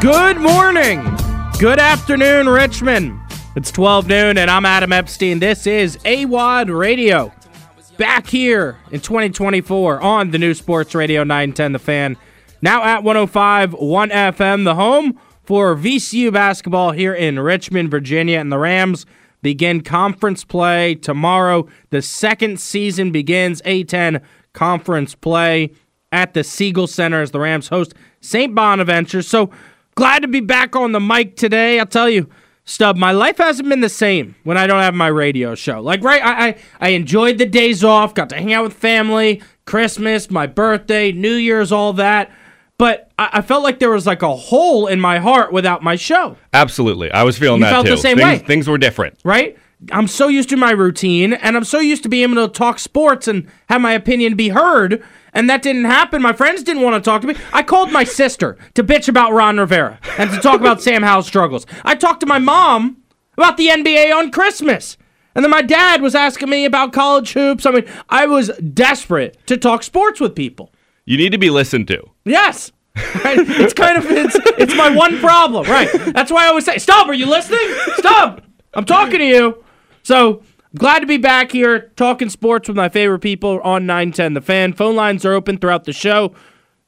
Good 0.00 0.36
morning. 0.36 1.02
Good 1.58 1.80
afternoon, 1.80 2.48
Richmond. 2.48 3.18
It's 3.56 3.72
12 3.72 4.06
noon, 4.06 4.38
and 4.38 4.48
I'm 4.48 4.64
Adam 4.64 4.92
Epstein. 4.92 5.40
This 5.40 5.66
is 5.66 5.96
AWOD 5.98 6.78
Radio. 6.78 7.32
Back 7.96 8.28
here 8.28 8.78
in 8.92 9.00
2024 9.00 10.00
on 10.00 10.30
the 10.30 10.38
new 10.38 10.54
Sports 10.54 10.94
Radio 10.94 11.24
910 11.24 11.72
The 11.72 11.78
Fan. 11.80 12.16
Now 12.62 12.84
at 12.84 13.02
105 13.02 13.72
1 13.72 14.10
FM, 14.10 14.62
the 14.62 14.76
home 14.76 15.18
for 15.42 15.74
VCU 15.74 16.32
basketball 16.32 16.92
here 16.92 17.12
in 17.12 17.40
Richmond, 17.40 17.90
Virginia. 17.90 18.38
And 18.38 18.52
the 18.52 18.58
Rams 18.58 19.04
begin 19.42 19.80
conference 19.80 20.44
play 20.44 20.94
tomorrow. 20.94 21.66
The 21.90 22.02
second 22.02 22.60
season 22.60 23.10
begins 23.10 23.60
A10 23.62 24.22
conference 24.52 25.16
play 25.16 25.72
at 26.12 26.34
the 26.34 26.44
Siegel 26.44 26.86
Center 26.86 27.20
as 27.20 27.32
the 27.32 27.40
Rams 27.40 27.66
host 27.66 27.94
St. 28.20 28.54
Bonaventure. 28.54 29.22
So 29.22 29.50
glad 29.98 30.22
to 30.22 30.28
be 30.28 30.38
back 30.40 30.76
on 30.76 30.92
the 30.92 31.00
mic 31.00 31.34
today. 31.36 31.80
I'll 31.80 31.86
tell 31.86 32.08
you, 32.08 32.28
Stub, 32.64 32.96
my 32.96 33.10
life 33.12 33.38
hasn't 33.38 33.68
been 33.68 33.80
the 33.80 33.88
same 33.88 34.36
when 34.44 34.56
I 34.56 34.66
don't 34.68 34.80
have 34.80 34.94
my 34.94 35.08
radio 35.08 35.54
show. 35.56 35.80
Like, 35.80 36.02
right, 36.04 36.22
I, 36.22 36.48
I, 36.48 36.56
I 36.80 36.88
enjoyed 36.90 37.38
the 37.38 37.46
days 37.46 37.82
off, 37.82 38.14
got 38.14 38.28
to 38.28 38.36
hang 38.36 38.52
out 38.52 38.62
with 38.62 38.74
family, 38.74 39.42
Christmas, 39.64 40.30
my 40.30 40.46
birthday, 40.46 41.10
New 41.10 41.34
Year's, 41.34 41.72
all 41.72 41.92
that. 41.94 42.30
But 42.78 43.10
I, 43.18 43.30
I 43.34 43.40
felt 43.42 43.64
like 43.64 43.80
there 43.80 43.90
was 43.90 44.06
like 44.06 44.22
a 44.22 44.36
hole 44.36 44.86
in 44.86 45.00
my 45.00 45.18
heart 45.18 45.52
without 45.52 45.82
my 45.82 45.96
show, 45.96 46.36
Absolutely. 46.52 47.10
I 47.10 47.24
was 47.24 47.36
feeling 47.36 47.58
You 47.60 47.64
that 47.66 47.72
felt 47.72 47.86
too. 47.86 47.92
the 47.92 47.98
same 47.98 48.16
things, 48.18 48.40
way. 48.40 48.46
things 48.46 48.68
were 48.68 48.78
different. 48.78 49.18
right? 49.24 49.58
I'm 49.90 50.06
so 50.08 50.28
used 50.28 50.48
to 50.50 50.56
my 50.56 50.70
routine, 50.72 51.32
and 51.32 51.56
I'm 51.56 51.64
so 51.64 51.80
used 51.80 52.02
to 52.04 52.08
being 52.08 52.30
able 52.32 52.46
to 52.46 52.52
talk 52.52 52.78
sports 52.78 53.26
and 53.28 53.48
have 53.68 53.80
my 53.80 53.92
opinion 53.92 54.34
be 54.36 54.48
heard. 54.50 55.02
And 55.38 55.48
that 55.48 55.62
didn't 55.62 55.84
happen. 55.84 56.20
My 56.20 56.32
friends 56.32 56.64
didn't 56.64 56.82
want 56.82 56.96
to 56.96 57.08
talk 57.08 57.20
to 57.20 57.28
me. 57.28 57.36
I 57.52 57.62
called 57.62 57.92
my 57.92 58.02
sister 58.02 58.58
to 58.74 58.82
bitch 58.82 59.08
about 59.08 59.32
Ron 59.32 59.56
Rivera 59.56 60.00
and 60.18 60.32
to 60.32 60.40
talk 60.40 60.58
about 60.58 60.82
Sam 60.82 61.04
Howell's 61.04 61.28
struggles. 61.28 61.64
I 61.84 61.94
talked 61.94 62.18
to 62.22 62.26
my 62.26 62.40
mom 62.40 63.04
about 63.36 63.56
the 63.56 63.68
NBA 63.68 64.12
on 64.12 64.32
Christmas. 64.32 64.96
And 65.36 65.44
then 65.44 65.52
my 65.52 65.62
dad 65.62 66.02
was 66.02 66.16
asking 66.16 66.50
me 66.50 66.64
about 66.64 66.92
college 66.92 67.34
hoops. 67.34 67.66
I 67.66 67.70
mean, 67.70 67.84
I 68.08 68.26
was 68.26 68.48
desperate 68.74 69.38
to 69.46 69.56
talk 69.56 69.84
sports 69.84 70.18
with 70.18 70.34
people. 70.34 70.72
You 71.04 71.16
need 71.16 71.30
to 71.30 71.38
be 71.38 71.50
listened 71.50 71.86
to. 71.86 72.02
Yes. 72.24 72.72
it's 72.96 73.74
kind 73.74 73.96
of 73.96 74.06
it's 74.10 74.36
it's 74.58 74.74
my 74.74 74.90
one 74.90 75.20
problem, 75.20 75.70
right? 75.70 75.88
That's 76.12 76.32
why 76.32 76.46
I 76.46 76.48
always 76.48 76.64
say, 76.64 76.78
"Stop! 76.78 77.06
Are 77.06 77.14
you 77.14 77.26
listening? 77.26 77.60
Stop! 77.94 78.42
I'm 78.74 78.84
talking 78.84 79.20
to 79.20 79.24
you." 79.24 79.64
So 80.02 80.42
glad 80.76 80.98
to 81.00 81.06
be 81.06 81.16
back 81.16 81.50
here 81.52 81.92
talking 81.96 82.28
sports 82.28 82.68
with 82.68 82.76
my 82.76 82.88
favorite 82.88 83.20
people 83.20 83.60
on 83.62 83.86
910 83.86 84.34
The 84.34 84.40
Fan. 84.40 84.72
Phone 84.72 84.96
lines 84.96 85.24
are 85.24 85.32
open 85.32 85.58
throughout 85.58 85.84
the 85.84 85.92
show. 85.92 86.34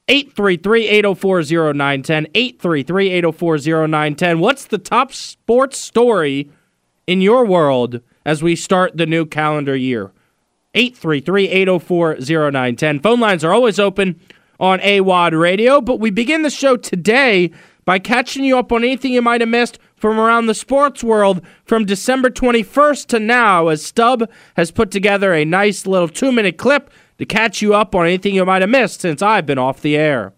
833-804-0910. 0.08 2.32
833-804-0910. 2.32 4.40
What's 4.40 4.64
the 4.64 4.78
top 4.78 5.12
sports 5.12 5.78
story 5.78 6.50
in 7.06 7.20
your 7.20 7.46
world 7.46 8.00
as 8.24 8.42
we 8.42 8.56
start 8.56 8.96
the 8.96 9.06
new 9.06 9.24
calendar 9.24 9.76
year? 9.76 10.10
833-804-0910. 10.74 13.00
Phone 13.02 13.20
lines 13.20 13.44
are 13.44 13.52
always 13.52 13.78
open 13.78 14.18
on 14.58 14.80
AWOD 14.80 15.40
Radio, 15.40 15.80
but 15.80 16.00
we 16.00 16.10
begin 16.10 16.42
the 16.42 16.50
show 16.50 16.76
today 16.76 17.52
by 17.84 17.98
catching 17.98 18.44
you 18.44 18.58
up 18.58 18.72
on 18.72 18.84
anything 18.84 19.12
you 19.12 19.22
might 19.22 19.40
have 19.40 19.48
missed 19.48 19.78
from 20.00 20.18
around 20.18 20.46
the 20.46 20.54
sports 20.54 21.04
world 21.04 21.42
from 21.64 21.84
December 21.84 22.30
21st 22.30 23.06
to 23.08 23.20
now 23.20 23.68
as 23.68 23.84
Stubb 23.84 24.28
has 24.56 24.70
put 24.70 24.90
together 24.90 25.34
a 25.34 25.44
nice 25.44 25.86
little 25.86 26.08
2-minute 26.08 26.56
clip 26.56 26.90
to 27.18 27.26
catch 27.26 27.60
you 27.60 27.74
up 27.74 27.94
on 27.94 28.06
anything 28.06 28.34
you 28.34 28.46
might 28.46 28.62
have 28.62 28.70
missed 28.70 29.02
since 29.02 29.20
I've 29.20 29.44
been 29.44 29.58
off 29.58 29.82
the 29.82 29.96
air. 29.96 30.32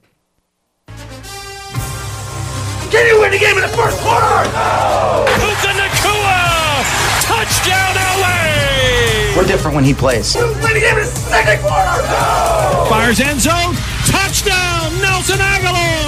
Can 2.90 3.06
you 3.06 3.20
win 3.20 3.30
the 3.30 3.38
game 3.38 3.54
in 3.54 3.62
the 3.62 3.68
first 3.68 3.98
quarter? 4.00 4.26
No! 4.50 5.24
Puka 5.38 5.72
Nacua! 5.78 6.82
Touchdown 7.22 7.94
LA! 8.18 9.36
We're 9.36 9.46
different 9.46 9.76
when 9.76 9.84
he 9.84 9.94
plays. 9.94 10.34
You 10.34 10.42
win 10.42 10.74
the 10.74 10.80
game 10.80 10.98
in 10.98 11.04
the 11.04 11.10
second 11.30 11.62
quarter? 11.62 12.02
No! 12.10 12.86
Fires 12.90 13.20
end 13.20 13.40
zone. 13.40 13.76
Touchdown 14.10 15.00
Nelson 15.00 15.38
Agholor! 15.38 16.01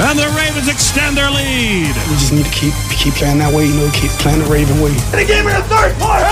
And 0.00 0.18
the 0.18 0.32
Ravens 0.32 0.66
extend 0.66 1.16
their 1.16 1.30
lead. 1.30 1.92
We 2.08 2.14
just 2.16 2.32
need 2.32 2.46
to 2.46 2.56
keep 2.56 2.72
keep 2.88 3.14
playing 3.14 3.38
that 3.38 3.52
way, 3.52 3.66
you 3.66 3.76
know, 3.76 3.90
keep 3.92 4.10
playing 4.16 4.40
the 4.40 4.48
Raven 4.48 4.80
way. 4.80 4.96
And 5.12 5.20
the 5.20 5.28
game 5.28 5.44
in 5.44 5.52
the 5.52 5.66
third 5.68 5.92
quarter? 6.00 6.24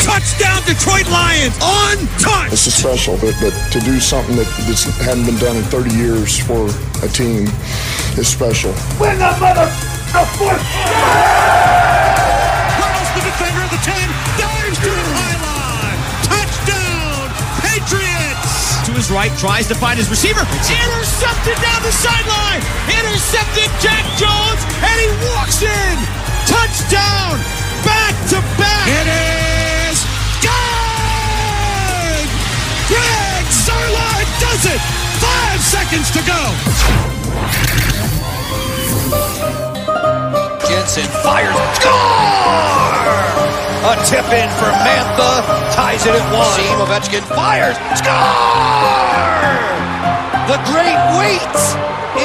Touchdown 0.00 0.64
Detroit 0.64 1.04
Lions 1.12 1.52
on 1.60 2.00
touch! 2.16 2.50
This 2.50 2.66
is 2.66 2.74
special, 2.74 3.20
but, 3.20 3.36
but 3.44 3.52
to 3.72 3.78
do 3.80 4.00
something 4.00 4.36
that 4.36 4.48
that's 4.64 4.88
hadn't 5.04 5.26
been 5.26 5.36
done 5.36 5.56
in 5.56 5.64
30 5.64 5.94
years 5.94 6.38
for 6.40 6.72
a 7.04 7.08
team 7.12 7.44
is 8.16 8.26
special. 8.26 8.72
Win 8.98 9.18
the 9.20 9.36
mother 9.36 9.68
the 10.16 10.24
fourth 10.38 11.45
tries 19.38 19.68
to 19.68 19.74
find 19.74 19.98
his 19.98 20.08
receiver. 20.08 20.40
It's 20.40 20.70
Intercepted 20.70 21.60
down 21.60 21.82
the 21.82 21.92
sideline. 21.92 22.60
Intercepted 22.88 23.68
Jack 23.84 24.04
Jones, 24.16 24.62
and 24.80 24.96
he 24.96 25.08
walks 25.28 25.60
in. 25.60 25.96
Touchdown! 26.48 27.36
Back 27.84 28.16
to 28.32 28.40
back. 28.56 28.88
It 28.88 29.08
is 29.92 30.00
good. 30.40 32.26
Greg 32.88 33.44
Zuerlein 33.52 34.26
does 34.40 34.64
it. 34.72 34.80
Five 35.20 35.60
seconds 35.60 36.10
to 36.16 36.22
go. 36.24 36.40
Jensen 40.66 41.06
fires. 41.22 41.56
Score! 41.76 42.15
A 44.06 44.08
tip 44.08 44.30
in 44.30 44.48
for 44.62 44.70
Mantha. 44.86 45.42
Ties 45.74 46.06
it 46.06 46.14
at 46.14 46.22
one. 46.30 46.46
Team 46.54 46.78
Ovechkin 46.78 47.26
fires. 47.26 47.74
Score! 47.98 48.14
The 50.46 50.62
great 50.70 50.94
wait 51.18 51.56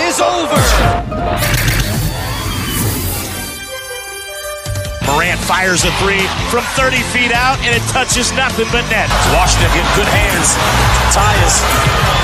is 0.05 0.21
over. 0.21 0.61
Morant 5.09 5.41
fires 5.41 5.81
a 5.81 5.89
three 5.97 6.21
from 6.53 6.61
30 6.77 7.01
feet 7.09 7.33
out, 7.33 7.57
and 7.65 7.73
it 7.73 7.81
touches 7.89 8.29
nothing 8.37 8.69
but 8.69 8.85
net. 8.93 9.09
Washington 9.33 9.73
in 9.73 9.87
good 9.97 10.11
hands. 10.13 10.53
Tyus. 11.09 11.65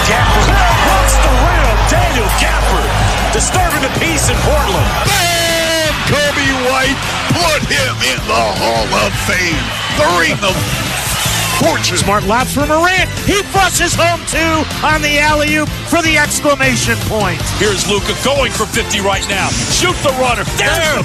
Gafford. 0.06 0.54
What's 0.54 1.18
the 1.18 1.34
rim? 1.34 1.66
Daniel 1.90 2.30
Gafford. 2.38 2.86
Disturbing 3.34 3.82
the 3.82 3.94
peace 3.98 4.30
in 4.30 4.38
Portland. 4.46 4.86
And 4.86 5.27
Coby 6.08 6.48
White 6.72 7.00
put 7.36 7.68
him 7.68 7.94
in 8.08 8.20
the 8.32 8.46
Hall 8.64 8.88
of 9.04 9.12
Fame. 9.28 9.60
The 10.00 10.08
ring 10.16 10.40
of 10.40 10.56
fortune. 11.60 12.00
Smart 12.00 12.24
lap 12.32 12.48
for 12.48 12.64
Morant. 12.64 13.12
He 13.28 13.44
flushes 13.52 13.92
home 13.92 14.24
two 14.32 14.64
on 14.88 15.04
the 15.04 15.20
alley 15.20 15.60
oop 15.60 15.68
for 15.92 16.00
the 16.00 16.16
exclamation 16.16 16.96
point. 17.12 17.44
Here's 17.60 17.84
Luka 17.92 18.16
going 18.24 18.56
for 18.56 18.64
50 18.64 19.04
right 19.04 19.28
now. 19.28 19.52
Shoot 19.68 20.00
the 20.00 20.16
runner. 20.16 20.48
There's 20.56 20.80
the 20.96 21.04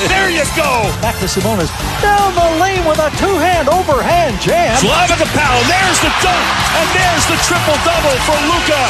50. 0.00 0.08
there 0.12 0.32
you 0.32 0.48
go. 0.56 0.88
Back 1.04 1.20
to 1.20 1.28
Sabonis. 1.28 1.68
Down 2.00 2.32
the 2.32 2.48
lane 2.56 2.88
with 2.88 3.04
a 3.04 3.12
two-hand 3.20 3.68
overhand 3.68 4.40
jam. 4.40 4.80
Slava 4.80 5.28
Powell. 5.36 5.60
There's 5.68 6.00
the 6.00 6.12
dunk. 6.24 6.46
And 6.80 6.88
there's 6.96 7.28
the 7.28 7.36
triple 7.44 7.76
double 7.84 8.16
for 8.24 8.38
Luka. 8.48 8.80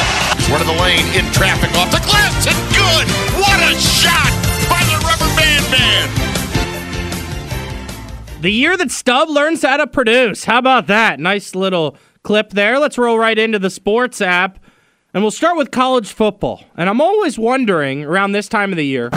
One 0.55 0.63
of 0.63 0.71
the 0.71 0.79
lane 0.79 1.03
in 1.19 1.27
traffic 1.35 1.75
off 1.75 1.91
the 1.91 1.99
glass 2.07 2.47
and 2.47 2.55
good. 2.71 3.11
What 3.35 3.59
a 3.59 3.75
shot 3.75 4.42
man. 5.77 6.09
The 8.41 8.49
year 8.49 8.75
that 8.75 8.91
Stubb 8.91 9.29
learns 9.29 9.61
how 9.61 9.77
to 9.77 9.87
produce. 9.87 10.43
How 10.43 10.57
about 10.57 10.87
that? 10.87 11.19
Nice 11.19 11.55
little 11.55 11.97
clip 12.23 12.49
there. 12.49 12.79
Let's 12.79 12.97
roll 12.97 13.17
right 13.17 13.37
into 13.37 13.59
the 13.59 13.69
sports 13.69 14.21
app. 14.21 14.59
And 15.13 15.23
we'll 15.23 15.31
start 15.31 15.57
with 15.57 15.71
college 15.71 16.11
football. 16.11 16.63
And 16.75 16.89
I'm 16.89 16.99
always 16.99 17.37
wondering 17.37 18.03
around 18.03 18.31
this 18.31 18.49
time 18.49 18.71
of 18.71 18.77
the 18.77 18.85
year, 18.85 19.09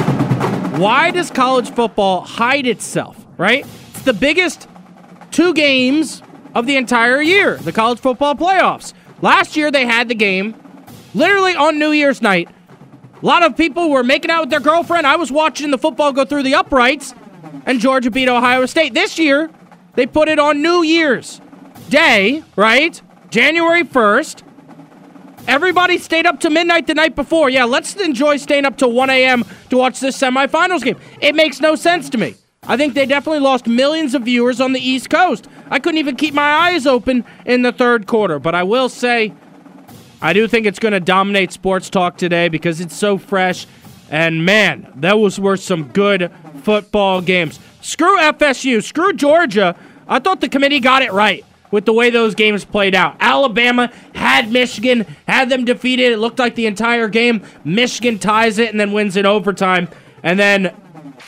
why 0.77 1.11
does 1.11 1.31
college 1.31 1.71
football 1.71 2.21
hide 2.21 2.67
itself, 2.67 3.27
right? 3.39 3.67
It's 3.91 4.03
the 4.03 4.13
biggest 4.13 4.69
two 5.31 5.55
games 5.55 6.23
of 6.55 6.67
the 6.67 6.77
entire 6.77 7.23
year, 7.23 7.57
the 7.57 7.73
college 7.73 7.99
football 7.99 8.35
playoffs. 8.35 8.93
Last 9.23 9.57
year 9.57 9.71
they 9.71 9.87
had 9.87 10.09
the 10.09 10.15
game 10.15 10.55
literally 11.15 11.55
on 11.55 11.79
New 11.79 11.93
Year's 11.93 12.21
night. 12.21 12.49
A 13.23 13.27
lot 13.27 13.43
of 13.43 13.57
people 13.57 13.89
were 13.91 14.05
making 14.05 14.31
out 14.31 14.43
with 14.43 14.51
their 14.51 14.61
girlfriend. 14.61 15.07
I 15.07 15.17
was 15.17 15.33
watching 15.33 15.71
the 15.71 15.79
football 15.79 16.13
go 16.13 16.25
through 16.25 16.43
the 16.43 16.55
uprights, 16.55 17.15
and 17.65 17.81
Georgia 17.81 18.11
beat 18.11 18.29
Ohio 18.29 18.67
State. 18.67 18.93
This 18.93 19.19
year, 19.19 19.51
they 19.95 20.07
put 20.07 20.29
it 20.29 20.39
on 20.39 20.61
New 20.61 20.83
Year's 20.83 21.41
Day, 21.89 22.45
right? 22.57 23.01
January 23.31 23.85
1st. 23.85 24.43
Everybody 25.49 25.97
stayed 25.99 26.27
up 26.27 26.41
to 26.41 26.51
midnight 26.51 26.87
the 26.87 26.95
night 26.95 27.15
before. 27.17 27.49
Yeah, 27.49 27.65
let's 27.65 27.95
enjoy 27.97 28.37
staying 28.37 28.67
up 28.67 28.77
till 28.77 28.93
1 28.93 29.09
a.m. 29.11 29.45
to 29.71 29.79
watch 29.79 30.01
this 30.01 30.19
semifinals 30.19 30.83
game. 30.83 30.99
It 31.21 31.35
makes 31.35 31.61
no 31.61 31.75
sense 31.75 32.11
to 32.11 32.19
me. 32.19 32.35
I 32.65 32.77
think 32.77 32.95
they 32.95 33.07
definitely 33.07 33.41
lost 33.41 33.67
millions 33.67 34.15
of 34.15 34.23
viewers 34.23 34.61
on 34.61 34.73
the 34.73 34.81
East 34.81 35.09
Coast. 35.09 35.49
I 35.71 35.79
couldn't 35.79 35.99
even 35.99 36.17
keep 36.17 36.35
my 36.35 36.53
eyes 36.53 36.87
open 36.87 37.25
in 37.45 37.63
the 37.63 37.73
third 37.73 38.07
quarter, 38.07 38.41
but 38.41 38.55
I 38.57 38.65
will 38.65 38.89
say 38.89 39.33
I 40.21 40.33
do 40.33 40.49
think 40.49 40.67
it's 40.67 40.79
going 40.79 40.93
to 40.93 41.01
dominate 41.01 41.53
sports 41.53 41.91
talk 41.91 42.17
today 42.17 42.49
because 42.49 42.81
it's 42.81 42.97
so 42.97 43.19
fresh. 43.19 43.67
And 44.11 44.45
man, 44.45 44.93
that 44.97 45.19
was 45.19 45.39
worth 45.39 45.61
some 45.61 45.89
good 45.89 46.31
football 46.63 47.21
games. 47.21 47.59
Screw 47.81 48.19
FSU, 48.19 48.83
screw 48.83 49.13
Georgia. 49.13 49.77
I 50.09 50.19
thought 50.19 50.41
the 50.41 50.49
committee 50.49 50.81
got 50.81 51.03
it 51.03 51.13
right 51.13 51.45
with 51.71 51.85
the 51.85 51.93
way 51.93 52.11
those 52.11 52.35
games 52.35 52.65
played 52.65 52.95
out. 52.95 53.17
Alabama 53.21 53.93
had 54.15 54.51
Michigan, 54.51 55.05
had 55.27 55.51
them 55.51 55.65
defeated. 55.65 56.13
It 56.13 56.19
looked 56.19 56.39
like 56.39 56.55
the 56.55 56.67
entire 56.67 57.09
game. 57.09 57.43
Michigan 57.65 58.19
ties 58.19 58.59
it 58.59 58.71
and 58.71 58.81
then 58.81 58.93
wins 58.93 59.17
in 59.17 59.27
overtime. 59.27 59.89
And 60.23 60.39
then 60.39 60.75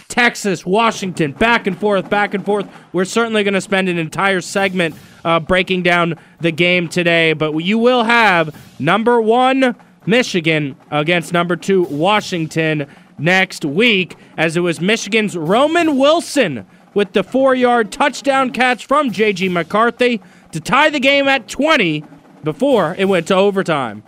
Texas, 0.09 0.65
Washington, 0.65 1.33
back 1.33 1.67
and 1.67 1.79
forth, 1.79 2.09
back 2.09 2.35
and 2.35 2.45
forth. 2.45 2.69
We're 2.93 3.05
certainly 3.05 3.45
going 3.45 3.55
to 3.55 3.61
spend 3.61 3.89
an 3.89 3.99
entire 3.99 4.41
segment 4.41 4.95
uh, 5.25 5.41
breaking 5.41 5.83
down 5.83 6.15
the 6.41 6.51
game 6.53 6.89
today, 6.89 7.33
but 7.33 7.57
you 7.59 7.79
will 7.79 8.05
have 8.05 8.55
number 8.79 9.21
one 9.21 9.77
Michigan 10.07 10.77
against 10.91 11.33
number 11.33 11.57
two 11.57 11.83
Washington 11.85 12.87
next 13.19 13.65
week, 13.65 14.17
as 14.37 14.57
it 14.57 14.61
was 14.61 14.81
Michigan's 14.81 15.37
Roman 15.37 15.99
Wilson 15.99 16.67
with 16.95 17.13
the 17.13 17.23
four 17.23 17.55
yard 17.55 17.93
touchdown 17.93 18.51
catch 18.51 18.87
from 18.87 19.11
J.G. 19.11 19.49
McCarthy 19.49 20.21
to 20.53 20.61
tie 20.61 20.91
the 20.91 21.01
game 21.01 21.29
at 21.29 21.49
20 21.49 22.05
before 22.43 22.95
it 22.99 23.05
went 23.07 23.29
to 23.29 23.35
overtime. 23.35 24.03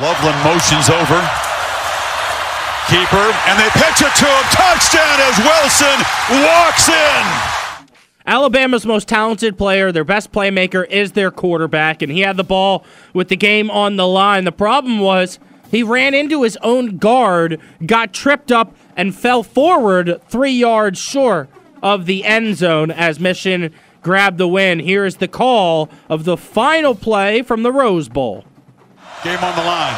Loveland 0.00 0.38
motions 0.44 0.88
over. 0.88 1.20
Keeper, 2.88 3.28
and 3.50 3.58
they 3.60 3.68
pitch 3.76 4.00
it 4.00 4.14
to 4.16 4.24
him. 4.24 4.44
Touchdown 4.48 5.20
as 5.28 5.36
Wilson 5.44 5.98
walks 6.40 6.88
in. 6.88 7.47
Alabama's 8.28 8.84
most 8.84 9.08
talented 9.08 9.56
player, 9.56 9.90
their 9.90 10.04
best 10.04 10.30
playmaker, 10.32 10.86
is 10.90 11.12
their 11.12 11.30
quarterback, 11.30 12.02
and 12.02 12.12
he 12.12 12.20
had 12.20 12.36
the 12.36 12.44
ball 12.44 12.84
with 13.14 13.28
the 13.28 13.36
game 13.36 13.70
on 13.70 13.96
the 13.96 14.06
line. 14.06 14.44
The 14.44 14.52
problem 14.52 15.00
was 15.00 15.38
he 15.70 15.82
ran 15.82 16.12
into 16.12 16.42
his 16.42 16.58
own 16.62 16.98
guard, 16.98 17.58
got 17.86 18.12
tripped 18.12 18.52
up, 18.52 18.76
and 18.94 19.14
fell 19.14 19.42
forward 19.42 20.20
three 20.28 20.52
yards 20.52 20.98
short 20.98 21.48
of 21.82 22.04
the 22.04 22.22
end 22.26 22.56
zone 22.56 22.90
as 22.90 23.18
Michigan 23.18 23.72
grabbed 24.02 24.36
the 24.36 24.46
win. 24.46 24.78
Here 24.78 25.06
is 25.06 25.16
the 25.16 25.28
call 25.28 25.88
of 26.10 26.24
the 26.24 26.36
final 26.36 26.94
play 26.94 27.40
from 27.40 27.62
the 27.62 27.72
Rose 27.72 28.10
Bowl. 28.10 28.44
Game 29.24 29.42
on 29.42 29.56
the 29.56 29.64
line. 29.64 29.96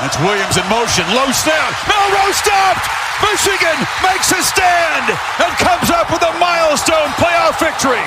That's 0.00 0.18
Williams 0.18 0.56
in 0.56 0.68
motion. 0.68 1.04
Low 1.14 1.30
snap. 1.30 1.72
Milroe 1.86 2.32
stopped. 2.32 3.05
Michigan 3.22 3.78
makes 4.02 4.30
a 4.32 4.42
stand 4.42 5.10
and 5.10 5.52
comes 5.58 5.90
up 5.90 6.10
with 6.10 6.22
a 6.22 6.38
milestone 6.38 7.08
playoff 7.16 7.58
victory. 7.58 8.02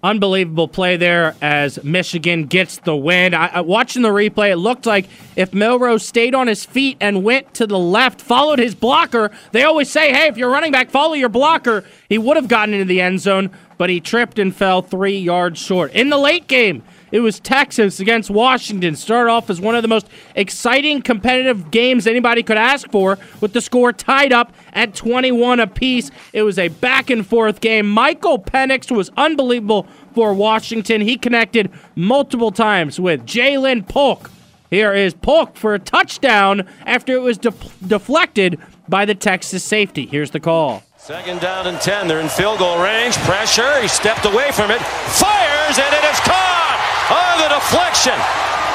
Unbelievable 0.00 0.68
play 0.68 0.96
there 0.96 1.34
as 1.42 1.82
Michigan 1.82 2.44
gets 2.44 2.78
the 2.78 2.94
win. 2.94 3.34
I, 3.34 3.48
I, 3.48 3.60
watching 3.62 4.02
the 4.02 4.10
replay, 4.10 4.52
it 4.52 4.56
looked 4.56 4.86
like 4.86 5.08
if 5.34 5.52
Milroe 5.52 5.98
stayed 5.98 6.36
on 6.36 6.46
his 6.46 6.64
feet 6.64 6.96
and 7.00 7.24
went 7.24 7.52
to 7.54 7.66
the 7.66 7.78
left, 7.78 8.20
followed 8.20 8.60
his 8.60 8.76
blocker, 8.76 9.32
they 9.50 9.64
always 9.64 9.90
say, 9.90 10.12
hey, 10.12 10.28
if 10.28 10.36
you're 10.36 10.50
running 10.50 10.70
back, 10.70 10.90
follow 10.90 11.14
your 11.14 11.28
blocker. 11.28 11.84
He 12.08 12.16
would 12.16 12.36
have 12.36 12.46
gotten 12.46 12.74
into 12.74 12.84
the 12.84 13.00
end 13.00 13.20
zone, 13.20 13.50
but 13.76 13.90
he 13.90 13.98
tripped 13.98 14.38
and 14.38 14.54
fell 14.54 14.82
three 14.82 15.18
yards 15.18 15.58
short. 15.58 15.92
In 15.92 16.10
the 16.10 16.18
late 16.18 16.46
game, 16.46 16.84
it 17.10 17.20
was 17.20 17.40
Texas 17.40 18.00
against 18.00 18.30
Washington. 18.30 18.94
Started 18.96 19.30
off 19.30 19.50
as 19.50 19.60
one 19.60 19.74
of 19.74 19.82
the 19.82 19.88
most 19.88 20.08
exciting 20.34 21.02
competitive 21.02 21.70
games 21.70 22.06
anybody 22.06 22.42
could 22.42 22.58
ask 22.58 22.90
for, 22.90 23.18
with 23.40 23.52
the 23.52 23.60
score 23.60 23.92
tied 23.92 24.32
up 24.32 24.52
at 24.72 24.94
21 24.94 25.60
apiece. 25.60 26.10
It 26.32 26.42
was 26.42 26.58
a 26.58 26.68
back 26.68 27.10
and 27.10 27.26
forth 27.26 27.60
game. 27.60 27.88
Michael 27.88 28.38
Penix 28.38 28.94
was 28.94 29.10
unbelievable 29.16 29.86
for 30.14 30.34
Washington. 30.34 31.00
He 31.00 31.16
connected 31.16 31.70
multiple 31.94 32.50
times 32.50 33.00
with 33.00 33.24
Ja'Lynn 33.24 33.88
Polk. 33.88 34.30
Here 34.70 34.92
is 34.92 35.14
Polk 35.14 35.56
for 35.56 35.74
a 35.74 35.78
touchdown 35.78 36.68
after 36.84 37.14
it 37.14 37.22
was 37.22 37.38
de- 37.38 37.54
deflected 37.86 38.58
by 38.86 39.06
the 39.06 39.14
Texas 39.14 39.64
safety. 39.64 40.04
Here's 40.04 40.30
the 40.30 40.40
call. 40.40 40.82
Second 40.98 41.40
down 41.40 41.66
and 41.66 41.80
10. 41.80 42.06
They're 42.06 42.20
in 42.20 42.28
field 42.28 42.58
goal 42.58 42.82
range. 42.82 43.16
Pressure. 43.18 43.80
He 43.80 43.88
stepped 43.88 44.26
away 44.26 44.52
from 44.52 44.70
it. 44.70 44.80
Fires, 44.80 45.78
and 45.78 45.94
it 45.94 46.04
is 46.04 46.20
caught 46.20 46.87
on 47.10 47.38
the 47.40 47.48
deflection. 47.48 48.16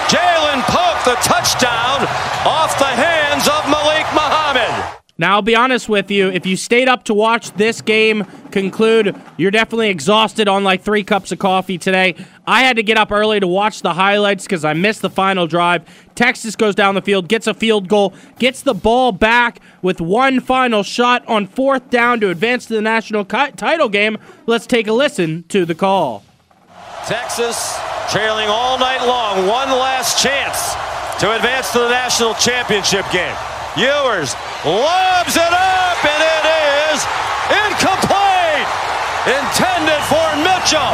Ja'Lynn 0.09 0.61
Polk, 0.63 1.03
the 1.05 1.15
touchdown 1.21 2.05
off 2.45 2.77
the 2.77 2.85
hands 2.85 3.47
of 3.47 3.69
Malik 3.69 4.05
Muhammad. 4.13 4.99
Now, 5.15 5.35
I'll 5.35 5.43
be 5.43 5.55
honest 5.55 5.87
with 5.87 6.09
you. 6.09 6.29
If 6.29 6.45
you 6.47 6.57
stayed 6.57 6.89
up 6.89 7.03
to 7.05 7.13
watch 7.13 7.51
this 7.51 7.81
game 7.81 8.25
conclude, 8.51 9.15
you're 9.37 9.51
definitely 9.51 9.89
exhausted 9.89 10.47
on 10.47 10.63
like 10.63 10.81
three 10.81 11.03
cups 11.03 11.31
of 11.31 11.37
coffee 11.37 11.77
today. 11.77 12.15
I 12.47 12.63
had 12.63 12.77
to 12.77 12.83
get 12.83 12.97
up 12.97 13.11
early 13.11 13.39
to 13.39 13.47
watch 13.47 13.83
the 13.83 13.93
highlights 13.93 14.45
because 14.45 14.65
I 14.65 14.73
missed 14.73 15.03
the 15.03 15.11
final 15.11 15.45
drive. 15.45 15.83
Texas 16.15 16.55
goes 16.55 16.73
down 16.73 16.95
the 16.95 17.01
field, 17.01 17.27
gets 17.27 17.45
a 17.45 17.53
field 17.53 17.87
goal, 17.87 18.15
gets 18.39 18.63
the 18.63 18.73
ball 18.73 19.11
back 19.11 19.61
with 19.83 20.01
one 20.01 20.39
final 20.39 20.81
shot 20.81 21.23
on 21.27 21.45
fourth 21.45 21.91
down 21.91 22.19
to 22.21 22.29
advance 22.29 22.65
to 22.65 22.73
the 22.73 22.81
national 22.81 23.23
title 23.23 23.89
game. 23.89 24.17
Let's 24.47 24.65
take 24.65 24.87
a 24.87 24.93
listen 24.93 25.43
to 25.49 25.63
the 25.63 25.75
call. 25.75 26.23
Texas 27.05 27.79
trailing 28.09 28.49
all 28.49 28.77
night 28.77 29.05
long. 29.05 29.47
One 29.47 29.69
last 29.69 30.21
chance 30.21 30.75
to 31.19 31.35
advance 31.35 31.71
to 31.71 31.79
the 31.79 31.89
national 31.89 32.33
championship 32.35 33.05
game. 33.11 33.35
Ewers 33.77 34.35
lobs 34.65 35.35
it 35.35 35.53
up, 35.53 35.99
and 36.03 36.21
it 36.21 36.43
is 36.91 36.99
incomplete. 37.49 38.69
Intended 39.23 40.01
for 40.11 40.27
Mitchell. 40.43 40.93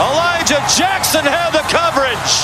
Elijah 0.00 0.60
Jackson 0.76 1.24
had 1.24 1.50
the 1.50 1.64
coverage. 1.72 2.34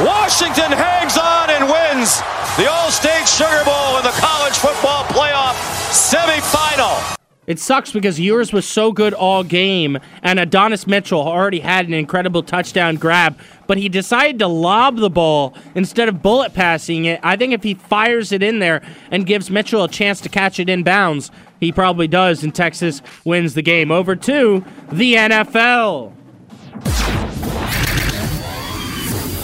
Washington 0.00 0.72
hangs 0.72 1.18
on 1.18 1.50
and 1.50 1.68
wins 1.68 2.22
the 2.56 2.70
All-State 2.70 3.28
Sugar 3.28 3.62
Bowl 3.64 3.98
in 3.98 4.02
the 4.02 4.16
college 4.16 4.56
football 4.56 5.04
playoff 5.04 5.54
semifinal. 5.92 7.19
It 7.50 7.58
sucks 7.58 7.90
because 7.90 8.20
Ewers 8.20 8.52
was 8.52 8.64
so 8.64 8.92
good 8.92 9.12
all 9.12 9.42
game, 9.42 9.98
and 10.22 10.38
Adonai 10.38 10.76
Mitchell 10.86 11.20
already 11.20 11.58
had 11.58 11.88
an 11.88 11.94
incredible 11.94 12.44
touchdown 12.44 12.94
grab, 12.94 13.36
but 13.66 13.76
he 13.76 13.88
decided 13.88 14.38
to 14.38 14.46
lob 14.46 14.98
the 14.98 15.10
ball 15.10 15.54
instead 15.74 16.08
of 16.08 16.22
bullet 16.22 16.54
passing 16.54 17.06
it. 17.06 17.18
I 17.24 17.34
think 17.34 17.52
if 17.52 17.64
he 17.64 17.74
fires 17.74 18.30
it 18.30 18.44
in 18.44 18.60
there 18.60 18.82
and 19.10 19.26
gives 19.26 19.50
Mitchell 19.50 19.82
a 19.82 19.88
chance 19.88 20.20
to 20.20 20.28
catch 20.28 20.60
it 20.60 20.68
in 20.68 20.84
bounds, 20.84 21.32
he 21.58 21.72
probably 21.72 22.06
does, 22.06 22.44
and 22.44 22.54
Texas 22.54 23.02
wins 23.24 23.54
the 23.54 23.62
game. 23.62 23.90
Over 23.90 24.14
to 24.14 24.64
the 24.92 25.14
NFL. 25.14 26.12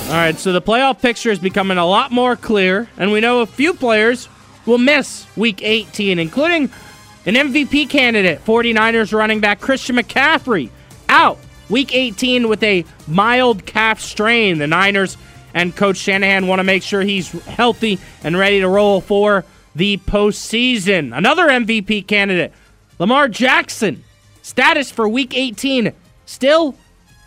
All 0.06 0.12
right, 0.12 0.38
so 0.38 0.52
the 0.52 0.62
playoff 0.62 1.02
picture 1.02 1.32
is 1.32 1.40
becoming 1.40 1.76
a 1.76 1.86
lot 1.86 2.12
more 2.12 2.36
clear, 2.36 2.88
and 2.98 3.10
we 3.10 3.20
know 3.20 3.40
a 3.40 3.46
few 3.46 3.75
players 3.75 4.28
will 4.64 4.78
miss 4.78 5.26
Week 5.36 5.60
18, 5.60 6.20
including 6.20 6.70
an 7.26 7.35
MVP 7.35 7.90
candidate, 7.90 8.45
49ers 8.45 9.12
running 9.12 9.40
back 9.40 9.61
Christian 9.61 9.97
McCaffrey, 9.97 10.71
out 11.09 11.38
week 11.68 11.92
18 11.92 12.49
with 12.49 12.62
a 12.62 12.85
mild 13.09 13.66
calf 13.66 14.00
strain. 14.00 14.59
The 14.59 14.68
Niners 14.68 15.16
and 15.52 15.75
Coach 15.75 15.97
Shanahan 15.97 16.47
want 16.47 16.61
to 16.61 16.64
make 16.64 16.85
sure 16.85 17.02
he's 17.02 17.30
healthy 17.30 17.99
and 18.23 18.38
ready 18.38 18.61
to 18.61 18.68
roll 18.68 19.00
for 19.00 19.45
the 19.75 19.99
postseason. 19.99 21.16
Another 21.16 21.49
MVP 21.49 22.06
candidate, 22.06 22.52
Lamar 22.99 23.28
Jackson, 23.28 24.04
status 24.42 24.90
for 24.92 25.09
week 25.09 25.37
18 25.37 25.92
still 26.26 26.76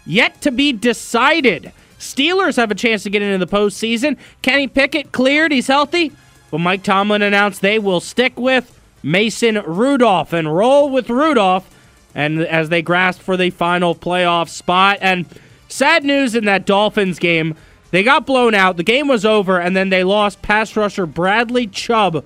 yet 0.06 0.42
to 0.42 0.52
be 0.52 0.72
decided. 0.72 1.74
Steelers 2.00 2.56
have 2.56 2.72
a 2.72 2.76
chance 2.76 3.04
to 3.04 3.10
get 3.10 3.22
into 3.22 3.46
the 3.46 3.52
postseason. 3.52 4.18
Kenny 4.42 4.68
Pickett 4.68 5.12
cleared, 5.12 5.52
he's 5.52 5.68
healthy, 5.68 6.14
but 6.50 6.60
Mike 6.60 6.84
Tomlin 6.84 7.22
announced 7.22 7.62
they 7.62 7.78
will 7.78 8.00
stick 8.00 8.40
with 8.40 8.79
Mason 9.04 9.62
Rudolph 9.66 10.34
and 10.34 10.54
roll 10.54 10.90
with 10.90 11.10
Rudolph 11.10 11.70
and 12.16 12.42
as 12.42 12.70
they 12.70 12.82
grasp 12.82 13.22
for 13.22 13.38
the 13.38 13.50
final 13.50 13.96
playoff 13.96 14.50
spot. 14.50 14.98
And 15.02 15.26
sad 15.68 16.04
news 16.04 16.36
in 16.36 16.46
that 16.46 16.66
Dolphins 16.66 17.20
game, 17.20 17.56
they 17.92 18.04
got 18.04 18.26
blown 18.26 18.54
out. 18.54 18.78
The 18.78 18.84
game 18.84 19.08
was 19.08 19.26
over, 19.26 19.60
and 19.60 19.76
then 19.76 19.90
they 19.90 20.04
lost 20.04 20.42
pass 20.42 20.76
rusher 20.76 21.06
Bradley 21.06 21.68
Chubb 21.68 22.26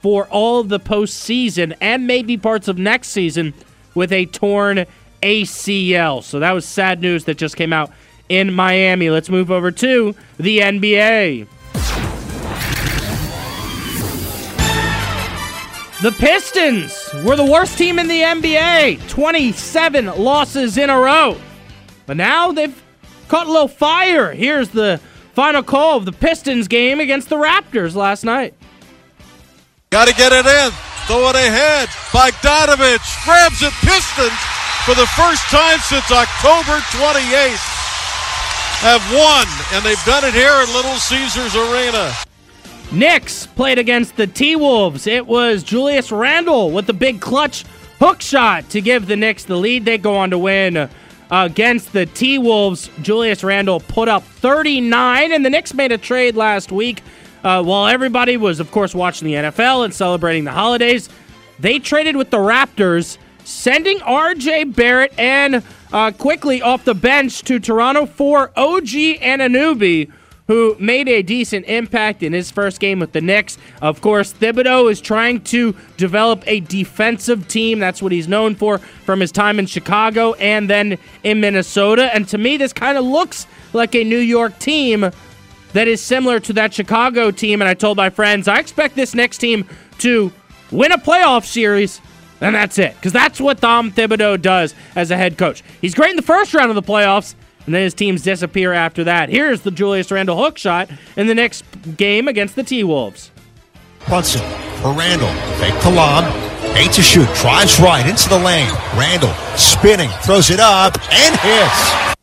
for 0.00 0.26
all 0.26 0.60
of 0.60 0.68
the 0.68 0.80
postseason 0.80 1.76
and 1.80 2.06
maybe 2.06 2.36
parts 2.36 2.68
of 2.68 2.78
next 2.78 3.08
season 3.08 3.52
with 3.94 4.12
a 4.12 4.26
torn 4.26 4.86
ACL. 5.22 6.22
So 6.22 6.38
that 6.38 6.52
was 6.52 6.64
sad 6.64 7.00
news 7.00 7.24
that 7.24 7.38
just 7.38 7.56
came 7.56 7.72
out 7.72 7.90
in 8.28 8.52
Miami. 8.52 9.10
Let's 9.10 9.28
move 9.28 9.50
over 9.50 9.70
to 9.70 10.14
the 10.38 10.60
NBA. 10.60 11.46
The 16.02 16.12
Pistons 16.12 17.10
were 17.26 17.36
the 17.36 17.44
worst 17.44 17.76
team 17.76 17.98
in 17.98 18.08
the 18.08 18.22
NBA. 18.22 19.06
27 19.08 20.06
losses 20.06 20.78
in 20.78 20.88
a 20.88 20.98
row. 20.98 21.36
But 22.06 22.16
now 22.16 22.52
they've 22.52 22.82
caught 23.28 23.46
a 23.46 23.52
little 23.52 23.68
fire. 23.68 24.32
Here's 24.32 24.70
the 24.70 24.98
final 25.34 25.62
call 25.62 25.98
of 25.98 26.06
the 26.06 26.12
Pistons 26.12 26.68
game 26.68 27.00
against 27.00 27.28
the 27.28 27.36
Raptors 27.36 27.94
last 27.94 28.24
night. 28.24 28.54
Got 29.90 30.08
to 30.08 30.14
get 30.14 30.32
it 30.32 30.46
in. 30.46 30.70
Throw 31.04 31.28
it 31.28 31.36
ahead. 31.36 31.90
Bogdanovich 32.16 33.24
grabs 33.26 33.60
it. 33.60 33.74
Pistons 33.84 34.32
for 34.86 34.94
the 34.94 35.06
first 35.12 35.44
time 35.52 35.80
since 35.80 36.10
October 36.10 36.80
28th. 36.96 37.76
have 38.80 39.04
won, 39.12 39.46
and 39.76 39.84
they've 39.84 40.02
done 40.06 40.24
it 40.24 40.32
here 40.32 40.48
at 40.48 40.68
Little 40.72 40.96
Caesars 40.96 41.54
Arena. 41.54 42.14
Knicks 42.92 43.46
played 43.46 43.78
against 43.78 44.16
the 44.16 44.26
T 44.26 44.56
Wolves. 44.56 45.06
It 45.06 45.24
was 45.24 45.62
Julius 45.62 46.10
Randle 46.10 46.72
with 46.72 46.86
the 46.86 46.92
big 46.92 47.20
clutch 47.20 47.64
hook 48.00 48.20
shot 48.20 48.68
to 48.70 48.80
give 48.80 49.06
the 49.06 49.16
Knicks 49.16 49.44
the 49.44 49.56
lead. 49.56 49.84
They 49.84 49.96
go 49.96 50.16
on 50.16 50.30
to 50.30 50.38
win 50.38 50.76
uh, 50.76 50.88
against 51.30 51.92
the 51.92 52.06
T 52.06 52.38
Wolves. 52.38 52.90
Julius 53.00 53.44
Randle 53.44 53.78
put 53.78 54.08
up 54.08 54.24
39, 54.24 55.30
and 55.30 55.44
the 55.44 55.50
Knicks 55.50 55.72
made 55.72 55.92
a 55.92 55.98
trade 55.98 56.34
last 56.34 56.72
week. 56.72 57.02
Uh, 57.44 57.62
while 57.62 57.86
everybody 57.86 58.36
was, 58.36 58.58
of 58.58 58.72
course, 58.72 58.92
watching 58.92 59.26
the 59.26 59.34
NFL 59.34 59.84
and 59.84 59.94
celebrating 59.94 60.44
the 60.44 60.52
holidays, 60.52 61.08
they 61.60 61.78
traded 61.78 62.16
with 62.16 62.30
the 62.30 62.38
Raptors, 62.38 63.18
sending 63.44 63.98
RJ 64.00 64.74
Barrett 64.74 65.14
and 65.16 65.62
uh, 65.92 66.10
Quickley 66.10 66.60
off 66.60 66.84
the 66.84 66.94
bench 66.94 67.42
to 67.44 67.60
Toronto 67.60 68.04
for 68.04 68.50
OG 68.56 68.94
and 69.20 69.40
Anunoby 69.40 70.10
who 70.50 70.74
made 70.80 71.08
a 71.08 71.22
decent 71.22 71.64
impact 71.66 72.24
in 72.24 72.32
his 72.32 72.50
first 72.50 72.80
game 72.80 72.98
with 72.98 73.12
the 73.12 73.20
Knicks. 73.20 73.56
Of 73.80 74.00
course, 74.00 74.32
Thibodeau 74.32 74.90
is 74.90 75.00
trying 75.00 75.42
to 75.42 75.76
develop 75.96 76.42
a 76.44 76.58
defensive 76.58 77.46
team. 77.46 77.78
That's 77.78 78.02
what 78.02 78.10
he's 78.10 78.26
known 78.26 78.56
for 78.56 78.78
from 78.78 79.20
his 79.20 79.30
time 79.30 79.60
in 79.60 79.66
Chicago 79.66 80.32
and 80.34 80.68
then 80.68 80.98
in 81.22 81.38
Minnesota. 81.38 82.12
And 82.12 82.26
to 82.30 82.36
me, 82.36 82.56
this 82.56 82.72
kind 82.72 82.98
of 82.98 83.04
looks 83.04 83.46
like 83.72 83.94
a 83.94 84.02
New 84.02 84.18
York 84.18 84.58
team 84.58 85.12
that 85.72 85.86
is 85.86 86.02
similar 86.02 86.40
to 86.40 86.52
that 86.54 86.74
Chicago 86.74 87.30
team. 87.30 87.62
And 87.62 87.68
I 87.68 87.74
told 87.74 87.96
my 87.96 88.10
friends, 88.10 88.48
I 88.48 88.58
expect 88.58 88.96
this 88.96 89.14
next 89.14 89.38
team 89.38 89.64
to 89.98 90.32
win 90.72 90.90
a 90.90 90.98
playoff 90.98 91.44
series. 91.44 92.00
And 92.40 92.56
that's 92.56 92.76
it. 92.76 92.96
Because 92.96 93.12
that's 93.12 93.40
what 93.40 93.60
Tom 93.60 93.92
Thibodeau 93.92 94.42
does 94.42 94.74
as 94.96 95.12
a 95.12 95.16
head 95.16 95.38
coach. 95.38 95.62
He's 95.80 95.94
great 95.94 96.10
in 96.10 96.16
the 96.16 96.22
first 96.22 96.54
round 96.54 96.70
of 96.70 96.74
the 96.74 96.82
playoffs, 96.82 97.36
and 97.66 97.74
then 97.74 97.82
his 97.82 97.94
teams 97.94 98.22
disappear 98.22 98.72
after 98.72 99.04
that. 99.04 99.28
Here's 99.28 99.62
the 99.62 99.70
Julius 99.70 100.10
Randle 100.10 100.36
hook 100.36 100.58
shot 100.58 100.90
in 101.16 101.26
the 101.26 101.34
next 101.34 101.64
game 101.96 102.28
against 102.28 102.56
the 102.56 102.62
T 102.62 102.84
Wolves. 102.84 103.30
Brunson 104.06 104.42
for 104.80 104.92
Randle. 104.92 105.32
Fake 105.58 105.78
to 105.82 105.90
lob. 105.90 106.24
Eight 106.76 106.92
to 106.92 107.02
shoot. 107.02 107.28
Drives 107.34 107.78
right 107.80 108.06
into 108.08 108.28
the 108.28 108.38
lane. 108.38 108.72
Randle 108.96 109.34
spinning. 109.56 110.08
Throws 110.22 110.50
it 110.50 110.60
up 110.60 110.94
and 111.12 111.36
hits. 111.36 112.16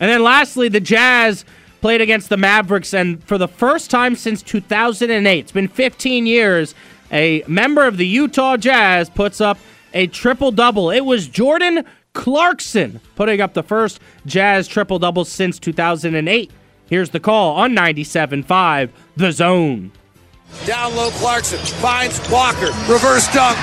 And 0.00 0.10
then 0.10 0.22
lastly, 0.22 0.68
the 0.68 0.80
Jazz 0.80 1.44
played 1.80 2.00
against 2.00 2.30
the 2.30 2.36
Mavericks, 2.36 2.94
and 2.94 3.22
for 3.24 3.36
the 3.36 3.46
first 3.46 3.90
time 3.90 4.16
since 4.16 4.42
2008, 4.42 5.38
it's 5.38 5.52
been 5.52 5.68
15 5.68 6.26
years, 6.26 6.74
a 7.12 7.44
member 7.46 7.86
of 7.86 7.98
the 7.98 8.06
Utah 8.06 8.56
Jazz 8.56 9.10
puts 9.10 9.40
up 9.40 9.58
a 9.92 10.06
triple 10.06 10.50
double. 10.50 10.90
It 10.90 11.04
was 11.04 11.28
Jordan 11.28 11.84
Clarkson 12.14 13.00
putting 13.16 13.40
up 13.40 13.54
the 13.54 13.62
first 13.62 14.00
Jazz 14.24 14.66
triple 14.66 14.98
double 14.98 15.24
since 15.24 15.58
2008. 15.58 16.50
Here's 16.86 17.10
the 17.10 17.20
call 17.20 17.56
on 17.56 17.74
97.5, 17.74 18.90
The 19.16 19.32
Zone. 19.32 19.92
Down 20.66 20.94
low, 20.94 21.10
Clarkson 21.10 21.58
finds 21.80 22.18
Walker, 22.30 22.70
reverse 22.88 23.26
dunk. 23.34 23.58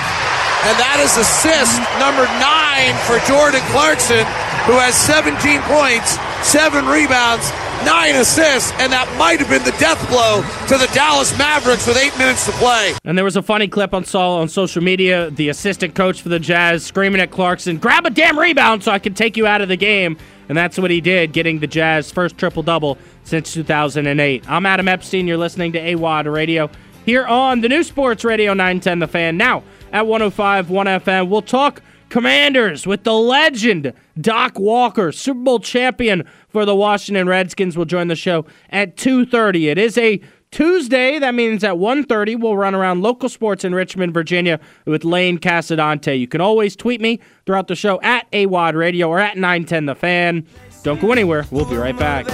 And 0.62 0.78
that 0.78 1.02
is 1.02 1.16
assist 1.18 1.74
number 1.98 2.22
nine 2.38 2.94
for 3.08 3.18
Jordan 3.26 3.64
Clarkson, 3.74 4.22
who 4.70 4.78
has 4.78 4.94
17 4.94 5.58
points, 5.66 6.14
seven 6.46 6.86
rebounds, 6.86 7.50
nine 7.84 8.14
assists, 8.16 8.72
and 8.78 8.92
that 8.92 9.12
might 9.18 9.38
have 9.40 9.48
been 9.48 9.62
the 9.64 9.76
death 9.78 9.98
blow 10.08 10.42
to 10.68 10.78
the 10.78 10.90
Dallas 10.94 11.36
Mavericks 11.38 11.86
with 11.86 11.96
eight 11.96 12.16
minutes 12.18 12.46
to 12.46 12.52
play. 12.52 12.94
And 13.04 13.16
there 13.16 13.24
was 13.24 13.36
a 13.36 13.42
funny 13.42 13.68
clip 13.68 13.94
on 13.94 14.04
Saul 14.04 14.40
on 14.40 14.48
social 14.48 14.82
media. 14.82 15.30
The 15.30 15.48
assistant 15.48 15.94
coach 15.94 16.22
for 16.22 16.28
the 16.28 16.38
Jazz 16.38 16.84
screaming 16.84 17.20
at 17.20 17.30
Clarkson, 17.30 17.78
"Grab 17.78 18.06
a 18.06 18.10
damn 18.10 18.38
rebound 18.38 18.82
so 18.82 18.92
I 18.92 18.98
can 18.98 19.14
take 19.14 19.36
you 19.36 19.46
out 19.46 19.60
of 19.60 19.68
the 19.68 19.76
game." 19.76 20.16
And 20.48 20.58
that's 20.58 20.78
what 20.78 20.90
he 20.90 21.00
did, 21.00 21.32
getting 21.32 21.60
the 21.60 21.66
Jazz 21.66 22.10
first 22.10 22.36
triple 22.36 22.62
double 22.62 22.98
since 23.24 23.52
2008. 23.54 24.44
I'm 24.48 24.66
Adam 24.66 24.88
Epstein. 24.88 25.26
You're 25.26 25.38
listening 25.38 25.72
to 25.72 25.80
AWOD 25.80 26.30
Radio 26.32 26.68
here 27.06 27.24
on 27.24 27.60
the 27.62 27.68
new 27.68 27.82
Sports 27.82 28.24
Radio 28.24 28.52
910 28.52 28.98
The 28.98 29.06
Fan. 29.06 29.36
Now 29.36 29.62
at 29.92 30.04
105.1 30.04 30.86
FM, 30.88 31.28
we'll 31.28 31.42
talk 31.42 31.80
Commanders 32.12 32.86
with 32.86 33.04
the 33.04 33.14
legend 33.14 33.94
Doc 34.20 34.58
Walker, 34.58 35.12
Super 35.12 35.40
Bowl 35.40 35.58
champion 35.58 36.28
for 36.46 36.66
the 36.66 36.76
Washington 36.76 37.26
Redskins, 37.26 37.74
will 37.74 37.86
join 37.86 38.08
the 38.08 38.14
show 38.14 38.44
at 38.68 38.98
2:30. 38.98 39.70
It 39.70 39.78
is 39.78 39.96
a 39.96 40.20
Tuesday. 40.50 41.18
That 41.18 41.34
means 41.34 41.64
at 41.64 41.76
1.30, 41.76 42.38
we'll 42.38 42.58
run 42.58 42.74
around 42.74 43.00
local 43.00 43.30
sports 43.30 43.64
in 43.64 43.74
Richmond, 43.74 44.12
Virginia 44.12 44.60
with 44.84 45.06
Lane 45.06 45.38
Casadante. 45.38 46.20
You 46.20 46.28
can 46.28 46.42
always 46.42 46.76
tweet 46.76 47.00
me 47.00 47.18
throughout 47.46 47.68
the 47.68 47.74
show 47.74 47.98
at 48.02 48.30
AWOD 48.32 48.74
Radio 48.74 49.08
or 49.08 49.18
at 49.18 49.38
910 49.38 49.86
The 49.86 49.94
Fan. 49.94 50.46
Don't 50.82 51.00
go 51.00 51.12
anywhere. 51.12 51.46
We'll 51.50 51.64
be 51.64 51.76
right 51.76 51.98
back. 51.98 52.26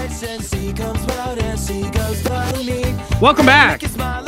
Welcome 3.21 3.47
back. 3.47 3.83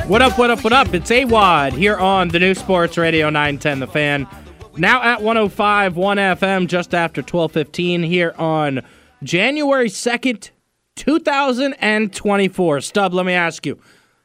What 0.07 0.23
up, 0.23 0.39
what 0.39 0.51
up, 0.51 0.63
what 0.63 0.73
up? 0.73 0.95
It's 0.95 1.11
AWOD 1.11 1.73
here 1.73 1.97
on 1.97 2.29
the 2.29 2.39
new 2.39 2.55
Sports 2.55 2.97
Radio 2.97 3.31
910 3.31 3.81
The 3.81 3.89
Fan. 3.89 4.29
Now 4.77 5.03
at 5.03 5.23
105 5.23 5.97
1 5.97 6.17
FM, 6.17 6.67
just 6.67 6.95
after 6.95 7.21
1215 7.21 8.03
here 8.03 8.35
on 8.39 8.83
January 9.23 9.89
2nd, 9.89 10.51
2024. 10.97 12.81
Stub, 12.81 13.15
let 13.15 13.27
me 13.27 13.33
ask 13.33 13.67
you, 13.67 13.79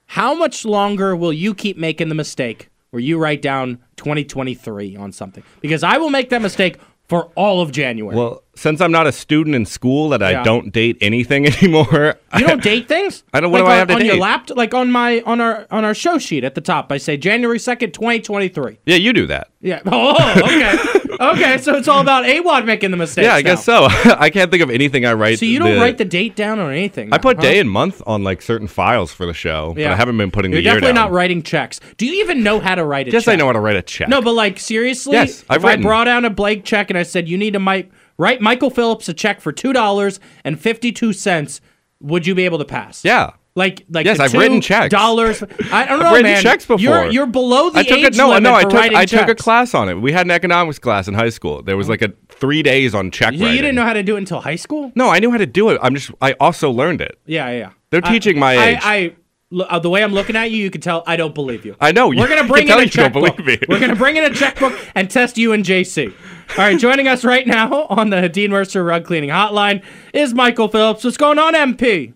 how 0.05 0.35
much 0.35 0.63
longer 0.63 1.15
will 1.15 1.33
you 1.33 1.55
keep 1.55 1.77
making 1.77 2.09
the 2.09 2.15
mistake 2.15 2.69
where 2.91 3.01
you 3.01 3.17
write 3.17 3.41
down 3.41 3.79
2023 3.97 4.95
on 4.95 5.11
something? 5.11 5.43
Because 5.61 5.83
I 5.83 5.97
will 5.97 6.09
make 6.11 6.29
that 6.29 6.41
mistake 6.41 6.77
for 7.07 7.25
all 7.35 7.61
of 7.61 7.71
January. 7.71 8.15
Well, 8.15 8.41
since 8.55 8.81
I'm 8.81 8.91
not 8.91 9.05
a 9.05 9.11
student 9.11 9.55
in 9.55 9.65
school, 9.65 10.09
that 10.09 10.21
Yeah. 10.21 10.41
I 10.41 10.43
don't 10.43 10.71
date 10.71 10.97
anything 11.01 11.45
anymore. 11.57 12.15
you 12.37 12.47
don't 12.47 12.63
date 12.63 12.87
things? 12.87 13.23
I 13.33 13.39
don't- 13.39 13.51
what 13.51 13.61
like 13.63 13.67
do 13.69 13.71
I 13.73 13.75
have 13.75 13.87
to 13.89 13.93
on 13.95 14.05
your 14.05 14.15
date? 14.15 14.21
laptop? 14.21 14.57
Like 14.57 14.73
on 14.73 14.91
my 14.91 15.21
on 15.25 15.41
our 15.41 15.67
on 15.71 15.83
our 15.85 15.93
show 15.93 16.17
sheet 16.17 16.43
at 16.43 16.55
the 16.55 16.61
top, 16.61 16.91
I 16.91 16.97
say 16.97 17.17
January 17.17 17.57
2nd, 17.59 17.93
2023. 17.93 18.79
Yeah, 18.85 18.95
you 18.95 19.13
do 19.13 19.27
that. 19.27 19.49
Yeah. 19.61 19.81
Oh, 19.91 20.41
okay. 20.43 20.77
Okay, 21.19 21.57
so 21.57 21.75
it's 21.75 21.87
all 21.87 22.01
about 22.01 22.25
AWOD 22.25 22.65
making 22.65 22.91
the 22.91 22.97
mistakes. 22.97 23.25
yeah, 23.25 23.35
I 23.35 23.41
guess 23.41 23.67
now. 23.67 23.87
so. 23.87 24.15
I 24.19 24.29
can't 24.29 24.51
think 24.51 24.63
of 24.63 24.69
anything 24.69 25.05
I 25.05 25.13
write. 25.13 25.39
So 25.39 25.45
you 25.45 25.59
don't 25.59 25.79
write 25.79 25.97
the 25.97 26.05
date 26.05 26.35
down 26.35 26.59
or 26.59 26.71
anything. 26.71 27.09
I 27.13 27.17
now, 27.17 27.21
put 27.21 27.37
huh? 27.37 27.41
day 27.41 27.59
and 27.59 27.69
month 27.69 28.01
on 28.05 28.23
like 28.23 28.41
certain 28.41 28.67
files 28.67 29.11
for 29.11 29.25
the 29.25 29.33
show, 29.33 29.73
but 29.75 29.85
I 29.85 29.95
haven't 29.95 30.17
been 30.17 30.31
putting 30.31 30.51
You're 30.51 30.59
the 30.61 30.63
year 30.63 30.71
down. 30.71 30.83
You're 30.83 30.93
definitely 30.93 31.09
not 31.09 31.11
writing 31.11 31.43
checks. 31.43 31.79
Do 31.97 32.05
you 32.05 32.21
even 32.23 32.43
know 32.43 32.59
how 32.59 32.75
to 32.75 32.83
write 32.85 33.07
a 33.07 33.11
Yes, 33.11 33.25
check? 33.25 33.33
I 33.33 33.35
know 33.35 33.47
how 33.47 33.53
to 33.53 33.59
write 33.59 33.77
a 33.77 33.81
check. 33.81 34.07
No, 34.09 34.21
but 34.21 34.33
like 34.33 34.59
seriously, 34.59 35.13
Yes, 35.13 35.43
I've 35.49 35.61
if 35.61 35.65
I 35.65 35.75
brought 35.77 36.05
down 36.05 36.25
a 36.25 36.29
blank 36.29 36.65
check 36.65 36.89
and 36.89 36.97
I 36.97 37.03
said 37.03 37.27
you 37.27 37.37
need 37.37 37.53
to 37.53 37.85
write 38.17 38.41
Michael 38.41 38.69
Phillips 38.69 39.09
a 39.09 39.13
check 39.13 39.41
for 39.41 39.51
two 39.51 39.73
dollars 39.73 40.19
and 40.43 40.59
fifty 40.59 40.91
two 40.91 41.13
cents, 41.13 41.61
would 41.99 42.27
you 42.27 42.35
be 42.35 42.45
able 42.45 42.57
to 42.57 42.65
pass? 42.65 43.03
Yeah. 43.03 43.31
Like, 43.57 43.85
like 43.89 44.05
Yes, 44.05 44.19
I've 44.19 44.33
written 44.33 44.59
2 44.59 44.67
checks. 44.67 44.91
Dollars. 44.91 45.41
I 45.71 45.85
don't 45.85 45.99
know, 45.99 46.07
I've 46.07 46.11
written 46.13 46.23
man. 46.23 46.43
checks 46.43 46.65
before. 46.65 46.77
You're 46.79 47.05
you're 47.07 47.25
below 47.25 47.69
the 47.69 47.79
I 47.79 47.83
took 47.83 47.99
age 47.99 48.15
a, 48.15 48.17
no, 48.17 48.27
limit 48.29 48.43
no. 48.43 48.53
I 48.53 48.63
took 48.63 48.73
I 48.73 49.05
took 49.05 49.29
a 49.29 49.35
class 49.35 49.73
on 49.73 49.87
it. 49.87 49.93
We 49.95 50.11
had 50.11 50.27
an 50.27 50.31
economics 50.31 50.77
class 50.77 51.07
in 51.07 51.13
high 51.13 51.29
school. 51.29 51.61
There 51.63 51.77
was 51.77 51.87
like 51.87 52.01
a 52.01 52.11
three 52.27 52.61
days 52.61 52.93
on 52.93 53.11
check 53.11 53.33
You, 53.33 53.47
you 53.47 53.61
didn't 53.61 53.75
know 53.75 53.85
how 53.85 53.93
to 53.93 54.03
do 54.03 54.15
it 54.15 54.19
until 54.19 54.41
high 54.41 54.57
school. 54.57 54.91
No, 54.93 55.09
I 55.09 55.19
knew 55.19 55.31
how 55.31 55.37
to 55.37 55.45
do 55.45 55.69
it. 55.69 55.79
I'm 55.81 55.95
just. 55.95 56.11
I 56.21 56.33
also 56.33 56.69
learned 56.69 56.99
it. 56.99 57.17
Yeah, 57.25 57.49
yeah. 57.49 57.57
yeah. 57.57 57.69
They're 57.91 58.01
I- 58.03 58.11
teaching 58.11 58.37
my 58.37 58.53
age. 58.53 58.79
I, 58.83 58.95
I 58.95 59.15
uh, 59.57 59.79
the 59.79 59.89
way 59.89 60.03
I'm 60.03 60.11
looking 60.11 60.35
at 60.35 60.51
you, 60.51 60.57
you 60.57 60.69
can 60.69 60.81
tell 60.81 61.03
I 61.07 61.15
don't 61.15 61.33
believe 61.33 61.65
you. 61.65 61.77
I 61.79 61.93
know. 61.93 62.09
We're 62.09 62.27
gonna 62.27 62.47
bring 62.47 62.67
in 62.67 62.77
a 62.77 62.89
checkbook. 62.89 63.37
We're 63.69 63.79
gonna 63.79 63.95
bring 63.95 64.17
in 64.17 64.25
a 64.25 64.33
checkbook 64.33 64.77
and 64.95 65.09
test 65.09 65.37
you 65.37 65.53
and 65.53 65.63
JC. 65.63 66.13
All 66.49 66.55
right, 66.57 66.77
joining 66.77 67.07
us 67.07 67.23
right 67.23 67.47
now 67.47 67.85
on 67.85 68.09
the 68.09 68.27
Dean 68.27 68.51
Mercer 68.51 68.83
Rug 68.83 69.05
Cleaning 69.05 69.29
Hotline 69.29 69.81
is 70.13 70.33
Michael 70.33 70.67
Phillips. 70.67 71.05
What's 71.05 71.15
going 71.15 71.39
on, 71.39 71.53
MP? 71.53 72.14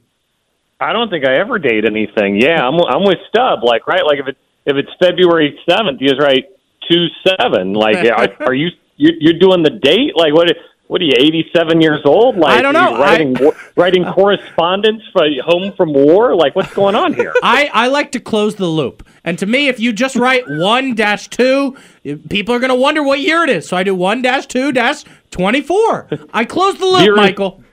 I 0.79 0.93
don't 0.93 1.09
think 1.09 1.25
I 1.25 1.35
ever 1.39 1.59
date 1.59 1.85
anything. 1.85 2.41
Yeah, 2.41 2.65
I'm 2.65 2.75
I'm 2.75 3.03
with 3.03 3.19
Stub. 3.29 3.63
Like 3.63 3.87
right, 3.87 4.05
like 4.05 4.19
if 4.19 4.27
it's 4.27 4.39
if 4.65 4.75
it's 4.75 4.89
February 4.99 5.59
seventh, 5.69 5.99
you 6.01 6.09
just 6.09 6.21
write 6.21 6.45
two 6.89 7.07
seven. 7.27 7.73
Like, 7.73 7.97
are, 8.05 8.29
are 8.47 8.53
you 8.53 8.69
you 8.97 9.11
you're 9.19 9.39
doing 9.39 9.63
the 9.63 9.71
date? 9.71 10.15
Like, 10.15 10.33
what? 10.33 10.49
What 10.87 11.01
are 11.01 11.05
you, 11.05 11.13
87 11.19 11.81
years 11.81 12.01
old? 12.03 12.35
Like, 12.35 12.57
I 12.57 12.63
don't 12.63 12.73
know. 12.73 12.97
Writing 12.97 13.35
wa- 13.39 13.53
writing 13.75 14.03
correspondence 14.15 15.03
for 15.13 15.21
home 15.45 15.71
from 15.77 15.93
war? 15.93 16.35
Like, 16.35 16.55
what's 16.55 16.73
going 16.73 16.95
on 16.95 17.13
here? 17.13 17.31
I, 17.43 17.69
I 17.71 17.87
like 17.89 18.11
to 18.13 18.19
close 18.19 18.55
the 18.55 18.65
loop. 18.65 19.07
And 19.23 19.37
to 19.37 19.45
me, 19.45 19.67
if 19.67 19.79
you 19.79 19.93
just 19.93 20.15
write 20.15 20.45
1 20.49 20.95
dash 20.95 21.27
2, 21.27 21.77
people 22.29 22.55
are 22.55 22.59
going 22.59 22.71
to 22.71 22.75
wonder 22.75 23.03
what 23.03 23.19
year 23.19 23.43
it 23.43 23.51
is. 23.51 23.67
So 23.67 23.77
I 23.77 23.83
do 23.83 23.93
1 23.93 24.23
dash 24.23 24.47
2 24.47 24.71
dash 24.71 25.03
24. 25.29 26.07
I 26.33 26.43
close 26.43 26.79
the 26.79 26.87
loop, 26.87 27.15
Michael. 27.15 27.63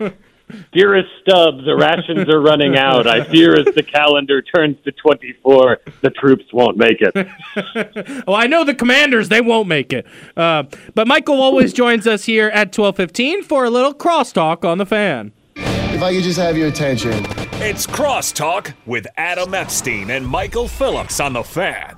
Dearest 0.72 1.08
Stubbs, 1.22 1.64
the 1.64 1.76
rations 1.76 2.28
are 2.32 2.40
running 2.40 2.76
out. 2.76 3.06
I 3.06 3.24
fear 3.24 3.58
as 3.58 3.66
the 3.74 3.82
calendar 3.82 4.42
turns 4.42 4.76
to 4.84 4.92
24, 4.92 5.78
the 6.02 6.10
troops 6.10 6.44
won't 6.52 6.76
make 6.76 6.98
it. 7.00 7.14
well, 8.26 8.36
I 8.36 8.46
know 8.46 8.62
the 8.64 8.74
commanders; 8.74 9.28
they 9.28 9.40
won't 9.40 9.68
make 9.68 9.92
it. 9.92 10.06
Uh, 10.36 10.64
but 10.94 11.08
Michael 11.08 11.40
always 11.40 11.72
joins 11.72 12.06
us 12.06 12.24
here 12.24 12.48
at 12.48 12.72
twelve 12.72 12.96
fifteen 12.96 13.42
for 13.42 13.64
a 13.64 13.70
little 13.70 13.92
crosstalk 13.92 14.64
on 14.64 14.78
the 14.78 14.86
fan. 14.86 15.32
If 15.56 16.02
I 16.02 16.12
could 16.14 16.24
just 16.24 16.38
have 16.38 16.56
your 16.56 16.68
attention. 16.68 17.24
It's 17.58 17.86
Crosstalk 17.86 18.74
with 18.84 19.06
Adam 19.16 19.54
Epstein 19.54 20.10
and 20.10 20.26
Michael 20.26 20.68
Phillips 20.68 21.20
on 21.20 21.32
the 21.32 21.42
fan. 21.42 21.96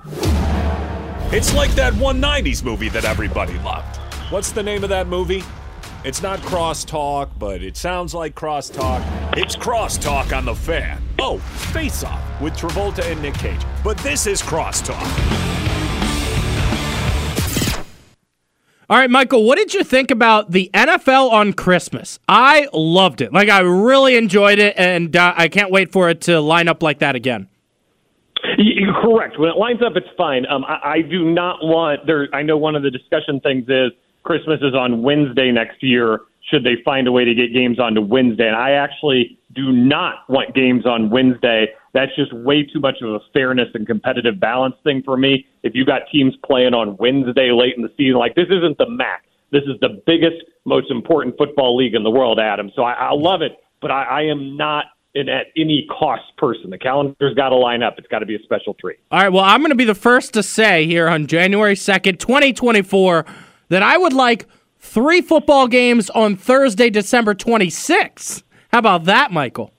It's 1.33 1.53
like 1.53 1.71
that 1.71 1.91
190s 1.93 2.63
movie 2.63 2.87
that 2.89 3.03
everybody 3.03 3.59
loved. 3.59 3.97
What's 4.31 4.53
the 4.53 4.63
name 4.63 4.83
of 4.83 4.89
that 4.89 5.07
movie? 5.07 5.43
It's 6.05 6.21
not 6.21 6.39
crosstalk, 6.39 7.31
but 7.37 7.61
it 7.61 7.75
sounds 7.75 8.13
like 8.13 8.33
crosstalk. 8.33 9.03
It's 9.37 9.57
crosstalk 9.57 10.35
on 10.35 10.45
the 10.45 10.55
fan. 10.55 11.01
Oh, 11.19 11.39
face 11.39 12.05
off 12.05 12.21
with 12.39 12.53
Travolta 12.53 13.03
and 13.11 13.21
Nick 13.21 13.33
Cage. 13.33 13.59
But 13.83 13.97
this 13.97 14.25
is 14.25 14.41
crosstalk. 14.41 14.95
All 18.89 18.97
right, 18.97 19.09
Michael, 19.09 19.43
what 19.43 19.57
did 19.57 19.73
you 19.73 19.83
think 19.83 20.09
about 20.09 20.51
the 20.51 20.71
NFL 20.73 21.31
on 21.31 21.51
Christmas? 21.51 22.17
I 22.29 22.69
loved 22.71 23.19
it. 23.19 23.33
Like, 23.33 23.49
I 23.49 23.59
really 23.59 24.15
enjoyed 24.15 24.57
it, 24.57 24.75
and 24.77 25.13
uh, 25.17 25.33
I 25.35 25.49
can't 25.49 25.69
wait 25.69 25.91
for 25.91 26.09
it 26.09 26.21
to 26.21 26.39
line 26.39 26.69
up 26.69 26.81
like 26.81 26.99
that 26.99 27.15
again. 27.15 27.49
You're 28.57 28.93
correct. 29.01 29.37
When 29.37 29.49
it 29.49 29.57
lines 29.57 29.81
up, 29.85 29.97
it's 29.97 30.07
fine. 30.17 30.45
Um, 30.45 30.63
I, 30.63 30.79
I 30.81 31.01
do 31.01 31.29
not 31.29 31.57
want 31.61 32.07
there. 32.07 32.29
I 32.33 32.41
know 32.41 32.57
one 32.57 32.77
of 32.77 32.83
the 32.83 32.89
discussion 32.89 33.41
things 33.41 33.65
is 33.67 33.91
Christmas 34.23 34.59
is 34.61 34.73
on 34.73 35.01
Wednesday 35.01 35.51
next 35.51 35.81
year. 35.81 36.21
Should 36.51 36.63
they 36.63 36.77
find 36.83 37.07
a 37.07 37.11
way 37.11 37.25
to 37.25 37.33
get 37.33 37.53
games 37.53 37.79
onto 37.79 38.01
Wednesday? 38.01 38.47
And 38.47 38.55
I 38.55 38.71
actually 38.71 39.39
do 39.53 39.71
not 39.71 40.29
want 40.29 40.55
games 40.55 40.85
on 40.85 41.09
Wednesday. 41.09 41.67
That's 41.93 42.15
just 42.15 42.33
way 42.33 42.63
too 42.63 42.79
much 42.79 42.95
of 43.01 43.13
a 43.13 43.19
fairness 43.33 43.69
and 43.73 43.85
competitive 43.85 44.39
balance 44.39 44.75
thing 44.83 45.03
for 45.03 45.17
me. 45.17 45.45
If 45.63 45.75
you 45.75 45.85
got 45.85 46.03
teams 46.11 46.33
playing 46.45 46.73
on 46.73 46.97
Wednesday 46.97 47.51
late 47.51 47.75
in 47.75 47.83
the 47.83 47.91
season, 47.97 48.17
like 48.17 48.35
this 48.35 48.47
isn't 48.49 48.77
the 48.77 48.89
MAC. 48.89 49.25
This 49.51 49.63
is 49.63 49.79
the 49.81 50.01
biggest, 50.05 50.43
most 50.65 50.91
important 50.91 51.35
football 51.37 51.75
league 51.75 51.95
in 51.95 52.03
the 52.03 52.11
world, 52.11 52.39
Adam. 52.39 52.71
So 52.75 52.83
I, 52.83 52.93
I 52.93 53.13
love 53.13 53.41
it, 53.41 53.57
but 53.81 53.91
I, 53.91 54.03
I 54.03 54.21
am 54.23 54.55
not 54.55 54.85
an 55.15 55.27
at 55.27 55.47
any 55.57 55.87
cost 55.89 56.23
person. 56.37 56.69
The 56.69 56.77
calendar's 56.77 57.33
got 57.35 57.49
to 57.49 57.55
line 57.55 57.81
up. 57.81 57.95
It's 57.97 58.07
got 58.07 58.19
to 58.19 58.25
be 58.25 58.35
a 58.35 58.43
special 58.43 58.75
treat. 58.75 58.99
All 59.11 59.19
right. 59.19 59.29
Well, 59.29 59.43
I'm 59.43 59.61
going 59.61 59.71
to 59.71 59.75
be 59.75 59.85
the 59.85 59.95
first 59.95 60.33
to 60.35 60.43
say 60.43 60.85
here 60.85 61.07
on 61.07 61.27
January 61.27 61.75
2nd, 61.75 62.19
2024, 62.19 63.25
that 63.69 63.83
I 63.83 63.97
would 63.97 64.13
like 64.13 64.47
three 64.79 65.21
football 65.21 65.67
games 65.67 66.09
on 66.09 66.35
Thursday, 66.35 66.89
December 66.89 67.33
26th. 67.33 68.43
How 68.71 68.79
about 68.79 69.05
that, 69.05 69.31
Michael? 69.31 69.71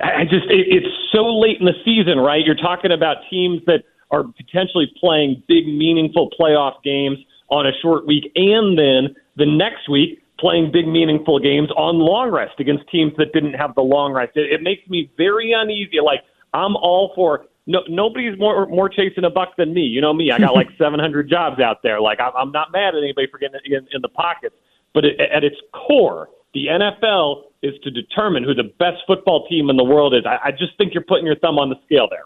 I 0.00 0.24
just 0.24 0.46
it, 0.50 0.66
it's 0.68 0.86
so 1.12 1.38
late 1.38 1.60
in 1.60 1.66
the 1.66 1.78
season, 1.84 2.18
right? 2.18 2.44
You're 2.44 2.56
talking 2.56 2.92
about 2.92 3.18
teams 3.30 3.62
that 3.66 3.84
are 4.10 4.24
potentially 4.24 4.92
playing 4.98 5.42
big, 5.48 5.66
meaningful 5.66 6.30
playoff 6.38 6.82
games 6.82 7.18
on 7.48 7.66
a 7.66 7.72
short 7.80 8.06
week, 8.06 8.30
and 8.34 8.76
then 8.76 9.14
the 9.36 9.46
next 9.46 9.88
week 9.88 10.22
playing 10.38 10.72
big, 10.72 10.88
meaningful 10.88 11.38
games 11.38 11.70
on 11.76 11.98
long 11.98 12.30
rest 12.30 12.58
against 12.58 12.88
teams 12.90 13.12
that 13.16 13.32
didn't 13.32 13.54
have 13.54 13.74
the 13.74 13.82
long 13.82 14.12
rest. 14.12 14.32
It, 14.34 14.52
it 14.52 14.62
makes 14.62 14.86
me 14.88 15.10
very 15.16 15.52
uneasy. 15.52 16.00
Like 16.04 16.20
I'm 16.52 16.76
all 16.76 17.12
for 17.14 17.46
no, 17.66 17.80
nobody's 17.88 18.38
more 18.38 18.66
more 18.66 18.88
chasing 18.88 19.24
a 19.24 19.30
buck 19.30 19.56
than 19.56 19.72
me. 19.72 19.82
You 19.82 20.00
know 20.00 20.12
me. 20.12 20.30
I 20.30 20.38
got 20.38 20.54
like 20.54 20.68
700 20.78 21.28
jobs 21.28 21.60
out 21.60 21.82
there. 21.82 22.00
Like 22.00 22.20
I'm, 22.20 22.32
I'm 22.36 22.52
not 22.52 22.72
mad 22.72 22.94
at 22.94 23.02
anybody 23.02 23.28
for 23.30 23.38
getting 23.38 23.60
in, 23.64 23.86
in 23.92 24.02
the 24.02 24.08
pockets. 24.08 24.54
But 24.94 25.04
it, 25.04 25.20
at 25.20 25.42
its 25.44 25.56
core, 25.72 26.28
the 26.54 26.66
NFL 26.66 27.44
is 27.62 27.74
to 27.84 27.90
determine 27.90 28.44
who 28.44 28.54
the 28.54 28.70
best 28.78 28.98
football 29.06 29.46
team 29.48 29.70
in 29.70 29.76
the 29.76 29.84
world 29.84 30.14
is. 30.14 30.24
I, 30.26 30.48
I 30.48 30.50
just 30.50 30.76
think 30.76 30.92
you're 30.92 31.04
putting 31.04 31.24
your 31.24 31.36
thumb 31.36 31.58
on 31.58 31.70
the 31.70 31.76
scale 31.86 32.08
there. 32.10 32.24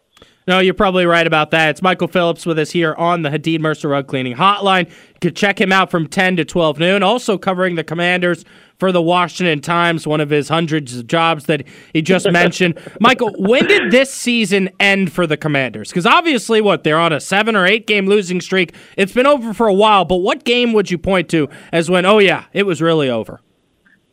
No, 0.48 0.60
you're 0.60 0.74
probably 0.74 1.06
right 1.06 1.26
about 1.26 1.50
that. 1.50 1.70
It's 1.70 1.82
Michael 1.82 2.06
Phillips 2.06 2.46
with 2.46 2.56
us 2.56 2.70
here 2.70 2.94
on 2.94 3.22
the 3.22 3.30
Hadid 3.30 3.58
Mercer 3.58 3.88
Rug 3.88 4.06
Cleaning 4.06 4.36
Hotline. 4.36 4.88
You 4.88 5.20
can 5.20 5.34
check 5.34 5.60
him 5.60 5.72
out 5.72 5.90
from 5.90 6.06
10 6.06 6.36
to 6.36 6.44
12 6.44 6.78
noon. 6.78 7.02
Also 7.02 7.36
covering 7.36 7.74
the 7.74 7.82
Commanders 7.82 8.44
for 8.78 8.92
the 8.92 9.02
Washington 9.02 9.60
Times, 9.60 10.06
one 10.06 10.20
of 10.20 10.30
his 10.30 10.48
hundreds 10.48 10.96
of 10.96 11.08
jobs 11.08 11.46
that 11.46 11.64
he 11.92 12.00
just 12.00 12.30
mentioned. 12.30 12.78
Michael, 13.00 13.34
when 13.38 13.66
did 13.66 13.90
this 13.90 14.12
season 14.14 14.70
end 14.78 15.12
for 15.12 15.26
the 15.26 15.36
Commanders? 15.36 15.88
Because 15.88 16.06
obviously, 16.06 16.60
what, 16.60 16.84
they're 16.84 17.00
on 17.00 17.12
a 17.12 17.18
seven 17.18 17.56
or 17.56 17.66
eight 17.66 17.88
game 17.88 18.06
losing 18.06 18.40
streak. 18.40 18.72
It's 18.96 19.12
been 19.12 19.26
over 19.26 19.52
for 19.52 19.66
a 19.66 19.74
while, 19.74 20.04
but 20.04 20.18
what 20.18 20.44
game 20.44 20.72
would 20.74 20.92
you 20.92 20.98
point 20.98 21.28
to 21.30 21.48
as 21.72 21.90
when, 21.90 22.06
oh, 22.06 22.20
yeah, 22.20 22.44
it 22.52 22.66
was 22.66 22.80
really 22.80 23.10
over? 23.10 23.40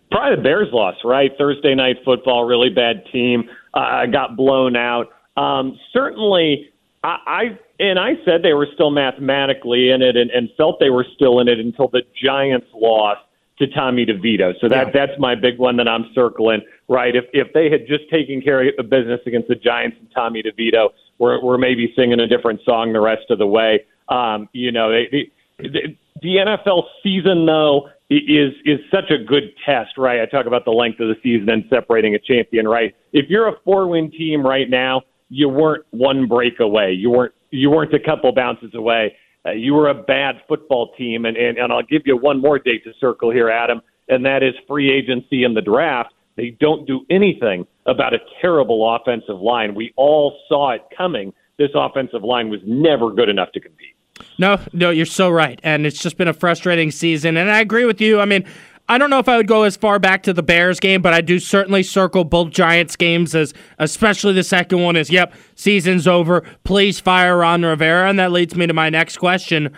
Probably 0.10 0.36
the 0.38 0.42
Bears 0.42 0.70
loss, 0.72 0.96
right? 1.04 1.30
Thursday 1.38 1.76
night 1.76 1.98
football, 2.04 2.46
really 2.46 2.70
bad 2.70 3.04
team. 3.12 3.50
Uh, 3.72 4.08
got 4.08 4.36
blown 4.36 4.76
out. 4.76 5.13
Um, 5.36 5.80
certainly, 5.92 6.70
I, 7.04 7.18
I 7.26 7.60
and 7.80 8.00
I 8.00 8.14
said 8.24 8.44
they 8.44 8.54
were 8.54 8.68
still 8.74 8.92
mathematically 8.92 9.90
in 9.90 10.02
it 10.02 10.16
and, 10.16 10.32
and 10.32 10.50
felt 10.58 10.80
they 10.80 10.90
were 10.90 11.06
still 11.16 11.40
in 11.40 11.48
it 11.48 11.60
until 11.60 11.88
the 11.88 12.04
Giants 12.22 12.68
lost 12.74 13.22
to 13.60 13.68
Tommy 13.68 14.06
DeVito. 14.06 14.54
So 14.62 14.70
that 14.70 14.88
yeah. 14.88 15.06
that's 15.06 15.20
my 15.20 15.36
big 15.36 15.58
one 15.58 15.78
that 15.78 15.88
I'm 15.88 16.06
circling. 16.14 16.62
Right, 16.88 17.16
if 17.16 17.26
if 17.34 17.54
they 17.54 17.70
had 17.70 17.88
just 17.88 18.10
taken 18.10 18.42
care 18.42 18.68
of 18.68 18.76
the 18.78 18.84
business 18.84 19.22
against 19.26 19.48
the 19.48 19.56
Giants 19.56 19.98
and 20.00 20.10
Tommy 20.14 20.44
DeVito, 20.44 20.90
we're 21.18 21.42
we're 21.42 21.58
maybe 21.58 21.94
singing 21.96 22.20
a 22.20 22.28
different 22.28 22.62
song 22.66 22.94
the 22.94 23.02
rest 23.02 23.30
of 23.30 23.40
the 23.40 23.48
way. 23.48 23.86
Um, 24.10 24.50
you 24.54 24.72
know, 24.72 24.92
they, 24.92 25.32
they, 25.60 25.98
the 26.22 26.36
NFL 26.38 26.84
season 27.02 27.46
though 27.46 27.90
is 28.10 28.54
is 28.66 28.80
such 28.92 29.10
a 29.12 29.18
good 29.18 29.54
test, 29.66 29.98
right? 29.98 30.22
I 30.22 30.26
talk 30.26 30.46
about 30.46 30.66
the 30.66 30.72
length 30.72 31.00
of 31.00 31.08
the 31.08 31.16
season 31.24 31.50
and 31.50 31.64
separating 31.70 32.16
a 32.16 32.20
champion, 32.20 32.68
right? 32.68 32.96
If 33.12 33.30
you're 33.30 33.48
a 33.48 33.56
four 33.64 33.88
win 33.88 34.12
team 34.12 34.46
right 34.46 34.70
now 34.70 35.04
you 35.34 35.50
weren't 35.50 35.84
one 35.90 36.28
break 36.28 36.60
away. 36.60 36.92
You 36.92 37.10
weren't 37.10 37.34
you 37.50 37.70
weren't 37.72 37.94
a 37.94 38.00
couple 38.00 38.32
bounces 38.34 38.74
away. 38.76 39.16
Uh, 39.46 39.52
you 39.52 39.74
were 39.74 39.90
a 39.90 39.94
bad 39.94 40.36
football 40.48 40.94
team, 40.96 41.26
and, 41.26 41.36
and 41.36 41.58
and 41.58 41.74
I'll 41.74 41.84
give 41.84 42.04
you 42.06 42.16
one 42.16 42.40
more 42.40 42.60
date 42.60 42.84
to 42.84 42.94
circle 43.00 43.32
here, 43.32 43.50
Adam, 43.50 43.82
and 44.08 44.24
that 44.26 44.44
is 44.44 44.54
free 44.68 44.92
agency 44.92 45.44
in 45.44 45.56
the 45.56 45.62
draft. 45.62 46.14
They 46.36 46.56
don't 46.60 46.86
do 46.88 47.02
anything 47.10 47.66
about 47.86 48.14
a 48.14 48.20
terrible 48.42 48.96
offensive 48.96 49.40
line. 49.40 49.76
We 49.76 49.94
all 49.98 50.38
saw 50.48 50.72
it 50.72 50.82
coming. 50.96 51.34
This 51.58 51.70
offensive 51.76 52.24
line 52.24 52.50
was 52.50 52.60
never 52.66 53.12
good 53.12 53.30
enough 53.30 53.52
to 53.54 53.60
compete. 53.60 53.96
No, 54.38 54.60
no, 54.72 54.90
you're 54.90 55.06
so 55.06 55.30
right. 55.30 55.60
And 55.64 55.86
it's 55.86 56.00
just 56.00 56.18
been 56.18 56.28
a 56.28 56.34
frustrating 56.34 56.92
season. 56.92 57.38
And 57.38 57.52
I 57.52 57.60
agree 57.60 57.86
with 57.86 58.02
you. 58.02 58.20
I 58.20 58.26
mean, 58.26 58.46
I 58.90 58.98
don't 58.98 59.10
know 59.10 59.20
if 59.20 59.30
I 59.30 59.38
would 59.38 59.48
go 59.48 59.64
as 59.64 59.78
far 59.78 59.98
back 59.98 60.24
to 60.24 60.34
the 60.34 60.44
Bears 60.44 60.80
game, 60.80 61.02
but 61.02 61.14
I 61.14 61.22
do 61.22 61.40
certainly 61.40 61.84
circle 61.84 62.26
both 62.26 62.50
Giants 62.50 62.96
games 62.96 63.34
as, 63.34 63.54
especially 63.80 64.34
the 64.34 64.44
second 64.44 64.82
one 64.82 64.96
is, 64.96 65.10
yep, 65.10 65.34
season's 65.56 66.08
over. 66.08 66.42
Please 66.64 67.00
fire 67.00 67.38
Ron 67.38 67.64
Rivera. 67.64 68.10
And 68.10 68.20
that 68.20 68.32
leads 68.32 68.56
me 68.56 68.68
to 68.68 68.74
my 68.74 68.90
next 68.90 69.18
question. 69.18 69.74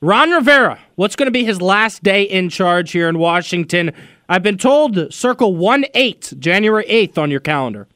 Ron 0.00 0.30
Rivera, 0.30 0.78
what's 0.96 1.16
going 1.16 1.26
to 1.26 1.32
be 1.32 1.44
his 1.44 1.60
last 1.60 2.02
day 2.02 2.22
in 2.22 2.48
charge 2.48 2.90
here 2.90 3.08
in 3.08 3.18
Washington? 3.18 3.92
I've 4.28 4.42
been 4.42 4.58
told 4.58 5.12
circle 5.12 5.56
1 5.56 5.86
8, 5.94 6.34
January 6.38 6.84
8th 6.84 7.18
on 7.18 7.30
your 7.30 7.40
calendar. 7.40 7.88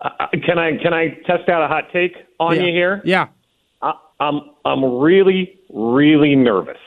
Uh, 0.00 0.10
can 0.44 0.58
I 0.58 0.76
can 0.76 0.94
I 0.94 1.08
test 1.26 1.48
out 1.48 1.62
a 1.62 1.66
hot 1.66 1.84
take 1.92 2.14
on 2.38 2.54
yeah. 2.54 2.62
you 2.62 2.72
here? 2.72 3.02
Yeah. 3.04 3.28
I, 3.82 3.94
I'm 4.20 4.40
I'm 4.64 4.84
really 5.00 5.58
really 5.70 6.36
nervous 6.36 6.78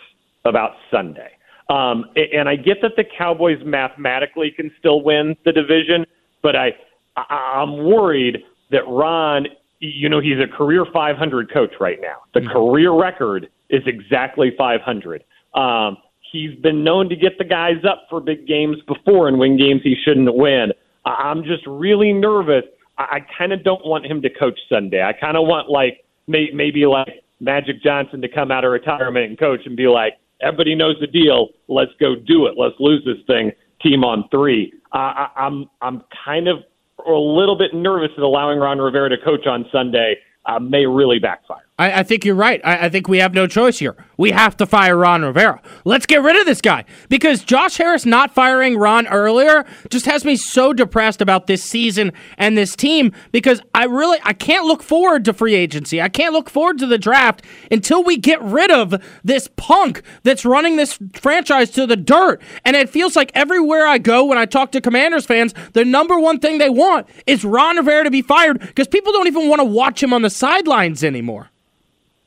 about 0.46 0.72
Sunday. 0.90 1.32
Um, 1.72 2.06
and 2.16 2.50
I 2.50 2.58
get 2.58 2.82
that 2.82 2.98
the 2.98 3.06
Cowboys 3.18 3.60
mathematically 3.64 4.52
can 4.52 4.72
still 4.78 5.02
win 5.02 5.38
the 5.46 5.54
division, 5.54 6.06
but 6.44 6.54
I, 6.56 6.72
I'm 7.16 7.86
worried 7.86 8.40
that 8.72 8.86
Ron, 8.88 9.48
you 9.80 10.10
know, 10.10 10.20
he's 10.20 10.38
a 10.38 10.48
career 10.48 10.86
500 10.92 11.54
coach 11.54 11.72
right 11.80 12.00
now. 12.02 12.18
The 12.34 12.42
mm-hmm. 12.42 12.52
career 12.52 12.92
record 12.92 13.50
is 13.70 13.84
exactly 13.86 14.52
500. 14.58 15.24
Um, 15.54 15.98
he's 16.32 16.56
been 16.60 16.84
known 16.84 17.08
to 17.08 17.16
get 17.16 17.38
the 17.38 17.46
guys 17.46 17.84
up 17.90 18.06
for 18.10 18.20
big 18.20 18.46
games 18.48 18.78
before 18.86 19.30
and 19.30 19.40
win 19.40 19.58
games 19.58 19.80
he 19.82 19.96
shouldn't 20.04 20.36
win. 20.36 20.74
I'm 21.06 21.44
just 21.44 21.66
really 21.66 22.12
nervous. 22.12 22.66
I, 22.98 23.04
I 23.04 23.20
kind 23.38 23.54
of 23.54 23.64
don't 23.64 23.86
want 23.86 24.06
him 24.06 24.22
to 24.24 24.30
coach 24.30 24.60
Sunday. 24.68 25.02
I 25.02 25.14
kind 25.14 25.38
of 25.38 25.48
want 25.48 25.70
like 25.70 26.04
may, 26.28 26.50
maybe 26.54 26.86
like 26.86 27.24
Magic 27.40 27.82
Johnson 27.82 28.22
to 28.22 28.28
come 28.28 28.52
out 28.52 28.66
of 28.66 28.72
retirement 28.72 29.26
and 29.26 29.40
coach 29.40 29.62
and 29.66 29.78
be 29.78 29.88
like, 29.88 30.14
everybody 30.42 30.76
knows 30.76 30.96
the 31.00 31.08
deal. 31.08 31.50
Let's 31.68 31.92
go 32.00 32.16
do 32.16 32.46
it. 32.48 32.56
Let's 32.58 32.76
lose 32.80 33.04
this 33.06 33.18
thing. 33.28 33.52
Team 33.82 34.04
on 34.04 34.28
three. 34.30 34.74
Uh, 34.94 34.98
I, 34.98 35.28
I'm 35.38 35.70
I'm 35.82 36.04
kind 36.26 36.48
of 36.48 36.60
a 37.08 37.12
little 37.12 37.58
bit 37.58 37.74
nervous 37.74 38.12
at 38.16 38.24
allowing 38.24 38.60
Ron 38.60 38.80
Rivera 38.80 39.10
to 39.10 39.18
coach 39.18 39.48
on 39.48 39.66
Sunday. 39.72 40.18
Uh, 40.46 40.60
may 40.60 40.86
really 40.86 41.20
backfire. 41.20 41.66
I, 41.82 42.02
I 42.02 42.04
think 42.04 42.24
you're 42.24 42.36
right. 42.36 42.62
I, 42.64 42.86
I, 42.86 42.90
think 42.90 43.08
we 43.08 43.18
have 43.18 43.34
no 43.34 43.48
choice 43.48 43.80
here. 43.80 43.96
We 44.16 44.30
have 44.32 44.56
to 44.58 44.68
fire 44.68 44.96
Ron 44.96 45.24
Rivera. 45.24 45.60
Let's 45.84 46.06
get 46.06 46.22
rid 46.22 46.40
of 46.40 46.46
this 46.46 46.62
guy 46.62 46.86
because 47.10 47.44
Josh 47.44 47.78
Harris 47.78 48.06
not 48.06 48.36
firing 48.36 48.78
Ron 48.78 49.08
earlier 49.08 49.66
just 49.90 50.06
has 50.06 50.24
me 50.24 50.36
so 50.36 50.74
depressed 50.74 51.22
about 51.22 51.48
this 51.48 51.64
season 51.64 52.12
and 52.38 52.56
this 52.56 52.76
team 52.76 53.14
because 53.32 53.64
I 53.74 53.86
really 53.86 54.20
I 54.24 54.34
can't 54.34 54.66
look 54.66 54.84
forward 54.84 55.26
to 55.26 55.34
free 55.34 55.56
agency. 55.56 56.00
I 56.00 56.08
can't 56.08 56.34
look 56.34 56.52
forward 56.52 56.78
to 56.80 56.86
the 56.86 57.00
draft 57.00 57.44
until 57.72 58.04
we 58.04 58.16
get 58.16 58.40
rid 58.44 58.70
of 58.70 59.02
this 59.24 59.50
punk 59.56 60.04
that's 60.22 60.46
running 60.46 60.76
this 60.76 61.00
franchise 61.14 61.72
to 61.72 61.88
the 61.88 61.98
dirt. 61.98 62.44
And 62.64 62.76
it 62.76 62.92
feels 62.92 63.16
like 63.16 63.32
everywhere 63.34 63.88
I 63.88 63.98
go 63.98 64.24
when 64.26 64.38
I 64.38 64.46
talk 64.46 64.72
to 64.74 64.82
Commanders 64.82 65.26
fans, 65.26 65.56
the 65.74 65.84
number 65.84 66.20
one 66.20 66.40
thing 66.40 66.60
they 66.60 66.70
want 66.70 67.08
is 67.26 67.44
Ron 67.44 67.78
Rivera 67.78 68.04
to 68.04 68.12
be 68.12 68.22
fired 68.22 68.60
because 68.60 68.88
people 68.88 69.12
don't 69.14 69.28
even 69.28 69.50
want 69.50 69.62
to 69.62 69.66
watch 69.66 70.04
him 70.04 70.14
on 70.14 70.22
the 70.22 70.30
sidelines 70.30 71.04
anymore. 71.04 71.50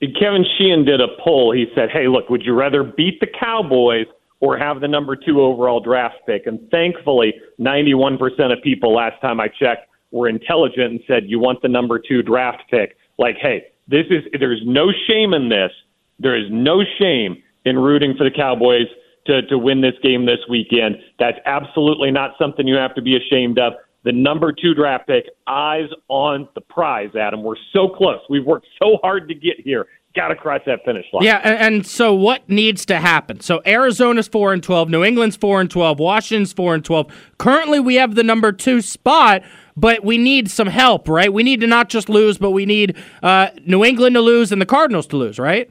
Kevin 0.00 0.44
Sheehan 0.56 0.84
did 0.84 1.00
a 1.00 1.08
poll. 1.22 1.52
He 1.52 1.66
said, 1.74 1.90
"Hey, 1.90 2.08
look, 2.08 2.28
would 2.28 2.42
you 2.42 2.54
rather 2.54 2.82
beat 2.82 3.20
the 3.20 3.26
Cowboys 3.26 4.06
or 4.40 4.58
have 4.58 4.80
the 4.80 4.88
number 4.88 5.16
two 5.16 5.40
overall 5.40 5.80
draft 5.80 6.16
pick?" 6.26 6.46
And 6.46 6.60
thankfully, 6.70 7.34
91% 7.58 8.52
of 8.52 8.62
people 8.62 8.92
last 8.94 9.20
time 9.20 9.40
I 9.40 9.48
checked 9.48 9.88
were 10.10 10.28
intelligent 10.28 10.90
and 10.90 11.00
said, 11.06 11.24
"You 11.26 11.38
want 11.38 11.62
the 11.62 11.68
number 11.68 11.98
two 11.98 12.22
draft 12.22 12.62
pick." 12.70 12.96
Like, 13.18 13.36
hey, 13.38 13.64
this 13.88 14.06
is 14.10 14.24
there's 14.38 14.62
no 14.64 14.92
shame 15.06 15.34
in 15.34 15.48
this. 15.48 15.70
There 16.18 16.36
is 16.36 16.50
no 16.50 16.82
shame 16.98 17.42
in 17.64 17.78
rooting 17.78 18.14
for 18.16 18.24
the 18.24 18.30
Cowboys 18.30 18.86
to, 19.26 19.42
to 19.42 19.58
win 19.58 19.80
this 19.80 19.94
game 20.02 20.26
this 20.26 20.40
weekend. 20.48 20.96
That's 21.18 21.38
absolutely 21.46 22.10
not 22.10 22.32
something 22.38 22.66
you 22.68 22.76
have 22.76 22.94
to 22.94 23.02
be 23.02 23.16
ashamed 23.16 23.58
of. 23.58 23.74
The 24.04 24.12
number 24.12 24.52
two 24.52 24.74
draft 24.74 25.06
pick, 25.06 25.24
eyes 25.46 25.88
on 26.08 26.48
the 26.54 26.60
prize, 26.60 27.10
Adam. 27.18 27.42
We're 27.42 27.56
so 27.72 27.88
close. 27.88 28.20
We've 28.28 28.44
worked 28.44 28.66
so 28.82 28.98
hard 29.02 29.28
to 29.28 29.34
get 29.34 29.60
here. 29.60 29.86
Got 30.14 30.28
to 30.28 30.36
cross 30.36 30.60
that 30.66 30.84
finish 30.84 31.06
line. 31.12 31.24
Yeah, 31.24 31.40
and, 31.42 31.58
and 31.58 31.86
so 31.86 32.14
what 32.14 32.48
needs 32.48 32.86
to 32.86 33.00
happen? 33.00 33.40
So 33.40 33.60
Arizona's 33.66 34.28
four 34.28 34.52
and 34.52 34.62
twelve, 34.62 34.88
New 34.88 35.02
England's 35.02 35.36
four 35.36 35.60
and 35.60 35.68
twelve, 35.68 35.98
Washington's 35.98 36.52
four 36.52 36.74
and 36.74 36.84
twelve. 36.84 37.12
Currently, 37.38 37.80
we 37.80 37.96
have 37.96 38.14
the 38.14 38.22
number 38.22 38.52
two 38.52 38.80
spot, 38.80 39.42
but 39.76 40.04
we 40.04 40.18
need 40.18 40.50
some 40.50 40.68
help, 40.68 41.08
right? 41.08 41.32
We 41.32 41.42
need 41.42 41.60
to 41.62 41.66
not 41.66 41.88
just 41.88 42.08
lose, 42.08 42.38
but 42.38 42.52
we 42.52 42.64
need 42.64 42.96
uh, 43.22 43.48
New 43.66 43.84
England 43.84 44.14
to 44.14 44.20
lose 44.20 44.52
and 44.52 44.60
the 44.60 44.66
Cardinals 44.66 45.08
to 45.08 45.16
lose, 45.16 45.38
right? 45.38 45.68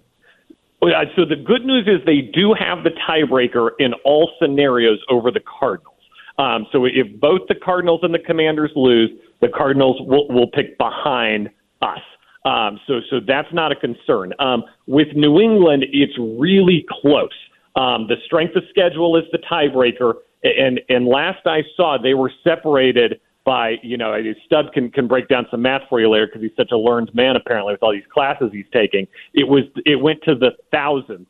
Yeah, 0.81 1.03
So 1.15 1.23
the 1.23 1.37
good 1.37 1.65
news 1.65 1.87
is 1.87 2.05
they 2.05 2.19
do 2.19 2.53
have 2.53 2.83
the 2.83 2.91
tiebreaker 3.07 3.69
in 3.79 3.93
all 4.03 4.29
scenarios 4.41 4.99
over 5.09 5.31
the 5.31 5.39
Cardinals. 5.39 5.92
Um, 6.37 6.65
so 6.71 6.85
if 6.85 7.19
both 7.19 7.41
the 7.47 7.55
Cardinals 7.55 7.99
and 8.03 8.13
the 8.13 8.19
Commanders 8.19 8.71
lose, 8.75 9.11
the 9.41 9.49
Cardinals 9.49 9.97
will, 10.01 10.27
will 10.29 10.47
pick 10.47 10.77
behind 10.77 11.49
us. 11.81 11.99
Um, 12.45 12.79
so 12.87 12.99
so 13.09 13.19
that's 13.25 13.51
not 13.53 13.71
a 13.71 13.75
concern. 13.75 14.33
Um, 14.39 14.63
with 14.85 15.07
New 15.15 15.39
England, 15.39 15.85
it's 15.91 16.17
really 16.19 16.85
close. 16.89 17.29
Um, 17.75 18.07
the 18.07 18.17
strength 18.25 18.55
of 18.55 18.63
schedule 18.69 19.15
is 19.17 19.23
the 19.31 19.37
tiebreaker, 19.37 20.15
and 20.43 20.81
and 20.89 21.07
last 21.07 21.45
I 21.45 21.63
saw, 21.77 21.97
they 21.97 22.13
were 22.13 22.31
separated 22.43 23.21
by 23.45 23.75
you 23.81 23.97
know 23.97 24.15
Stub 24.45 24.73
can 24.73 24.89
can 24.91 25.07
break 25.07 25.29
down 25.29 25.47
some 25.51 25.61
math 25.61 25.83
for 25.89 26.01
you 26.01 26.09
later 26.09 26.27
because 26.27 26.41
he's 26.41 26.55
such 26.57 26.71
a 26.71 26.77
learned 26.77 27.13
man 27.15 27.35
apparently 27.37 27.73
with 27.73 27.83
all 27.83 27.93
these 27.93 28.03
classes 28.11 28.49
he's 28.51 28.65
taking. 28.73 29.07
It 29.33 29.47
was 29.47 29.63
it 29.85 30.01
went 30.01 30.21
to 30.23 30.35
the 30.35 30.51
thousandth 30.71 31.29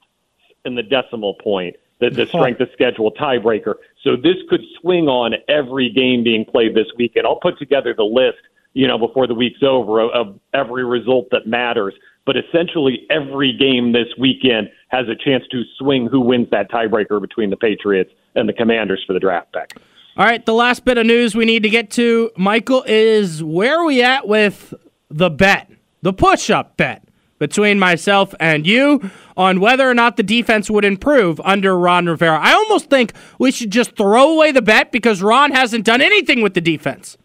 in 0.65 0.75
the 0.75 0.83
decimal 0.83 1.35
point 1.35 1.75
the, 1.99 2.09
the 2.09 2.25
strength 2.25 2.59
of 2.59 2.69
schedule 2.73 3.11
tiebreaker. 3.11 3.75
So 4.03 4.15
this 4.15 4.35
could 4.49 4.61
swing 4.81 5.07
on 5.07 5.33
every 5.47 5.89
game 5.89 6.23
being 6.23 6.45
played 6.45 6.75
this 6.75 6.87
weekend. 6.97 7.25
I'll 7.25 7.39
put 7.39 7.57
together 7.57 7.93
the 7.95 8.03
list, 8.03 8.39
you 8.73 8.87
know, 8.87 8.97
before 8.97 9.27
the 9.27 9.33
week's 9.33 9.63
over 9.63 10.01
of, 10.01 10.09
of 10.11 10.39
every 10.53 10.85
result 10.85 11.27
that 11.31 11.47
matters. 11.47 11.93
But 12.25 12.35
essentially, 12.37 13.05
every 13.09 13.55
game 13.57 13.93
this 13.93 14.07
weekend 14.19 14.69
has 14.89 15.07
a 15.07 15.15
chance 15.15 15.43
to 15.51 15.63
swing 15.77 16.07
who 16.07 16.19
wins 16.19 16.47
that 16.51 16.69
tiebreaker 16.69 17.21
between 17.21 17.49
the 17.49 17.57
Patriots 17.57 18.11
and 18.35 18.47
the 18.47 18.53
Commanders 18.53 19.03
for 19.07 19.13
the 19.13 19.19
draft 19.19 19.53
pick. 19.53 19.81
All 20.15 20.25
right, 20.25 20.45
the 20.45 20.53
last 20.53 20.85
bit 20.85 20.97
of 20.97 21.05
news 21.05 21.35
we 21.35 21.45
need 21.45 21.63
to 21.63 21.69
get 21.69 21.89
to, 21.91 22.31
Michael, 22.37 22.83
is 22.85 23.43
where 23.43 23.79
are 23.79 23.85
we 23.85 24.03
at 24.03 24.27
with 24.27 24.73
the 25.09 25.29
bet, 25.29 25.71
the 26.01 26.13
push 26.13 26.49
up 26.49 26.77
bet 26.77 27.03
between 27.43 27.77
myself 27.77 28.33
and 28.39 28.65
you 28.65 29.11
on 29.35 29.59
whether 29.59 29.89
or 29.89 29.93
not 29.93 30.15
the 30.15 30.23
defense 30.23 30.69
would 30.69 30.85
improve 30.85 31.41
under 31.41 31.77
Ron 31.77 32.05
Rivera. 32.05 32.39
I 32.39 32.53
almost 32.53 32.89
think 32.89 33.11
we 33.37 33.51
should 33.51 33.69
just 33.69 33.97
throw 33.97 34.31
away 34.33 34.53
the 34.53 34.61
bet 34.61 34.93
because 34.93 35.21
Ron 35.21 35.51
hasn't 35.51 35.83
done 35.83 35.99
anything 35.99 36.41
with 36.41 36.53
the 36.53 36.61
defense. 36.61 37.17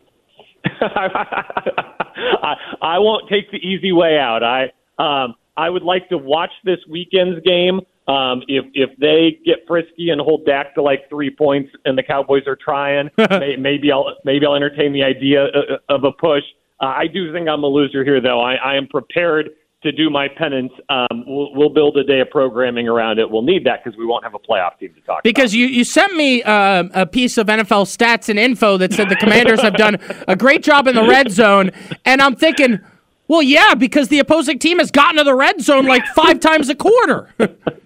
I, 0.81 2.55
I 2.83 2.99
won't 2.99 3.29
take 3.31 3.49
the 3.53 3.59
easy 3.59 3.93
way 3.93 4.19
out. 4.19 4.43
I 4.43 4.73
um, 4.99 5.37
I 5.57 5.71
would 5.71 5.85
like 5.85 6.09
to 6.09 6.19
watch 6.19 6.51
this 6.65 6.81
weekend's 6.91 7.41
game. 7.45 7.81
Um, 8.09 8.43
if 8.49 8.65
if 8.75 8.91
they 8.99 9.39
get 9.47 9.59
frisky 9.69 10.11
and 10.11 10.21
hold 10.21 10.47
Dak 10.47 10.75
to 10.75 10.83
like 10.83 11.09
three 11.09 11.31
points, 11.31 11.71
and 11.85 11.97
the 11.97 12.03
Cowboys 12.03 12.49
are 12.49 12.57
trying, 12.57 13.09
may, 13.19 13.55
maybe 13.57 13.93
I'll 13.93 14.17
maybe 14.25 14.47
I'll 14.47 14.57
entertain 14.57 14.93
the 14.93 15.05
idea 15.05 15.45
uh, 15.45 15.77
of 15.89 16.03
a 16.03 16.11
push. 16.11 16.43
Uh, 16.81 16.87
I 16.87 17.07
do 17.07 17.33
think 17.33 17.49
I'm 17.49 17.63
a 17.63 17.69
loser 17.69 18.03
here, 18.05 18.21
though. 18.21 18.41
I, 18.41 18.55
I 18.55 18.77
am 18.77 18.89
prepared 18.89 19.51
to 19.83 19.93
do 19.93 20.11
my 20.11 20.27
penance. 20.29 20.73
Um, 20.89 21.25
we'll, 21.27 21.55
we'll, 21.55 21.69
build 21.69 21.97
a 21.97 22.05
day 22.05 22.21
of 22.21 22.31
programming 22.31 22.89
around 22.89 23.19
it. 23.19 23.31
We'll 23.31 23.43
need 23.43 23.65
that 23.67 23.85
because 23.85 23.97
we 23.97 24.05
won't 24.05 24.25
have 24.25 24.35
a 24.35 24.39
playoff 24.39 24.79
team 24.79 24.93
to 24.95 25.01
talk 25.01 25.07
about 25.07 25.23
because 25.23 25.53
about. 25.53 25.61
you, 25.61 25.67
you 25.67 25.85
sent 25.85 26.15
me 26.15 26.43
uh, 26.43 26.85
a 26.95 27.07
piece 27.07 27.39
of 27.39 27.47
NFL 27.47 27.85
stats 27.87 28.29
and 28.29 28.39
info 28.39 28.77
that 28.79 28.93
said 28.93 29.09
the 29.09 29.17
Commanders 29.17 29.61
have 29.61 29.77
done 29.77 29.99
a 30.27 30.35
great 30.35 30.63
job 30.63 30.89
in 30.89 30.97
the 30.97 31.07
red 31.07 31.31
zone, 31.31 31.71
and 32.05 32.21
I'm 32.21 32.35
thinking, 32.35 32.81
well, 33.29 33.43
yeah, 33.43 33.75
because 33.75 34.09
the 34.09 34.19
opposing 34.19 34.59
team 34.59 34.79
has 34.79 34.91
gotten 34.91 35.19
to 35.19 35.25
the 35.25 35.35
red 35.35 35.61
zone 35.61 35.87
like 35.87 36.05
five 36.07 36.41
times 36.41 36.69
a 36.69 36.75
quarter. 36.75 37.33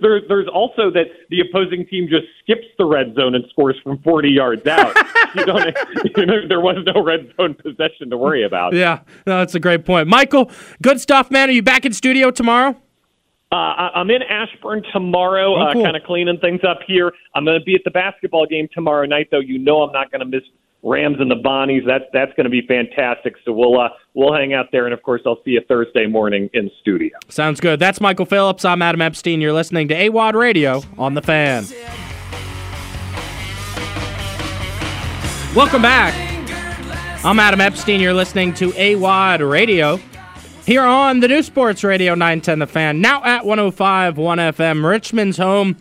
there, 0.00 0.20
there, 0.20 0.20
there's 0.28 0.48
also 0.48 0.90
that 0.90 1.06
the 1.28 1.40
opposing 1.40 1.86
team 1.86 2.08
just 2.08 2.26
skips 2.42 2.66
the 2.78 2.84
red 2.84 3.14
zone 3.14 3.34
and 3.34 3.44
scores 3.50 3.76
from 3.82 3.98
40 3.98 4.30
yards 4.30 4.66
out. 4.66 4.96
you 5.34 5.44
don't, 5.44 5.76
you 6.16 6.26
know, 6.26 6.48
there 6.48 6.60
was 6.60 6.76
no 6.86 7.02
red 7.02 7.32
zone 7.36 7.54
possession 7.54 8.10
to 8.10 8.16
worry 8.16 8.44
about. 8.44 8.74
Yeah, 8.74 9.00
no, 9.26 9.38
that's 9.38 9.54
a 9.54 9.60
great 9.60 9.84
point. 9.84 10.08
Michael, 10.08 10.50
good 10.82 11.00
stuff, 11.00 11.30
man. 11.30 11.48
Are 11.48 11.52
you 11.52 11.62
back 11.62 11.84
in 11.84 11.92
studio 11.92 12.30
tomorrow? 12.30 12.76
Uh, 13.52 13.90
I'm 13.96 14.10
in 14.10 14.22
Ashburn 14.22 14.84
tomorrow, 14.92 15.56
oh, 15.56 15.72
cool. 15.72 15.82
uh, 15.82 15.84
kind 15.84 15.96
of 15.96 16.04
cleaning 16.04 16.38
things 16.38 16.60
up 16.62 16.78
here. 16.86 17.12
I'm 17.34 17.44
going 17.44 17.58
to 17.58 17.64
be 17.64 17.74
at 17.74 17.80
the 17.84 17.90
basketball 17.90 18.46
game 18.46 18.68
tomorrow 18.72 19.06
night, 19.06 19.26
though. 19.32 19.40
You 19.40 19.58
know 19.58 19.82
I'm 19.82 19.92
not 19.92 20.12
going 20.12 20.20
to 20.20 20.26
miss 20.26 20.44
Rams 20.82 21.16
and 21.20 21.30
the 21.30 21.36
Bonnies. 21.36 21.82
That's 21.86 22.04
that's 22.12 22.32
going 22.34 22.44
to 22.44 22.50
be 22.50 22.62
fantastic. 22.66 23.34
So 23.44 23.52
we'll 23.52 23.78
uh, 23.78 23.88
we'll 24.14 24.32
hang 24.32 24.54
out 24.54 24.66
there, 24.72 24.86
and 24.86 24.94
of 24.94 25.02
course 25.02 25.22
I'll 25.26 25.42
see 25.44 25.52
you 25.52 25.60
Thursday 25.68 26.06
morning 26.06 26.48
in 26.54 26.70
studio. 26.80 27.16
Sounds 27.28 27.60
good. 27.60 27.78
That's 27.78 28.00
Michael 28.00 28.26
Phillips. 28.26 28.64
I'm 28.64 28.82
Adam 28.82 29.02
Epstein. 29.02 29.40
You're 29.40 29.52
listening 29.52 29.88
to 29.88 29.94
AWOD 29.94 30.34
Radio 30.34 30.82
on 30.98 31.14
the 31.14 31.22
Fan. 31.22 31.64
Welcome 35.54 35.82
back. 35.82 36.14
I'm 37.24 37.38
Adam 37.38 37.60
Epstein. 37.60 38.00
You're 38.00 38.14
listening 38.14 38.54
to 38.54 38.70
AWOD 38.70 39.50
Radio 39.50 40.00
here 40.64 40.82
on 40.82 41.20
the 41.20 41.28
New 41.28 41.42
Sports 41.42 41.84
Radio 41.84 42.14
910 42.14 42.60
The 42.60 42.66
Fan. 42.66 43.00
Now 43.00 43.22
at 43.24 43.44
105 43.44 44.16
1 44.16 44.38
FM, 44.38 44.88
Richmond's 44.88 45.36
home 45.36 45.76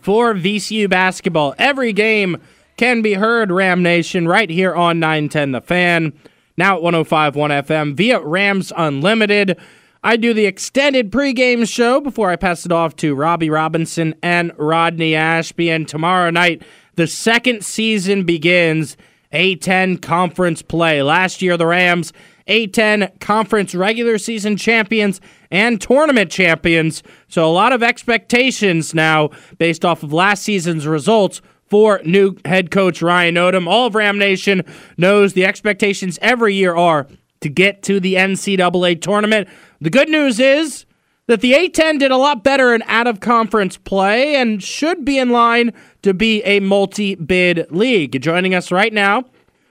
for 0.00 0.34
VCU 0.34 0.90
basketball. 0.90 1.54
Every 1.56 1.92
game 1.92 2.42
can 2.82 3.00
be 3.00 3.14
heard, 3.14 3.52
Ram 3.52 3.80
Nation, 3.80 4.26
right 4.26 4.50
here 4.50 4.74
on 4.74 4.98
910 4.98 5.52
The 5.52 5.60
Fan, 5.60 6.12
now 6.56 6.74
at 6.74 6.82
1051 6.82 7.50
FM 7.52 7.94
via 7.94 8.20
Rams 8.20 8.72
Unlimited. 8.76 9.56
I 10.02 10.16
do 10.16 10.34
the 10.34 10.46
extended 10.46 11.12
pregame 11.12 11.72
show 11.72 12.00
before 12.00 12.30
I 12.30 12.34
pass 12.34 12.66
it 12.66 12.72
off 12.72 12.96
to 12.96 13.14
Robbie 13.14 13.50
Robinson 13.50 14.16
and 14.20 14.50
Rodney 14.58 15.14
Ashby. 15.14 15.70
And 15.70 15.86
tomorrow 15.86 16.30
night, 16.30 16.64
the 16.96 17.06
second 17.06 17.64
season 17.64 18.24
begins. 18.24 18.96
A10 19.32 20.02
conference 20.02 20.60
play. 20.60 21.02
Last 21.02 21.40
year, 21.40 21.56
the 21.56 21.66
Rams, 21.66 22.12
A10 22.48 23.20
conference 23.20 23.76
regular 23.76 24.18
season 24.18 24.56
champions 24.56 25.20
and 25.52 25.80
tournament 25.80 26.32
champions. 26.32 27.04
So, 27.28 27.48
a 27.48 27.52
lot 27.52 27.72
of 27.72 27.82
expectations 27.82 28.92
now 28.92 29.30
based 29.56 29.84
off 29.84 30.02
of 30.02 30.12
last 30.12 30.42
season's 30.42 30.86
results 30.86 31.40
for 31.72 32.02
new 32.04 32.36
head 32.44 32.70
coach 32.70 33.00
Ryan 33.00 33.36
Odom. 33.36 33.66
All 33.66 33.86
of 33.86 33.94
Ram 33.94 34.18
Nation 34.18 34.62
knows 34.98 35.32
the 35.32 35.46
expectations 35.46 36.18
every 36.20 36.54
year 36.54 36.74
are 36.74 37.06
to 37.40 37.48
get 37.48 37.82
to 37.84 37.98
the 37.98 38.12
NCAA 38.12 39.00
tournament. 39.00 39.48
The 39.80 39.88
good 39.88 40.10
news 40.10 40.38
is 40.38 40.84
that 41.28 41.40
the 41.40 41.54
A10 41.54 41.98
did 41.98 42.10
a 42.10 42.18
lot 42.18 42.44
better 42.44 42.74
in 42.74 42.82
out 42.82 43.06
of 43.06 43.20
conference 43.20 43.78
play 43.78 44.36
and 44.36 44.62
should 44.62 45.06
be 45.06 45.16
in 45.18 45.30
line 45.30 45.72
to 46.02 46.12
be 46.12 46.42
a 46.42 46.60
multi 46.60 47.14
bid 47.14 47.66
league. 47.70 48.20
Joining 48.20 48.54
us 48.54 48.70
right 48.70 48.92
now 48.92 49.24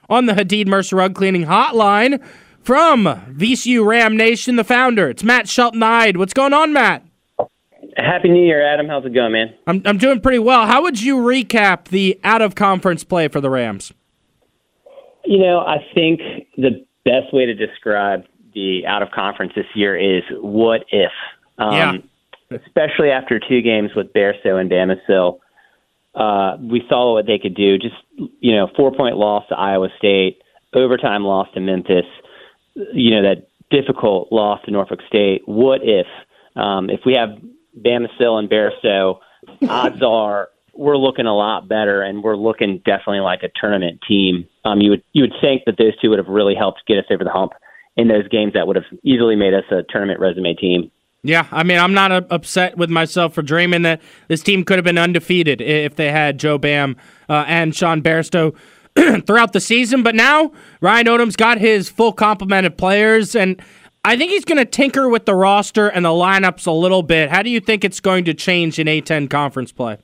on 0.09 0.25
the 0.25 0.33
Hadid 0.33 0.65
Mercer 0.65 0.95
Rug 0.95 1.13
Cleaning 1.13 1.45
Hotline 1.45 2.19
from 2.63 3.05
VCU 3.05 3.85
Ram 3.85 4.17
Nation, 4.17 4.55
the 4.55 4.63
founder. 4.63 5.07
It's 5.07 5.23
Matt 5.23 5.47
Shelton 5.47 5.81
What's 6.17 6.33
going 6.33 6.53
on, 6.53 6.73
Matt? 6.73 7.05
Happy 7.97 8.29
New 8.29 8.43
Year, 8.43 8.65
Adam. 8.65 8.87
How's 8.87 9.05
it 9.05 9.13
going, 9.13 9.33
man? 9.33 9.53
I'm 9.67 9.81
I'm 9.85 9.97
doing 9.97 10.21
pretty 10.21 10.39
well. 10.39 10.65
How 10.65 10.81
would 10.81 11.01
you 11.01 11.17
recap 11.17 11.85
the 11.85 12.19
out 12.23 12.41
of 12.41 12.55
conference 12.55 13.03
play 13.03 13.27
for 13.27 13.41
the 13.41 13.49
Rams? 13.49 13.93
You 15.25 15.39
know, 15.39 15.59
I 15.59 15.77
think 15.93 16.19
the 16.57 16.85
best 17.05 17.33
way 17.33 17.45
to 17.45 17.53
describe 17.53 18.23
the 18.53 18.85
out 18.85 19.01
of 19.01 19.11
conference 19.11 19.53
this 19.55 19.65
year 19.75 19.95
is 19.97 20.23
what 20.41 20.85
if. 20.91 21.11
Um, 21.57 21.73
yeah. 21.73 22.57
Especially 22.65 23.09
after 23.09 23.39
two 23.39 23.61
games 23.61 23.91
with 23.95 24.11
Bairstow 24.13 24.59
and 24.59 24.69
Bamisile, 24.69 25.39
uh, 26.15 26.57
we 26.59 26.83
saw 26.89 27.13
what 27.13 27.25
they 27.25 27.39
could 27.39 27.55
do. 27.55 27.77
Just 27.77 27.95
you 28.39 28.55
know, 28.55 28.67
four 28.75 28.93
point 28.93 29.17
loss 29.17 29.47
to 29.49 29.55
Iowa 29.55 29.89
State, 29.97 30.41
overtime 30.73 31.23
loss 31.23 31.47
to 31.53 31.61
Memphis. 31.61 32.05
You 32.75 33.11
know 33.11 33.21
that 33.23 33.47
difficult 33.69 34.31
loss 34.31 34.59
to 34.65 34.71
Norfolk 34.71 34.99
State. 35.07 35.41
What 35.45 35.81
if? 35.83 36.07
Um, 36.55 36.89
if 36.89 37.01
we 37.05 37.13
have 37.13 37.29
Bamisile 37.77 38.39
and 38.39 38.49
Bairstow, 38.49 39.19
odds 39.67 40.01
are 40.01 40.49
we're 40.73 40.97
looking 40.97 41.25
a 41.25 41.35
lot 41.35 41.67
better, 41.67 42.01
and 42.01 42.23
we're 42.23 42.37
looking 42.37 42.81
definitely 42.85 43.19
like 43.19 43.43
a 43.43 43.49
tournament 43.59 43.99
team. 44.07 44.47
Um, 44.65 44.81
you 44.81 44.91
would 44.91 45.03
you 45.13 45.23
would 45.23 45.33
think 45.41 45.63
that 45.65 45.77
those 45.77 45.97
two 45.99 46.09
would 46.09 46.19
have 46.19 46.27
really 46.27 46.55
helped 46.55 46.81
get 46.87 46.97
us 46.97 47.05
over 47.11 47.23
the 47.23 47.31
hump 47.31 47.53
in 47.97 48.07
those 48.07 48.27
games 48.29 48.53
that 48.53 48.67
would 48.67 48.75
have 48.75 48.85
easily 49.03 49.35
made 49.35 49.53
us 49.53 49.65
a 49.71 49.83
tournament 49.89 50.19
resume 50.19 50.53
team. 50.53 50.91
Yeah, 51.23 51.45
I 51.51 51.63
mean, 51.63 51.77
I'm 51.77 51.93
not 51.93 52.11
uh, 52.11 52.21
upset 52.31 52.77
with 52.77 52.89
myself 52.89 53.35
for 53.35 53.43
dreaming 53.43 53.83
that 53.83 54.01
this 54.27 54.41
team 54.41 54.63
could 54.63 54.77
have 54.77 54.85
been 54.85 54.97
undefeated 54.97 55.61
if 55.61 55.95
they 55.95 56.11
had 56.11 56.39
Joe 56.39 56.57
Bam 56.57 56.95
uh, 57.29 57.45
and 57.47 57.75
Sean 57.75 58.01
Bairstow 58.01 58.55
throughout 59.27 59.53
the 59.53 59.59
season. 59.59 60.01
But 60.01 60.15
now 60.15 60.51
Ryan 60.79 61.05
Odom's 61.05 61.35
got 61.35 61.59
his 61.59 61.89
full 61.89 62.11
complement 62.11 62.65
of 62.65 62.75
players, 62.75 63.35
and 63.35 63.61
I 64.03 64.17
think 64.17 64.31
he's 64.31 64.45
going 64.45 64.57
to 64.57 64.65
tinker 64.65 65.07
with 65.09 65.25
the 65.25 65.35
roster 65.35 65.87
and 65.87 66.05
the 66.05 66.09
lineups 66.09 66.65
a 66.65 66.71
little 66.71 67.03
bit. 67.03 67.29
How 67.29 67.43
do 67.43 67.49
you 67.49 67.59
think 67.59 67.83
it's 67.83 67.99
going 67.99 68.25
to 68.25 68.33
change 68.33 68.79
in 68.79 68.87
A10 68.87 69.29
conference 69.29 69.71
play? 69.71 69.97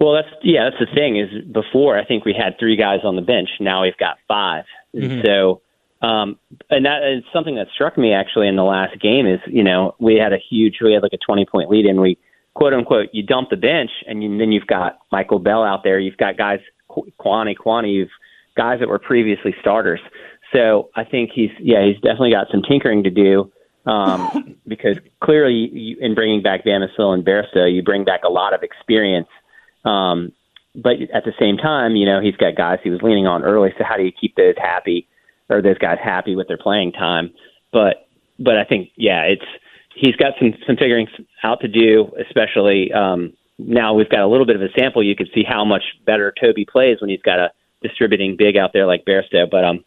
Well, 0.00 0.14
that's 0.14 0.28
yeah, 0.44 0.70
that's 0.70 0.78
the 0.78 0.94
thing. 0.94 1.18
Is 1.18 1.44
before 1.52 1.98
I 1.98 2.04
think 2.04 2.24
we 2.24 2.32
had 2.32 2.56
three 2.58 2.76
guys 2.76 3.00
on 3.02 3.16
the 3.16 3.22
bench. 3.22 3.48
Now 3.60 3.82
we've 3.82 3.96
got 3.96 4.18
5 4.28 4.64
Mm-hmm. 4.96 5.20
So, 5.26 5.60
um, 6.00 6.38
and 6.70 6.86
that 6.86 7.02
is 7.02 7.22
something 7.32 7.56
that 7.56 7.66
struck 7.74 7.98
me 7.98 8.14
actually 8.14 8.48
in 8.48 8.56
the 8.56 8.64
last 8.64 8.98
game. 9.00 9.26
Is 9.26 9.40
you 9.46 9.62
know 9.62 9.94
we 9.98 10.14
had 10.14 10.32
a 10.32 10.38
huge, 10.38 10.76
we 10.82 10.94
had 10.94 11.02
like 11.02 11.12
a 11.12 11.18
20 11.18 11.44
point 11.44 11.68
lead, 11.68 11.84
and 11.84 12.00
we 12.00 12.16
quote 12.54 12.72
unquote 12.72 13.08
you 13.12 13.22
dump 13.22 13.50
the 13.50 13.56
bench, 13.56 13.90
and 14.06 14.22
you, 14.22 14.38
then 14.38 14.50
you've 14.50 14.66
got 14.66 14.98
Michael 15.12 15.40
Bell 15.40 15.62
out 15.62 15.84
there. 15.84 15.98
You've 15.98 16.16
got 16.16 16.38
guys, 16.38 16.60
Kwani, 16.90 17.54
Kwani, 17.54 17.92
you've 17.92 18.08
guys 18.56 18.80
that 18.80 18.88
were 18.88 18.98
previously 18.98 19.54
starters. 19.60 20.00
So 20.52 20.90
I 20.94 21.04
think 21.04 21.30
he's 21.34 21.50
yeah 21.60 21.84
he's 21.84 21.96
definitely 21.96 22.32
got 22.32 22.48
some 22.50 22.62
tinkering 22.62 23.04
to 23.04 23.10
do 23.10 23.52
um, 23.86 24.56
because 24.66 24.96
clearly 25.22 25.70
you, 25.72 25.96
in 26.00 26.14
bringing 26.14 26.42
back 26.42 26.64
Bamisile 26.64 27.14
and 27.14 27.24
Bairstow, 27.24 27.72
you 27.72 27.82
bring 27.82 28.04
back 28.04 28.20
a 28.24 28.30
lot 28.30 28.54
of 28.54 28.62
experience. 28.62 29.28
Um, 29.84 30.32
but 30.74 30.94
at 31.14 31.24
the 31.24 31.32
same 31.40 31.56
time, 31.56 31.96
you 31.96 32.06
know 32.06 32.20
he's 32.20 32.36
got 32.36 32.56
guys 32.56 32.78
he 32.82 32.90
was 32.90 33.02
leaning 33.02 33.26
on 33.26 33.44
early. 33.44 33.70
So 33.78 33.84
how 33.84 33.96
do 33.96 34.04
you 34.04 34.12
keep 34.12 34.36
those 34.36 34.54
happy 34.56 35.08
or 35.48 35.62
those 35.62 35.78
guys 35.78 35.98
happy 36.02 36.36
with 36.36 36.48
their 36.48 36.58
playing 36.58 36.92
time? 36.92 37.32
But 37.72 38.08
but 38.38 38.56
I 38.56 38.64
think 38.64 38.90
yeah 38.96 39.22
it's 39.22 39.44
he's 39.94 40.16
got 40.16 40.34
some 40.38 40.54
some 40.66 40.76
figuring 40.76 41.08
out 41.42 41.60
to 41.60 41.68
do, 41.68 42.10
especially 42.26 42.92
um, 42.92 43.34
now 43.58 43.94
we've 43.94 44.08
got 44.08 44.20
a 44.20 44.28
little 44.28 44.46
bit 44.46 44.56
of 44.56 44.62
a 44.62 44.68
sample. 44.78 45.02
You 45.02 45.16
can 45.16 45.26
see 45.34 45.44
how 45.46 45.64
much 45.64 45.82
better 46.06 46.32
Toby 46.40 46.64
plays 46.64 47.00
when 47.00 47.10
he's 47.10 47.22
got 47.22 47.38
a 47.38 47.50
distributing 47.82 48.36
big 48.36 48.56
out 48.56 48.72
there 48.72 48.86
like 48.86 49.04
Bairstow. 49.04 49.50
But 49.50 49.64
um, 49.64 49.84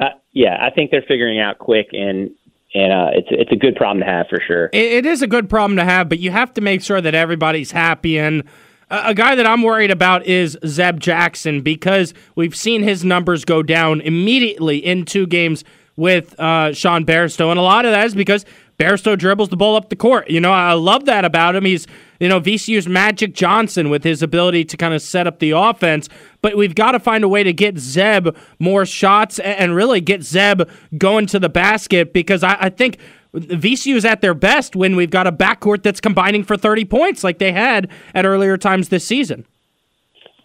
uh, 0.00 0.10
yeah, 0.32 0.58
I 0.60 0.70
think 0.70 0.90
they're 0.90 1.04
figuring 1.06 1.40
out 1.40 1.58
quick, 1.58 1.88
and 1.92 2.30
and 2.74 2.92
uh, 2.92 3.10
it's 3.12 3.28
it's 3.30 3.52
a 3.52 3.56
good 3.56 3.76
problem 3.76 4.00
to 4.00 4.06
have 4.06 4.26
for 4.28 4.40
sure. 4.46 4.66
It, 4.72 4.92
it 4.92 5.06
is 5.06 5.22
a 5.22 5.26
good 5.26 5.48
problem 5.48 5.76
to 5.76 5.84
have, 5.84 6.08
but 6.08 6.18
you 6.18 6.30
have 6.30 6.52
to 6.54 6.60
make 6.60 6.82
sure 6.82 7.00
that 7.00 7.14
everybody's 7.14 7.70
happy. 7.70 8.18
And 8.18 8.44
a, 8.90 9.14
guy 9.14 9.34
that 9.34 9.46
I'm 9.46 9.62
worried 9.62 9.90
about 9.90 10.26
is 10.26 10.58
Zeb 10.66 10.98
Jackson 10.98 11.62
because 11.62 12.14
we've 12.34 12.56
seen 12.56 12.82
his 12.82 13.04
numbers 13.04 13.44
go 13.44 13.62
down 13.62 14.00
immediately 14.00 14.78
in 14.78 15.04
two 15.04 15.26
games 15.26 15.64
with 15.96 16.38
uh, 16.40 16.72
Sean 16.72 17.06
Bairstow, 17.06 17.50
and 17.50 17.58
a 17.58 17.62
lot 17.62 17.84
of 17.84 17.92
that 17.92 18.06
is 18.06 18.14
because 18.14 18.44
Bairstow 18.78 19.16
dribbles 19.16 19.50
the 19.50 19.56
ball 19.56 19.76
up 19.76 19.88
the 19.88 19.96
court. 19.96 20.28
You 20.28 20.40
know, 20.40 20.52
I 20.52 20.72
love 20.72 21.04
that 21.04 21.24
about 21.24 21.54
him. 21.54 21.64
He's, 21.64 21.86
you 22.20 22.28
know, 22.28 22.40
VCU's 22.40 22.88
Magic 22.88 23.34
Johnson 23.34 23.90
with 23.90 24.04
his 24.04 24.22
ability 24.22 24.64
to 24.66 24.76
kind 24.76 24.94
of 24.94 25.02
set 25.02 25.26
up 25.26 25.38
the 25.38 25.50
offense. 25.50 26.08
But 26.42 26.56
we've 26.56 26.74
got 26.74 26.92
to 26.92 27.00
find 27.00 27.24
a 27.24 27.28
way 27.28 27.42
to 27.42 27.52
get 27.52 27.78
Zeb 27.78 28.28
more 28.58 28.86
shots 28.86 29.38
and 29.38 29.74
really 29.74 30.00
get 30.00 30.22
Zeb 30.22 30.62
going 30.96 31.26
to 31.26 31.38
the 31.38 31.48
basket 31.48 32.12
because 32.12 32.42
I, 32.42 32.56
I 32.60 32.70
think 32.70 32.98
VCU 33.34 33.96
is 33.96 34.04
at 34.04 34.20
their 34.20 34.34
best 34.34 34.76
when 34.76 34.96
we've 34.96 35.10
got 35.10 35.26
a 35.26 35.32
backcourt 35.32 35.82
that's 35.82 36.00
combining 36.00 36.44
for 36.44 36.56
30 36.56 36.84
points 36.84 37.24
like 37.24 37.38
they 37.38 37.52
had 37.52 37.90
at 38.14 38.24
earlier 38.24 38.56
times 38.56 38.88
this 38.90 39.06
season. 39.06 39.44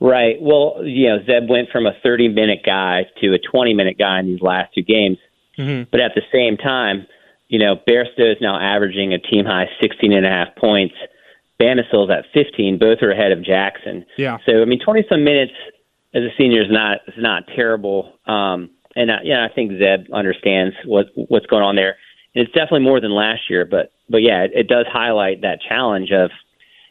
Right. 0.01 0.38
Well, 0.41 0.82
you 0.84 1.10
know, 1.10 1.17
Zeb 1.25 1.49
went 1.49 1.69
from 1.71 1.86
a 1.86 1.91
30 2.01 2.29
minute 2.29 2.60
guy 2.65 3.05
to 3.21 3.34
a 3.34 3.39
20 3.39 3.73
minute 3.73 3.97
guy 3.97 4.19
in 4.19 4.27
these 4.27 4.41
last 4.41 4.73
two 4.73 4.82
games. 4.82 5.17
Mm-hmm. 5.58 5.89
But 5.91 5.99
at 5.99 6.13
the 6.15 6.21
same 6.32 6.58
time, 6.58 7.05
you 7.49 7.60
know, 7.60 7.75
Bairstow 7.75 8.32
is 8.32 8.38
now 8.39 8.60
averaging 8.60 9.13
a 9.13 9.19
team 9.19 9.45
high 9.45 9.69
16 9.82 10.13
and 10.13 10.25
a 10.25 10.29
half 10.29 10.55
points. 10.55 10.95
Bamisile's 11.60 12.10
at 12.10 12.26
15. 12.34 12.80
Both 12.80 13.00
are 13.02 13.12
ahead 13.12 13.32
of 13.32 13.43
Jackson. 13.43 14.06
Yeah. 14.17 14.38
So 14.45 14.62
I 14.62 14.65
mean, 14.65 14.80
20 14.84 15.06
some 15.10 15.24
minutes 15.24 15.54
as 16.13 16.24
a 16.24 16.30
senior 16.38 16.62
is 16.62 16.72
not 16.72 17.00
is 17.08 17.15
not 17.17 17.43
terrible. 17.56 18.13
Um, 18.26 18.72
and 18.95 19.12
uh, 19.12 19.17
yeah, 19.24 19.45
I 19.50 19.54
think 19.54 19.72
Zeb 19.74 20.12
understands 20.13 20.76
what 20.86 21.08
what's 21.15 21.45
going 21.45 21.63
on 21.63 21.76
there. 21.76 21.98
And 22.36 22.45
it's 22.45 22.54
definitely 22.54 22.82
more 22.82 23.02
than 23.02 23.12
last 23.12 23.50
year, 23.50 23.65
but 23.65 23.91
but 24.10 24.22
yeah, 24.22 24.43
it, 24.43 24.52
it 24.54 24.67
does 24.67 24.86
highlight 24.91 25.41
that 25.41 25.60
challenge 25.67 26.12
of 26.12 26.32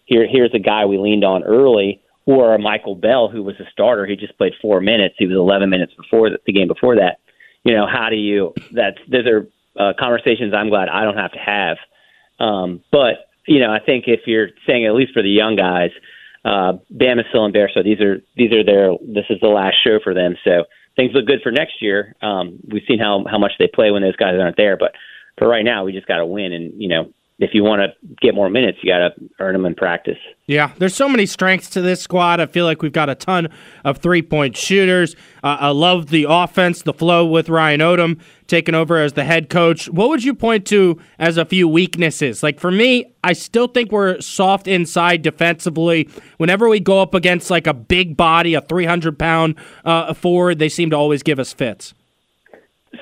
here 0.04 0.26
here's 0.30 0.54
a 0.54 0.58
guy 0.58 0.84
we 0.86 0.98
leaned 0.98 1.24
on 1.24 1.44
early, 1.44 2.00
or 2.26 2.54
a 2.54 2.58
Michael 2.58 2.94
Bell 2.94 3.28
who 3.28 3.42
was 3.42 3.56
a 3.60 3.70
starter. 3.72 4.06
He 4.06 4.16
just 4.16 4.36
played 4.38 4.52
four 4.60 4.80
minutes. 4.80 5.14
He 5.18 5.26
was 5.26 5.36
11 5.36 5.70
minutes 5.70 5.92
before 5.94 6.30
the, 6.30 6.38
the 6.46 6.52
game 6.52 6.68
before 6.68 6.96
that. 6.96 7.20
You 7.64 7.74
know, 7.74 7.86
how 7.86 8.08
do 8.08 8.16
you? 8.16 8.54
That's 8.72 8.98
those 9.10 9.26
are 9.26 9.48
uh, 9.78 9.92
conversations 9.98 10.54
I'm 10.54 10.68
glad 10.68 10.88
I 10.88 11.04
don't 11.04 11.16
have 11.16 11.32
to 11.32 11.38
have. 11.38 11.76
Um, 12.38 12.82
but 12.92 13.27
you 13.48 13.60
know, 13.60 13.72
I 13.72 13.80
think 13.80 14.04
if 14.06 14.20
you're 14.26 14.48
saying 14.66 14.86
at 14.86 14.94
least 14.94 15.12
for 15.12 15.22
the 15.22 15.30
young 15.30 15.56
guys, 15.56 15.90
uh, 16.44 16.74
Bamisile 16.94 17.44
and 17.44 17.52
Bear, 17.52 17.70
so 17.72 17.82
these 17.82 18.00
are 18.00 18.20
these 18.36 18.52
are 18.52 18.64
their 18.64 18.92
this 19.00 19.24
is 19.30 19.38
the 19.40 19.48
last 19.48 19.76
show 19.82 19.98
for 20.02 20.14
them. 20.14 20.36
So 20.44 20.64
things 20.96 21.12
look 21.14 21.26
good 21.26 21.40
for 21.42 21.50
next 21.50 21.80
year. 21.80 22.14
Um, 22.22 22.60
we've 22.70 22.82
seen 22.86 22.98
how 22.98 23.24
how 23.28 23.38
much 23.38 23.52
they 23.58 23.68
play 23.72 23.90
when 23.90 24.02
those 24.02 24.16
guys 24.16 24.34
aren't 24.38 24.56
there, 24.56 24.76
but 24.76 24.92
for 25.38 25.48
right 25.48 25.64
now, 25.64 25.84
we 25.84 25.92
just 25.92 26.06
got 26.06 26.18
to 26.18 26.26
win. 26.26 26.52
And 26.52 26.80
you 26.80 26.88
know, 26.88 27.12
if 27.38 27.50
you 27.54 27.62
want 27.62 27.80
to 27.80 28.16
get 28.20 28.34
more 28.34 28.50
minutes, 28.50 28.78
you 28.82 28.90
got 28.90 28.98
to 28.98 29.14
earn 29.38 29.52
them 29.52 29.64
in 29.64 29.74
practice. 29.74 30.18
Yeah, 30.46 30.72
there's 30.78 30.94
so 30.94 31.08
many 31.08 31.24
strengths 31.24 31.70
to 31.70 31.80
this 31.80 32.00
squad. 32.00 32.40
I 32.40 32.46
feel 32.46 32.64
like 32.64 32.82
we've 32.82 32.92
got 32.92 33.08
a 33.08 33.14
ton 33.14 33.48
of 33.84 33.98
three 33.98 34.22
point 34.22 34.56
shooters. 34.56 35.14
Uh, 35.44 35.56
I 35.60 35.68
love 35.68 36.08
the 36.08 36.26
offense, 36.28 36.82
the 36.82 36.92
flow 36.92 37.24
with 37.26 37.48
Ryan 37.48 37.80
Odom 37.80 38.20
taking 38.48 38.74
over 38.74 38.96
as 38.96 39.12
the 39.12 39.24
head 39.24 39.50
coach. 39.50 39.88
What 39.88 40.08
would 40.08 40.24
you 40.24 40.34
point 40.34 40.66
to 40.68 40.98
as 41.18 41.36
a 41.36 41.44
few 41.44 41.68
weaknesses? 41.68 42.42
Like 42.42 42.58
for 42.58 42.72
me, 42.72 43.14
I 43.22 43.34
still 43.34 43.68
think 43.68 43.92
we're 43.92 44.20
soft 44.20 44.66
inside 44.66 45.22
defensively. 45.22 46.08
Whenever 46.38 46.68
we 46.68 46.80
go 46.80 47.00
up 47.00 47.14
against 47.14 47.50
like 47.50 47.68
a 47.68 47.74
big 47.74 48.16
body, 48.16 48.54
a 48.54 48.60
300 48.60 49.16
pound 49.16 49.54
uh, 49.84 50.12
forward, 50.14 50.58
they 50.58 50.68
seem 50.68 50.90
to 50.90 50.96
always 50.96 51.22
give 51.22 51.38
us 51.38 51.52
fits. 51.52 51.94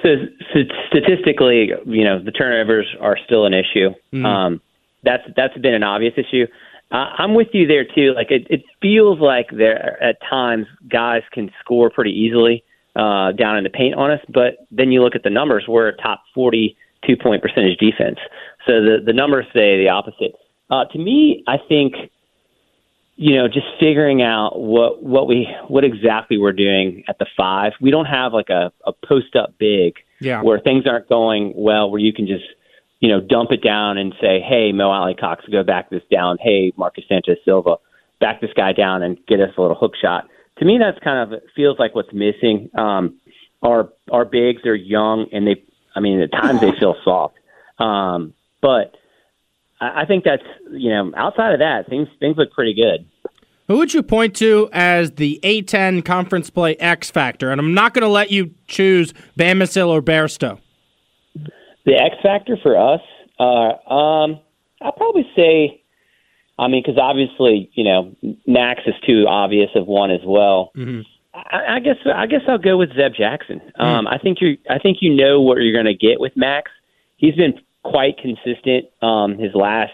So, 0.03 0.09
so 0.53 0.61
statistically, 0.89 1.71
you 1.87 2.05
know, 2.05 2.23
the 2.23 2.31
turnovers 2.31 2.87
are 3.01 3.17
still 3.25 3.47
an 3.47 3.55
issue. 3.55 3.91
Mm-hmm. 4.13 4.27
Um, 4.27 4.61
that's 5.05 5.23
that's 5.37 5.57
been 5.59 5.75
an 5.75 5.83
obvious 5.83 6.15
issue. 6.17 6.47
Uh, 6.91 7.11
I'm 7.19 7.35
with 7.35 7.49
you 7.53 7.67
there 7.67 7.85
too. 7.85 8.13
Like 8.15 8.31
it, 8.31 8.47
it 8.51 8.63
feels 8.81 9.21
like 9.21 9.47
there 9.51 10.03
at 10.03 10.17
times 10.29 10.67
guys 10.89 11.23
can 11.33 11.51
score 11.61 11.91
pretty 11.91 12.13
easily 12.13 12.63
uh, 12.95 13.33
down 13.33 13.57
in 13.57 13.65
the 13.65 13.71
paint 13.71 13.95
on 13.95 14.11
us, 14.11 14.21
but 14.33 14.67
then 14.71 14.93
you 14.93 15.03
look 15.03 15.15
at 15.15 15.23
the 15.23 15.31
numbers. 15.31 15.65
We're 15.69 15.89
a 15.89 15.97
top 15.97 16.23
42 16.35 17.17
point 17.17 17.43
percentage 17.43 17.79
defense, 17.79 18.19
so 18.67 18.81
the 18.83 18.99
the 19.05 19.13
numbers 19.13 19.47
say 19.53 19.77
the 19.79 19.89
opposite. 19.89 20.35
Uh, 20.71 20.85
to 20.87 20.99
me, 20.99 21.45
I 21.47 21.57
think 21.69 21.95
you 23.17 23.35
know, 23.35 23.49
just 23.49 23.67
figuring 23.81 24.23
out 24.23 24.61
what 24.61 25.03
what 25.03 25.27
we 25.27 25.49
what 25.69 25.85
exactly 25.85 26.37
we're 26.39 26.53
doing 26.53 27.03
at 27.09 27.19
the 27.19 27.27
five. 27.37 27.73
We 27.81 27.91
don't 27.91 28.05
have 28.07 28.33
like 28.33 28.51
a, 28.51 28.73
a 28.85 28.93
post 28.93 29.35
up 29.37 29.55
big 29.59 29.95
Yeah. 30.21 30.43
where 30.43 30.59
things 30.61 30.87
aren't 30.87 31.09
going 31.09 31.55
well, 31.57 31.91
where 31.91 32.01
you 32.01 32.13
can 32.13 32.27
just 32.27 32.45
you 33.01 33.09
know 33.09 33.21
dump 33.21 33.53
it 33.53 33.63
down 33.63 33.97
and 33.99 34.15
say, 34.21 34.41
hey, 34.41 34.73
Mo 34.73 34.91
Alie-Cox, 34.91 35.45
go 35.51 35.63
back 35.63 35.89
this 35.91 36.03
down. 36.11 36.37
Hey, 36.41 36.73
Marcus 36.77 37.05
Santos-Silva, 37.09 37.77
back 38.21 38.41
this 38.41 38.51
guy 38.55 38.73
down 38.73 39.03
and 39.03 39.17
get 39.27 39.41
us 39.41 39.51
a 39.57 39.61
little 39.61 39.77
hook 39.77 39.95
shot. 40.01 40.29
To 40.59 40.65
me, 40.65 40.79
that's 40.79 40.99
kind 41.03 41.33
of 41.33 41.41
feels 41.55 41.79
like 41.79 41.95
what's 41.95 42.13
missing. 42.13 42.71
Um, 42.75 43.17
our 43.63 43.91
our 44.11 44.25
bigs 44.27 44.65
are 44.67 44.75
young 44.75 45.27
and 45.33 45.47
they, 45.47 45.63
I 45.95 46.01
mean, 46.01 46.21
at 46.21 46.33
times 46.33 46.61
they 46.61 46.73
feel 46.79 46.97
soft. 47.03 47.37
Um, 47.79 48.35
but 48.61 48.95
I, 49.81 50.03
I 50.03 50.05
think 50.07 50.25
that's 50.25 50.43
you 50.71 50.91
know 50.91 51.13
outside 51.17 51.53
of 51.53 51.61
that, 51.61 51.89
things 51.89 52.09
things 52.21 52.37
look 52.37 52.53
pretty 52.53 52.75
good. 52.75 53.07
Who 53.69 53.79
would 53.79 53.93
you 53.93 54.03
point 54.03 54.37
to 54.37 54.69
as 54.73 55.13
the 55.13 55.41
A10 55.43 56.05
conference 56.05 56.51
play 56.51 56.77
X 56.77 57.11
factor? 57.11 57.51
And 57.51 57.61
I'm 57.61 57.75
not 57.75 57.95
going 57.95 58.03
to 58.03 58.09
let 58.09 58.31
you 58.31 58.55
choose 58.69 59.13
Bamisile 59.37 59.89
or 59.89 60.01
Bairstow. 60.01 60.61
The 61.85 61.95
X 61.95 62.15
factor 62.23 62.57
for 62.63 62.77
us, 62.77 63.01
uh, 63.41 63.93
um, 63.93 64.41
I'll 64.81 64.93
probably 64.93 65.27
say, 65.35 65.83
I 66.59 66.69
mean, 66.69 66.83
because 66.85 66.99
obviously, 67.01 67.71
you 67.75 67.85
know, 67.85 68.15
Max 68.47 68.83
is 68.87 68.95
too 69.05 69.27
obvious 69.29 69.71
of 69.75 69.87
one 69.87 70.11
as 70.13 70.21
well. 70.25 70.71
Mm-hmm. 70.77 71.01
I, 71.35 71.77
I 71.77 71.81
guess 71.81 71.97
I 72.13 72.27
guess 72.27 72.43
I'll 72.49 72.59
go 72.59 72.77
with 72.79 72.91
Zeb 72.91 73.13
Jackson. 73.17 73.61
Um, 73.79 74.07
I 74.07 74.19
think 74.19 74.39
you 74.41 74.57
I 74.71 74.79
think 74.79 74.99
you 75.01 75.15
know 75.15 75.41
what 75.41 75.59
you're 75.59 75.73
going 75.73 75.85
to 75.87 75.95
get 75.95 76.19
with 76.19 76.33
Max. 76.35 76.71
He's 77.17 77.35
been 77.35 77.61
quite 77.91 78.19
consistent 78.19 78.87
um, 79.03 79.39
his 79.39 79.55
last 79.55 79.93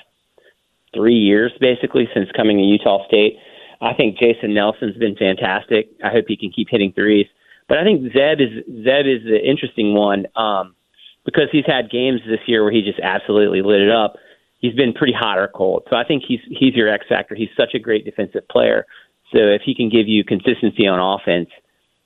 three 0.94 1.18
years, 1.18 1.52
basically 1.60 2.08
since 2.14 2.28
coming 2.36 2.58
to 2.58 2.62
Utah 2.62 3.06
State. 3.06 3.36
I 3.80 3.94
think 3.94 4.18
Jason 4.18 4.54
Nelson's 4.54 4.96
been 4.96 5.16
fantastic. 5.16 5.90
I 6.04 6.10
hope 6.10 6.26
he 6.28 6.36
can 6.36 6.52
keep 6.52 6.68
hitting 6.70 6.92
threes. 6.92 7.26
But 7.68 7.78
I 7.78 7.84
think 7.84 8.12
Zeb 8.12 8.40
is 8.40 8.64
Zeb 8.84 9.06
is 9.06 9.24
the 9.24 9.40
interesting 9.42 9.94
one 9.94 10.26
um, 10.36 10.74
because 11.24 11.48
he's 11.50 11.66
had 11.66 11.90
games 11.90 12.20
this 12.26 12.40
year 12.46 12.62
where 12.62 12.72
he 12.72 12.82
just 12.82 13.00
absolutely 13.00 13.62
lit 13.62 13.80
it 13.80 13.90
up. 13.90 14.16
He's 14.58 14.74
been 14.74 14.92
pretty 14.92 15.14
hot 15.18 15.38
or 15.38 15.48
cold. 15.48 15.84
So 15.90 15.96
I 15.96 16.04
think 16.04 16.22
he's 16.26 16.40
he's 16.48 16.74
your 16.74 16.88
X 16.88 17.06
factor. 17.08 17.34
He's 17.34 17.48
such 17.56 17.74
a 17.74 17.78
great 17.78 18.04
defensive 18.04 18.46
player. 18.48 18.86
So 19.32 19.38
if 19.38 19.62
he 19.64 19.74
can 19.74 19.88
give 19.88 20.06
you 20.06 20.22
consistency 20.24 20.86
on 20.86 21.00
offense, 21.00 21.48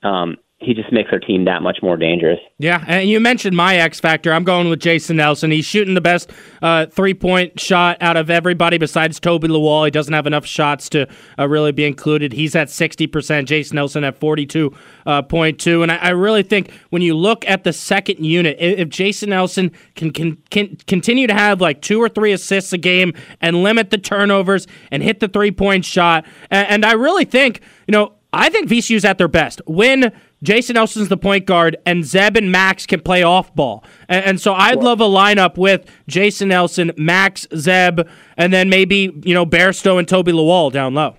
um, 0.03 0.37
he 0.59 0.73
just 0.73 0.91
makes 0.91 1.11
our 1.13 1.19
team 1.19 1.45
that 1.45 1.61
much 1.61 1.79
more 1.83 1.99
dangerous. 1.99 2.39
Yeah, 2.59 2.83
and 2.87 3.11
you 3.11 3.21
mentioned 3.21 3.55
my 3.55 3.77
X 3.77 4.01
factor. 4.01 4.33
I'm 4.33 4.43
going 4.43 4.71
with 4.71 4.81
Jason 4.81 5.17
Nelson. 5.17 5.51
He's 5.51 5.67
shooting 5.67 5.93
the 5.93 6.01
best 6.01 6.31
uh, 6.63 6.87
three 6.87 7.13
point 7.13 7.61
shot 7.61 7.99
out 8.01 8.17
of 8.17 8.31
everybody 8.31 8.79
besides 8.79 9.21
Toby 9.21 9.49
Lawal. 9.49 9.85
He 9.85 9.91
doesn't 9.91 10.15
have 10.15 10.27
enough 10.27 10.47
shots 10.47 10.89
to 10.91 11.09
uh, 11.39 11.47
really 11.47 11.73
be 11.73 11.85
included. 11.85 12.33
He's 12.33 12.57
at 12.57 12.69
60%. 12.69 13.45
Jason 13.45 13.75
Nelson 13.75 14.03
at 14.03 14.19
42.2. 14.19 15.83
and 15.83 15.93
I, 15.93 15.97
I, 15.97 16.09
really 16.11 16.43
think 16.43 16.71
when 16.89 17.03
you 17.03 17.15
look 17.15 17.47
at 17.47 17.65
the 17.65 17.75
second 17.75 18.25
unit, 18.25 18.57
if 18.59 18.89
Jason 18.89 19.31
Nelson 19.31 19.71
can, 19.95 20.11
can, 20.11 20.37
can 20.49 20.77
continue 20.87 21.27
to 21.27 21.35
have 21.35 21.61
like 21.61 21.83
two 21.83 22.01
or 22.01 22.09
three 22.09 22.33
assists 22.33 22.73
a 22.73 22.79
game 22.79 23.13
and 23.43 23.63
limit 23.63 23.91
the 23.91 23.99
turnovers 23.99 24.67
and 24.91 25.03
hit 25.03 25.21
the 25.21 25.29
three 25.29 25.51
point 25.51 25.85
shot, 25.85 26.25
and, 26.51 26.67
and 26.69 26.85
I 26.87 26.93
really 26.93 27.27
think, 27.27 27.61
you 27.87 27.93
know, 27.93 28.15
I 28.33 28.51
think 28.51 28.69
VCU's 28.69 29.05
at 29.05 29.19
their 29.19 29.29
best. 29.29 29.63
When 29.67 30.13
Jason 30.43 30.75
Nelson's 30.75 31.09
the 31.09 31.17
point 31.17 31.47
guard, 31.47 31.77
and 31.87 32.05
Zeb 32.05 32.37
and 32.37 32.53
Max 32.53 32.87
can 32.87 33.01
play 33.01 33.23
off 33.23 33.55
ball. 33.55 33.85
And, 34.09 34.25
and 34.25 34.41
so 34.41 34.53
I'd 34.53 34.83
love 34.83 35.01
a 35.01 35.05
lineup 35.05 35.57
with 35.57 35.91
Jason 36.07 36.49
Nelson, 36.49 36.93
Max, 36.97 37.47
Zeb, 37.57 38.01
and 38.37 38.53
then 38.53 38.69
maybe, 38.69 39.13
you 39.25 39.35
know, 39.35 39.47
Bairstow 39.47 39.99
and 39.99 40.07
Toby 40.07 40.33
Lawal 40.33 40.71
down 40.71 40.95
low. 40.95 41.17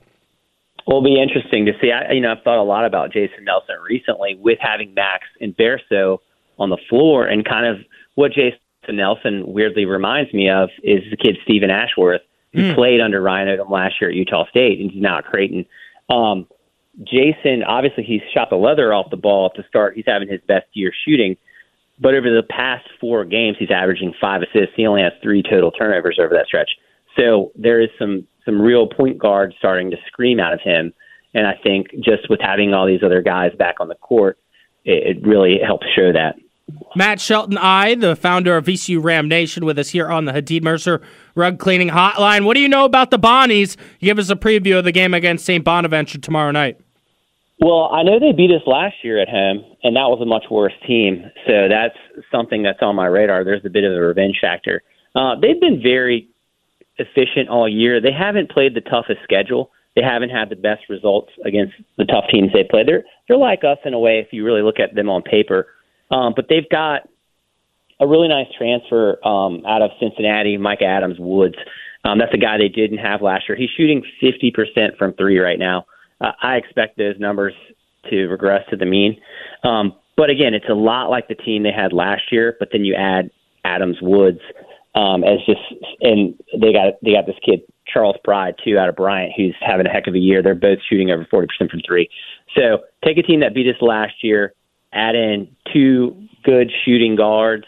It'll 0.88 1.04
be 1.04 1.22
interesting 1.22 1.66
to 1.66 1.74
see. 1.82 1.92
I, 1.92 2.14
you 2.14 2.22
know, 2.22 2.32
I've 2.32 2.44
thought 2.44 2.62
a 2.62 2.64
lot 2.64 2.86
about 2.86 3.12
Jason 3.12 3.44
Nelson 3.44 3.76
recently 3.90 4.36
with 4.40 4.58
having 4.62 4.94
Max 4.94 5.26
and 5.42 5.56
Bairstow 5.58 6.20
on 6.58 6.70
the 6.70 6.78
floor, 6.90 7.28
and 7.28 7.44
kind 7.44 7.66
of 7.66 7.86
what 8.16 8.32
Jason 8.32 8.60
Nelson 8.90 9.44
weirdly 9.46 9.86
reminds 9.86 10.34
me 10.34 10.50
of 10.50 10.70
is 10.84 11.02
the 11.12 11.18
kid 11.18 11.38
Steven 11.44 11.70
Ashworth, 11.70 12.22
who 12.54 12.62
mm. 12.62 12.76
played 12.76 13.02
under 13.02 13.22
Ryan 13.22 13.50
Odom 13.50 13.70
last 13.70 13.96
year 14.00 14.10
at 14.10 14.16
Utah 14.16 14.48
State, 14.50 14.80
and 14.80 14.90
he's 14.90 15.02
now 15.02 15.18
at 15.18 15.26
Creighton. 15.26 15.66
Um, 16.10 16.48
Jason, 17.04 17.64
obviously, 17.64 18.04
he's 18.04 18.22
shot 18.34 18.50
the 18.50 18.56
leather 18.56 18.94
off 18.94 19.12
the 19.12 19.18
ball 19.18 19.52
to 19.52 19.64
start. 19.68 19.96
He's 19.96 20.06
having 20.08 20.28
his 20.28 20.42
best 20.48 20.66
year 20.74 20.92
shooting. 21.06 21.38
But 22.00 22.14
over 22.14 22.30
the 22.30 22.44
past 22.44 22.86
four 23.00 23.26
games, 23.26 23.58
he's 23.60 23.72
averaging 23.72 24.14
five 24.20 24.42
assists. 24.42 24.76
He 24.76 24.86
only 24.86 25.02
has 25.02 25.14
three 25.22 25.44
total 25.44 25.72
turnovers 25.72 26.20
over 26.22 26.34
that 26.36 26.48
stretch. 26.48 26.70
So 27.18 27.52
there 27.56 27.82
is 27.82 27.90
some 27.98 28.28
some 28.46 28.62
real 28.62 28.88
point 28.88 29.18
guard 29.18 29.54
starting 29.58 29.92
to 29.92 29.98
scream 30.08 30.40
out 30.40 30.54
of 30.54 30.62
him. 30.62 30.94
And 31.34 31.46
I 31.46 31.54
think 31.62 31.88
just 31.96 32.30
with 32.30 32.40
having 32.40 32.74
all 32.74 32.88
these 32.88 33.04
other 33.04 33.22
guys 33.22 33.52
back 33.58 33.76
on 33.80 33.90
the 33.90 33.96
court, 33.96 34.38
it, 34.86 35.18
it 35.18 35.28
really 35.28 35.58
helps 35.64 35.86
show 35.96 36.14
that. 36.14 36.36
Matt 36.96 37.20
Shelton-Eide, 37.22 38.02
the 38.02 38.16
founder 38.16 38.58
of 38.58 38.66
VCU 38.66 39.02
Ram 39.02 39.28
Nation, 39.28 39.66
with 39.66 39.80
us 39.80 39.90
here 39.90 40.08
on 40.08 40.26
the 40.26 40.34
Hadid 40.34 40.64
Mercer 40.64 41.02
Rug 41.36 41.60
Cleaning 41.60 41.90
Hotline. 41.90 42.46
What 42.46 42.56
do 42.56 42.60
you 42.60 42.68
know 42.68 42.86
about 42.86 43.12
the 43.12 43.20
Bonnies? 43.20 43.78
Give 44.00 44.20
us 44.20 44.30
a 44.30 44.36
preview 44.36 44.78
of 44.78 44.84
the 44.84 44.92
game 44.92 45.14
against 45.14 45.46
St. 45.46 45.64
Bonaventure 45.64 46.20
tomorrow 46.20 46.52
night. 46.52 46.80
Well, 47.60 47.90
I 47.92 48.04
know 48.04 48.20
they 48.20 48.34
beat 48.34 48.52
us 48.52 48.62
last 48.68 48.96
year 49.04 49.20
at 49.20 49.30
home, 49.30 49.66
and 49.84 49.96
that 49.96 50.10
was 50.10 50.20
a 50.22 50.26
much 50.26 50.46
worse 50.52 50.74
team. 50.86 51.26
So 51.48 51.68
that's 51.68 51.98
something 52.32 52.62
that's 52.62 52.80
on 52.82 52.96
my 52.96 53.08
radar. 53.08 53.44
There's 53.44 53.66
a 53.66 53.70
bit 53.70 53.84
of 53.84 53.94
a 53.94 54.00
revenge 54.00 54.38
factor. 54.40 54.84
Uh, 55.16 55.34
they've 55.42 55.60
been 55.60 55.82
very 55.82 56.30
efficient 56.98 57.50
all 57.50 57.68
year. 57.68 58.00
They 58.00 58.12
haven't 58.12 58.52
played 58.52 58.76
the 58.76 58.82
toughest 58.82 59.22
schedule. 59.24 59.72
They 59.96 60.04
haven't 60.04 60.30
had 60.30 60.50
the 60.50 60.56
best 60.56 60.84
results 60.90 61.32
against 61.44 61.74
the 61.98 62.06
tough 62.06 62.26
teams 62.32 62.54
they 62.54 62.64
play. 62.64 62.84
They're 62.86 63.04
they're 63.28 63.38
like 63.38 63.64
us 63.64 63.80
in 63.84 63.96
a 63.96 64.00
way 64.00 64.20
if 64.20 64.32
you 64.32 64.46
really 64.46 64.62
look 64.62 64.80
at 64.80 64.94
them 64.94 65.10
on 65.10 65.24
paper. 65.24 65.66
Um, 66.12 66.34
but 66.36 66.46
they've 66.50 66.70
got 66.70 67.10
a 68.00 68.08
really 68.08 68.28
nice 68.28 68.48
transfer 68.56 69.18
um, 69.28 69.66
out 69.66 69.82
of 69.82 69.90
Cincinnati, 70.00 70.58
Mika 70.58 70.86
Adams 70.86 71.18
Woods. 71.20 71.56
Um, 72.06 72.20
that's 72.20 72.34
a 72.34 72.38
guy 72.38 72.60
they 72.60 72.70
didn't 72.70 73.00
have 73.00 73.24
last 73.24 73.50
year. 73.50 73.58
He's 73.58 73.72
shooting 73.76 74.04
50% 74.22 74.98
from 74.98 75.14
three 75.14 75.40
right 75.40 75.58
now 75.58 75.88
uh, 76.22 76.32
I 76.42 76.56
expect 76.56 76.98
those 76.98 77.16
numbers 77.20 77.54
to 78.10 78.28
regress 78.28 78.64
to 78.70 78.78
the 78.78 78.86
mean. 78.86 79.20
Um, 79.64 79.94
but 80.16 80.30
again, 80.30 80.54
it's 80.54 80.70
a 80.70 80.74
lot 80.74 81.10
like 81.10 81.28
the 81.28 81.36
team 81.36 81.64
they 81.64 81.72
had 81.72 81.94
last 81.94 82.32
year. 82.32 82.56
But 82.60 82.70
then 82.72 82.86
you 82.86 82.96
add 82.96 83.30
Adams 83.64 83.98
Woods 84.02 84.40
um, 84.96 85.24
as 85.24 85.40
just, 85.46 85.62
and 86.02 86.34
they 86.54 86.74
got 86.74 86.94
they 87.04 87.14
got 87.14 87.26
this 87.28 87.36
kid 87.46 87.62
Charles 87.88 88.16
Pride 88.24 88.56
too 88.64 88.78
out 88.78 88.90
of 88.90 88.96
Bryant 88.96 89.34
who's 89.38 89.56
having 89.62 89.86
a 89.86 89.90
heck 89.90 90.08
of 90.08 90.16
a 90.16 90.20
year. 90.20 90.42
They're 90.42 90.56
both 90.56 90.80
shooting 90.90 91.12
over 91.12 91.28
forty 91.30 91.48
percent 91.48 91.70
from 91.70 91.82
three. 91.86 92.10
So 92.56 92.80
take 93.06 93.18
a 93.18 93.24
team 93.24 93.42
that 93.42 93.54
beat 93.54 93.68
us 93.68 93.82
last 93.82 94.24
year, 94.24 94.54
add 94.94 95.16
in 95.16 95.48
two 95.72 96.28
good 96.44 96.72
shooting 96.84 97.16
guards 97.16 97.66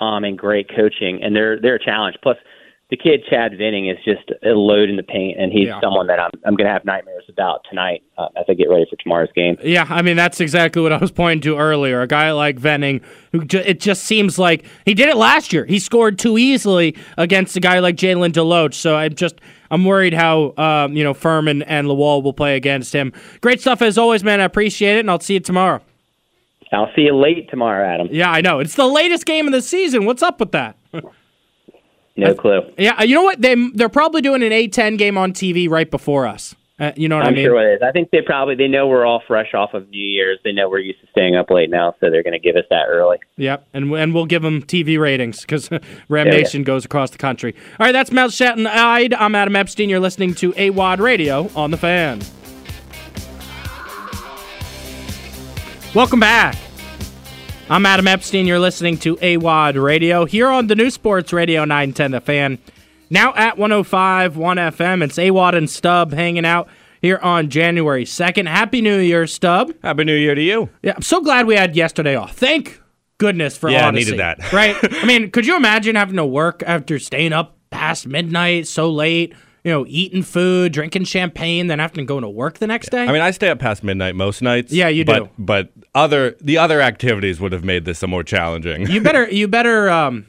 um, 0.00 0.24
and 0.24 0.38
great 0.38 0.68
coaching, 0.68 1.22
and 1.22 1.34
they're 1.34 1.60
they're 1.60 1.76
a 1.76 1.84
challenge. 1.84 2.16
Plus 2.22 2.36
the 2.88 2.96
kid 2.96 3.24
Chad 3.28 3.50
Venning 3.58 3.88
is 3.88 3.96
just 4.04 4.30
a 4.44 4.50
load 4.50 4.88
in 4.88 4.96
the 4.96 5.02
paint, 5.02 5.40
and 5.40 5.52
he's 5.52 5.66
yeah. 5.66 5.80
someone 5.80 6.06
that 6.06 6.20
I'm 6.20 6.30
I'm 6.44 6.54
going 6.54 6.66
to 6.66 6.72
have 6.72 6.84
nightmares 6.84 7.24
about 7.28 7.64
tonight 7.68 8.04
uh, 8.16 8.28
as 8.36 8.44
I 8.48 8.54
get 8.54 8.70
ready 8.70 8.86
for 8.88 8.94
tomorrow's 8.96 9.32
game. 9.34 9.56
Yeah, 9.62 9.86
I 9.88 10.02
mean 10.02 10.16
that's 10.16 10.40
exactly 10.40 10.80
what 10.80 10.92
I 10.92 10.98
was 10.98 11.10
pointing 11.10 11.40
to 11.42 11.58
earlier. 11.58 12.00
A 12.00 12.06
guy 12.06 12.30
like 12.30 12.58
Venning, 12.58 13.00
who 13.32 13.44
ju- 13.44 13.62
it 13.64 13.80
just 13.80 14.04
seems 14.04 14.38
like 14.38 14.64
he 14.84 14.94
did 14.94 15.08
it 15.08 15.16
last 15.16 15.52
year. 15.52 15.64
He 15.64 15.80
scored 15.80 16.16
too 16.16 16.38
easily 16.38 16.96
against 17.18 17.56
a 17.56 17.60
guy 17.60 17.80
like 17.80 17.96
Jalen 17.96 18.32
Deloach. 18.32 18.74
So 18.74 18.94
I'm 18.94 19.14
just 19.14 19.40
I'm 19.72 19.84
worried 19.84 20.14
how 20.14 20.54
um, 20.56 20.96
you 20.96 21.02
know 21.02 21.14
Fermin 21.14 21.62
and 21.62 21.88
Lawal 21.88 22.22
will 22.22 22.34
play 22.34 22.56
against 22.56 22.92
him. 22.92 23.12
Great 23.40 23.60
stuff 23.60 23.82
as 23.82 23.98
always, 23.98 24.22
man. 24.22 24.40
I 24.40 24.44
appreciate 24.44 24.96
it, 24.96 25.00
and 25.00 25.10
I'll 25.10 25.18
see 25.18 25.34
you 25.34 25.40
tomorrow. 25.40 25.80
I'll 26.72 26.90
see 26.94 27.02
you 27.02 27.16
late 27.16 27.48
tomorrow, 27.50 27.86
Adam. 27.86 28.08
Yeah, 28.10 28.30
I 28.30 28.40
know. 28.40 28.60
It's 28.60 28.74
the 28.74 28.86
latest 28.86 29.24
game 29.24 29.46
of 29.46 29.52
the 29.52 29.62
season. 29.62 30.04
What's 30.04 30.22
up 30.22 30.40
with 30.40 30.52
that? 30.52 30.76
No 32.16 32.34
clue. 32.34 32.62
Yeah, 32.78 33.02
you 33.02 33.14
know 33.14 33.22
what? 33.22 33.40
They 33.42 33.54
they're 33.74 33.88
probably 33.88 34.22
doing 34.22 34.42
an 34.42 34.50
A10 34.50 34.96
game 34.98 35.18
on 35.18 35.32
TV 35.32 35.68
right 35.68 35.90
before 35.90 36.26
us. 36.26 36.54
Uh, 36.78 36.92
you 36.94 37.08
know 37.08 37.16
what 37.16 37.24
I'm 37.26 37.32
I 37.32 37.36
mean? 37.36 37.46
sure 37.46 37.72
it 37.72 37.76
is. 37.76 37.82
I 37.82 37.90
think 37.90 38.10
they 38.10 38.20
probably 38.20 38.54
they 38.54 38.68
know 38.68 38.86
we're 38.86 39.06
all 39.06 39.22
fresh 39.26 39.54
off 39.54 39.72
of 39.72 39.88
New 39.88 39.98
Year's. 39.98 40.38
They 40.44 40.52
know 40.52 40.68
we're 40.68 40.80
used 40.80 41.00
to 41.00 41.06
staying 41.10 41.34
up 41.34 41.50
late 41.50 41.70
now, 41.70 41.94
so 42.00 42.10
they're 42.10 42.22
going 42.22 42.34
to 42.34 42.38
give 42.38 42.54
us 42.54 42.64
that 42.68 42.84
early. 42.88 43.16
Yep, 43.36 43.66
and 43.72 43.90
and 43.92 44.14
we'll 44.14 44.26
give 44.26 44.42
them 44.42 44.62
TV 44.62 44.98
ratings 44.98 45.40
because 45.40 45.70
Ram 46.08 46.28
Nation 46.28 46.60
yeah. 46.60 46.66
goes 46.66 46.84
across 46.84 47.10
the 47.10 47.18
country. 47.18 47.54
All 47.80 47.86
right, 47.86 47.92
that's 47.92 48.12
Matt 48.12 48.32
Shelton. 48.32 48.66
I'm 48.66 49.34
Adam 49.34 49.56
Epstein. 49.56 49.88
You're 49.88 50.00
listening 50.00 50.34
to 50.34 50.52
AWOD 50.52 50.98
Radio 50.98 51.50
on 51.56 51.70
the 51.70 51.78
Fan. 51.78 52.20
Welcome 55.94 56.20
back. 56.20 56.56
I'm 57.68 57.84
Adam 57.84 58.06
Epstein. 58.06 58.46
You're 58.46 58.60
listening 58.60 58.96
to 58.98 59.16
AWOD 59.16 59.82
Radio 59.82 60.24
here 60.24 60.46
on 60.46 60.68
the 60.68 60.76
new 60.76 60.88
Sports 60.88 61.32
Radio 61.32 61.64
910 61.64 62.12
The 62.12 62.20
Fan. 62.20 62.58
Now 63.10 63.34
at 63.34 63.58
105 63.58 64.36
1 64.36 64.56
FM. 64.56 65.02
It's 65.02 65.16
AWOD 65.16 65.56
and 65.56 65.68
Stub 65.68 66.12
hanging 66.12 66.44
out 66.44 66.68
here 67.02 67.18
on 67.18 67.50
January 67.50 68.04
2nd. 68.04 68.46
Happy 68.46 68.80
New 68.80 68.98
Year, 68.98 69.26
Stub. 69.26 69.72
Happy 69.82 70.04
New 70.04 70.14
Year 70.14 70.36
to 70.36 70.40
you. 70.40 70.68
Yeah, 70.84 70.92
I'm 70.94 71.02
so 71.02 71.20
glad 71.20 71.46
we 71.46 71.56
had 71.56 71.74
yesterday 71.74 72.14
off. 72.14 72.36
Thank 72.36 72.80
goodness 73.18 73.56
for 73.56 73.68
yeah, 73.68 73.88
honesty. 73.88 74.12
needed 74.12 74.20
that. 74.20 74.52
right? 74.52 74.76
I 75.02 75.04
mean, 75.04 75.32
could 75.32 75.44
you 75.44 75.56
imagine 75.56 75.96
having 75.96 76.16
to 76.16 76.26
work 76.26 76.62
after 76.64 77.00
staying 77.00 77.32
up 77.32 77.56
past 77.70 78.06
midnight 78.06 78.68
so 78.68 78.90
late? 78.92 79.34
You 79.66 79.72
know, 79.72 79.84
eating 79.88 80.22
food, 80.22 80.72
drinking 80.72 81.02
champagne, 81.02 81.66
then 81.66 81.80
having 81.80 81.96
to 81.96 82.04
go 82.04 82.20
to 82.20 82.28
work 82.28 82.58
the 82.58 82.68
next 82.68 82.90
day. 82.90 83.02
I 83.02 83.10
mean, 83.10 83.20
I 83.20 83.32
stay 83.32 83.48
up 83.48 83.58
past 83.58 83.82
midnight 83.82 84.14
most 84.14 84.40
nights. 84.40 84.72
Yeah, 84.72 84.86
you 84.86 85.04
but, 85.04 85.24
do. 85.24 85.30
But 85.40 85.72
other 85.92 86.36
the 86.40 86.56
other 86.56 86.80
activities 86.80 87.40
would 87.40 87.50
have 87.50 87.64
made 87.64 87.84
this 87.84 88.00
a 88.04 88.06
more 88.06 88.22
challenging. 88.22 88.86
you 88.86 89.00
better 89.00 89.28
you 89.30 89.48
better 89.48 89.90
um, 89.90 90.24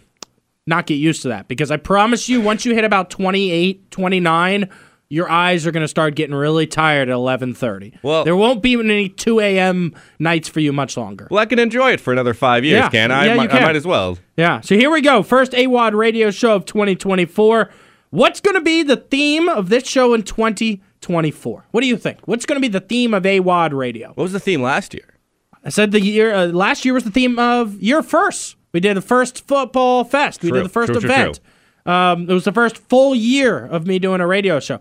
not 0.66 0.88
get 0.88 0.96
used 0.96 1.22
to 1.22 1.28
that 1.28 1.48
because 1.48 1.70
I 1.70 1.78
promise 1.78 2.28
you, 2.28 2.42
once 2.42 2.66
you 2.66 2.74
hit 2.74 2.84
about 2.84 3.12
28, 3.12 3.92
29, 3.92 4.72
your 5.10 5.30
eyes 5.30 5.68
are 5.68 5.72
going 5.72 5.84
to 5.84 5.88
start 5.88 6.16
getting 6.16 6.34
really 6.34 6.66
tired 6.66 7.08
at 7.08 7.16
11:30. 7.16 8.00
Well, 8.02 8.24
there 8.24 8.36
won't 8.36 8.64
be 8.64 8.74
any 8.74 9.08
2 9.08 9.40
a.m. 9.40 9.94
nights 10.18 10.50
for 10.50 10.62
you 10.62 10.74
much 10.74 10.98
longer. 10.98 11.28
Well, 11.30 11.42
I 11.42 11.46
can 11.46 11.60
enjoy 11.60 11.92
it 11.92 12.02
for 12.02 12.12
another 12.12 12.34
five 12.34 12.66
years, 12.66 12.80
yeah. 12.80 12.90
can 12.90 13.12
I? 13.12 13.26
Yeah, 13.26 13.30
I, 13.30 13.34
you 13.34 13.38
might, 13.38 13.50
can. 13.52 13.62
I 13.62 13.66
might 13.68 13.76
as 13.76 13.86
well. 13.86 14.18
Yeah. 14.36 14.62
So 14.62 14.74
here 14.74 14.90
we 14.90 15.02
go. 15.02 15.22
First 15.22 15.54
awad 15.54 15.94
radio 15.94 16.32
show 16.32 16.56
of 16.56 16.66
2024. 16.66 17.70
What's 18.10 18.40
going 18.40 18.56
to 18.56 18.62
be 18.62 18.84
the 18.84 18.98
theme 18.98 19.50
of 19.50 19.70
this 19.70 19.88
show 19.88 20.14
in 20.14 20.24
2024? 20.24 21.66
What 21.72 21.82
do 21.82 21.88
you 21.88 21.98
think? 21.98 22.20
What's 22.26 22.46
going 22.46 22.56
to 22.56 22.62
be 22.62 22.72
the 22.72 22.80
theme 22.80 23.14
of 23.14 23.24
AWOD 23.24 23.74
Radio? 23.74 24.10
What 24.10 24.24
was 24.24 24.34
the 24.34 24.40
theme 24.40 24.62
last 24.62 24.94
year? 24.94 25.16
I 25.64 25.70
said 25.70 25.92
the 25.92 26.00
year 26.00 26.34
uh, 26.34 26.46
last 26.48 26.86
year 26.86 26.94
was 26.94 27.04
the 27.04 27.12
theme 27.12 27.38
of 27.38 27.82
year 27.82 28.02
first. 28.02 28.56
We 28.72 28.80
did 28.80 28.96
the 28.96 29.02
first 29.02 29.46
football 29.48 30.04
fest. 30.04 30.42
We 30.42 30.52
did 30.52 30.64
the 30.64 30.70
first 30.70 30.94
true, 30.94 31.02
event. 31.02 31.40
True, 31.86 31.94
um, 31.94 32.30
it 32.30 32.34
was 32.34 32.46
the 32.46 32.52
first 32.54 32.78
full 32.78 33.14
year 33.14 33.66
of 33.66 33.86
me 33.86 34.00
doing 34.00 34.22
a 34.22 34.28
radio 34.28 34.60
show. 34.60 34.80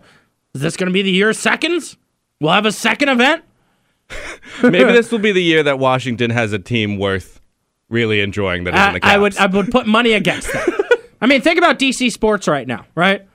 Is 0.53 0.61
this 0.61 0.77
going 0.77 0.87
to 0.87 0.93
be 0.93 1.01
the 1.01 1.11
year 1.11 1.33
seconds? 1.33 1.97
We'll 2.39 2.53
have 2.53 2.65
a 2.65 2.71
second 2.71 3.09
event. 3.09 3.43
Maybe 4.63 4.85
this 4.85 5.11
will 5.11 5.19
be 5.19 5.31
the 5.31 5.43
year 5.43 5.63
that 5.63 5.79
Washington 5.79 6.31
has 6.31 6.53
a 6.53 6.59
team 6.59 6.97
worth 6.97 7.41
really 7.89 8.21
enjoying 8.21 8.63
that 8.65 8.73
isn't 8.73 8.93
the 8.93 8.99
Caps. 9.01 9.13
I 9.13 9.17
would 9.17 9.37
I 9.37 9.45
would 9.47 9.71
put 9.71 9.87
money 9.87 10.13
against 10.13 10.51
that. 10.53 10.76
I 11.21 11.27
mean, 11.27 11.41
think 11.41 11.57
about 11.57 11.79
DC 11.79 12.11
sports 12.11 12.47
right 12.47 12.67
now, 12.67 12.85
right? 12.95 13.27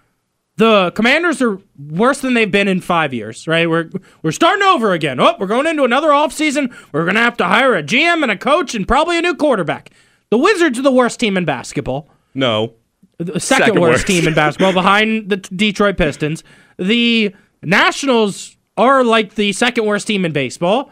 The 0.56 0.92
Commanders 0.94 1.40
are 1.40 1.58
worse 1.78 2.20
than 2.20 2.34
they've 2.34 2.50
been 2.50 2.68
in 2.68 2.80
five 2.80 3.14
years, 3.14 3.48
right? 3.48 3.68
We're 3.68 3.90
we're 4.22 4.32
starting 4.32 4.62
over 4.62 4.92
again. 4.92 5.18
Oh, 5.18 5.34
we're 5.38 5.46
going 5.46 5.66
into 5.66 5.84
another 5.84 6.08
offseason. 6.08 6.74
We're 6.92 7.04
going 7.04 7.14
to 7.14 7.22
have 7.22 7.36
to 7.38 7.44
hire 7.44 7.74
a 7.74 7.82
GM 7.82 8.22
and 8.22 8.30
a 8.30 8.36
coach 8.36 8.74
and 8.74 8.86
probably 8.86 9.18
a 9.18 9.22
new 9.22 9.34
quarterback. 9.34 9.90
The 10.30 10.38
Wizards 10.38 10.78
are 10.78 10.82
the 10.82 10.92
worst 10.92 11.18
team 11.18 11.36
in 11.36 11.44
basketball. 11.44 12.08
No. 12.34 12.74
The 13.18 13.40
second, 13.40 13.66
second 13.66 13.80
worst, 13.80 13.92
worst 13.92 14.06
team 14.06 14.26
in 14.26 14.34
basketball 14.34 14.72
behind 14.72 15.30
the 15.30 15.36
Detroit 15.36 15.96
Pistons. 15.96 16.44
The 16.78 17.34
Nationals 17.62 18.56
are 18.76 19.04
like 19.04 19.34
the 19.34 19.52
second 19.52 19.86
worst 19.86 20.06
team 20.06 20.24
in 20.24 20.32
baseball. 20.32 20.90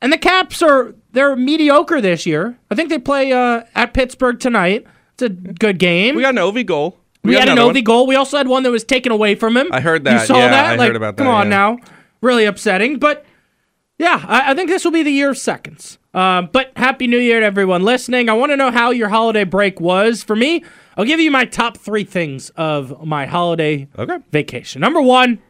And 0.00 0.12
the 0.12 0.18
Caps 0.18 0.62
are 0.62 0.94
they're 1.12 1.36
mediocre 1.36 2.00
this 2.00 2.26
year. 2.26 2.58
I 2.70 2.74
think 2.74 2.88
they 2.88 2.98
play 2.98 3.32
uh, 3.32 3.62
at 3.74 3.94
Pittsburgh 3.94 4.38
tonight. 4.38 4.86
It's 5.20 5.22
a 5.24 5.28
good 5.30 5.78
game. 5.80 6.14
We 6.14 6.22
got 6.22 6.30
an 6.30 6.36
Ovi 6.36 6.64
goal. 6.64 6.96
We, 7.24 7.32
got 7.32 7.40
had 7.40 7.48
an 7.48 7.58
another 7.58 7.72
Ovi 7.80 7.82
goal. 7.84 8.06
We 8.06 8.14
also 8.14 8.36
had 8.36 8.46
one 8.46 8.62
that 8.62 8.70
was 8.70 8.84
taken 8.84 9.10
away 9.10 9.34
from 9.34 9.56
him. 9.56 9.66
I 9.72 9.80
heard 9.80 10.04
that. 10.04 10.20
You 10.20 10.26
saw 10.26 10.36
Yeah, 10.38 10.48
that? 10.50 10.64
I 10.66 10.76
like, 10.76 10.86
heard 10.86 10.96
about 10.96 11.16
Come 11.16 11.26
on 11.26 11.46
yeah. 11.46 11.50
now. 11.50 11.78
Really 12.20 12.44
upsetting. 12.44 12.98
But 13.00 13.26
yeah, 13.98 14.24
I, 14.28 14.52
I 14.52 14.54
think 14.54 14.68
this 14.70 14.84
will 14.84 14.92
be 14.92 15.02
the 15.02 15.10
year 15.10 15.30
of 15.30 15.36
seconds. 15.38 15.98
Um, 16.14 16.50
but 16.52 16.70
happy 16.76 17.08
New 17.08 17.18
Year 17.18 17.40
to 17.40 17.46
everyone 17.46 17.82
listening. 17.82 18.28
I 18.28 18.32
want 18.34 18.52
to 18.52 18.56
know 18.56 18.70
how 18.70 18.90
your 18.92 19.08
holiday 19.08 19.42
break 19.44 19.80
was. 19.80 20.22
For 20.22 20.36
me, 20.36 20.64
I'll 20.96 21.04
give 21.04 21.18
you 21.18 21.32
my 21.32 21.44
top 21.44 21.76
three 21.78 22.04
things 22.04 22.50
of 22.50 23.04
my 23.04 23.26
holiday 23.26 23.88
Okay. 23.98 24.18
vacation. 24.30 24.80
Number 24.80 25.02
one, 25.02 25.40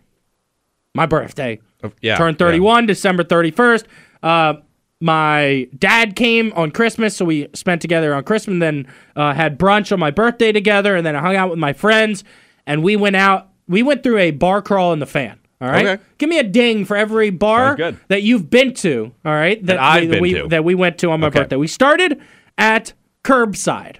my 0.95 1.05
birthday. 1.05 1.61
Oh, 1.85 1.93
yeah, 2.01 2.17
Turned 2.17 2.39
31, 2.39 2.87
December 2.87 3.23
31st. 3.23 3.85
Uh, 4.23 4.55
my 5.01 5.69
dad 5.79 6.17
came 6.17 6.53
on 6.55 6.71
Christmas, 6.71 7.17
so 7.17 7.25
we 7.25 7.49
spent 7.55 7.81
together 7.81 8.15
on 8.15 8.25
Christmas, 8.25 8.53
and 8.55 8.63
then 8.63 8.87
uh, 9.17 9.33
had 9.33 9.59
brunch 9.59 9.93
on 9.93 10.01
my 10.01 10.11
birthday 10.11 10.51
together, 10.53 10.97
and 10.97 11.07
then 11.07 11.15
I 11.15 11.21
hung 11.21 11.37
out 11.37 11.51
with 11.51 11.59
my 11.59 11.73
friends, 11.73 12.25
and 12.67 12.83
we 12.83 12.97
went 12.97 13.17
out. 13.17 13.49
We 13.69 13.83
went 13.83 14.03
through 14.03 14.19
a 14.19 14.31
bar 14.33 14.63
crawl 14.63 14.93
in 14.93 14.99
the 14.99 15.07
fan. 15.07 15.39
All 15.61 15.69
right, 15.69 15.87
Okay. 15.87 16.03
give 16.19 16.29
me 16.29 16.39
a 16.39 16.45
ding 16.45 16.85
for 16.85 16.97
every 16.97 17.31
bar 17.31 17.77
that 18.09 18.23
you've 18.23 18.49
been 18.49 18.73
to. 18.75 19.13
All 19.25 19.33
right, 19.33 19.65
That 19.67 19.79
I've 19.79 20.03
we, 20.03 20.09
been 20.09 20.23
we- 20.23 20.35
to. 20.35 20.49
that 20.49 20.65
we 20.65 20.75
went 20.75 20.99
to 20.99 21.11
on 21.11 21.21
my 21.21 21.27
Okay. 21.29 21.41
birthday. 21.41 21.57
We 21.57 21.67
started 21.67 22.21
at 22.57 22.93
Curbside. 23.25 23.97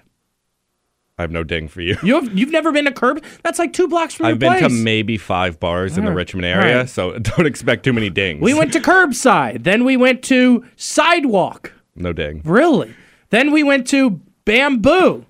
I 1.19 1.21
have 1.23 1.31
no 1.31 1.43
ding 1.43 1.67
for 1.67 1.81
you. 1.81 1.97
You 2.01 2.15
have 2.15 2.35
you've 2.35 2.49
never 2.51 2.71
been 2.71 2.85
to 2.85 2.91
Curb? 2.93 3.21
That's 3.43 3.59
like 3.59 3.73
two 3.73 3.87
blocks 3.89 4.13
from. 4.15 4.27
I've 4.27 4.41
your 4.41 4.51
been 4.53 4.63
to 4.63 4.69
maybe 4.69 5.17
five 5.17 5.59
bars 5.59 5.97
in 5.97 6.05
the 6.05 6.13
Richmond 6.13 6.45
area, 6.45 6.71
Alright. 6.71 6.89
so 6.89 7.19
don't 7.19 7.45
expect 7.45 7.83
too 7.83 7.91
many 7.93 8.09
dings. 8.09 8.41
we 8.41 8.53
went 8.53 8.71
to 8.73 8.79
Curbside. 8.79 9.63
Then 9.65 9.83
we 9.83 9.97
went 9.97 10.23
to 10.23 10.65
Sidewalk. 10.77 11.73
no 11.95 12.13
ding. 12.13 12.41
Really? 12.45 12.95
Then 13.31 13.51
we 13.51 13.63
went 13.63 13.85
to 13.87 14.21
Bamboo. 14.45 15.25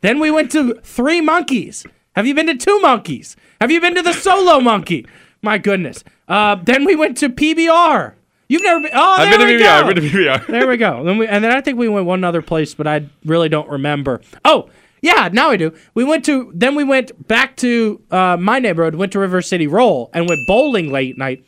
Then 0.00 0.18
we 0.18 0.30
went 0.30 0.50
to 0.52 0.74
Three 0.82 1.20
Monkeys. 1.20 1.84
Have 2.16 2.26
you 2.26 2.34
been 2.34 2.46
to 2.46 2.56
Two 2.56 2.80
Monkeys? 2.80 3.36
Have 3.60 3.70
you 3.70 3.80
been 3.80 3.94
to 3.94 4.02
the 4.02 4.14
Solo 4.14 4.58
Monkey? 4.60 5.06
My 5.42 5.58
goodness. 5.58 6.02
Uh, 6.28 6.54
then 6.54 6.84
we 6.84 6.96
went 6.96 7.16
to 7.18 7.28
PBR. 7.28 8.14
You've 8.48 8.62
never 8.62 8.80
been. 8.80 8.90
Oh, 8.94 9.16
I've 9.18 9.28
there 9.28 9.38
been 9.38 9.46
to 9.46 9.54
we 9.54 9.60
PBR. 9.60 9.64
go. 9.64 9.70
I've 9.88 9.94
been 9.94 10.02
to 10.04 10.10
PBR. 10.10 10.46
there 10.48 10.66
we 10.66 10.76
go. 10.76 11.04
Then 11.04 11.18
we, 11.18 11.26
and 11.28 11.44
then 11.44 11.52
I 11.52 11.60
think 11.60 11.78
we 11.78 11.88
went 11.88 12.06
one 12.06 12.24
other 12.24 12.42
place, 12.42 12.74
but 12.74 12.86
I 12.86 13.04
really 13.24 13.48
don't 13.48 13.68
remember. 13.68 14.22
Oh, 14.44 14.68
yeah, 15.02 15.28
now 15.32 15.50
I 15.50 15.56
do. 15.56 15.72
We 15.94 16.04
went 16.04 16.24
to 16.26 16.50
then 16.54 16.74
we 16.74 16.84
went 16.84 17.26
back 17.26 17.56
to 17.56 18.02
uh, 18.10 18.36
my 18.38 18.58
neighborhood, 18.58 18.94
went 18.94 19.12
to 19.12 19.18
River 19.18 19.42
City 19.42 19.66
Roll, 19.66 20.10
and 20.12 20.28
went 20.28 20.46
bowling 20.46 20.90
late 20.90 21.16
night. 21.16 21.44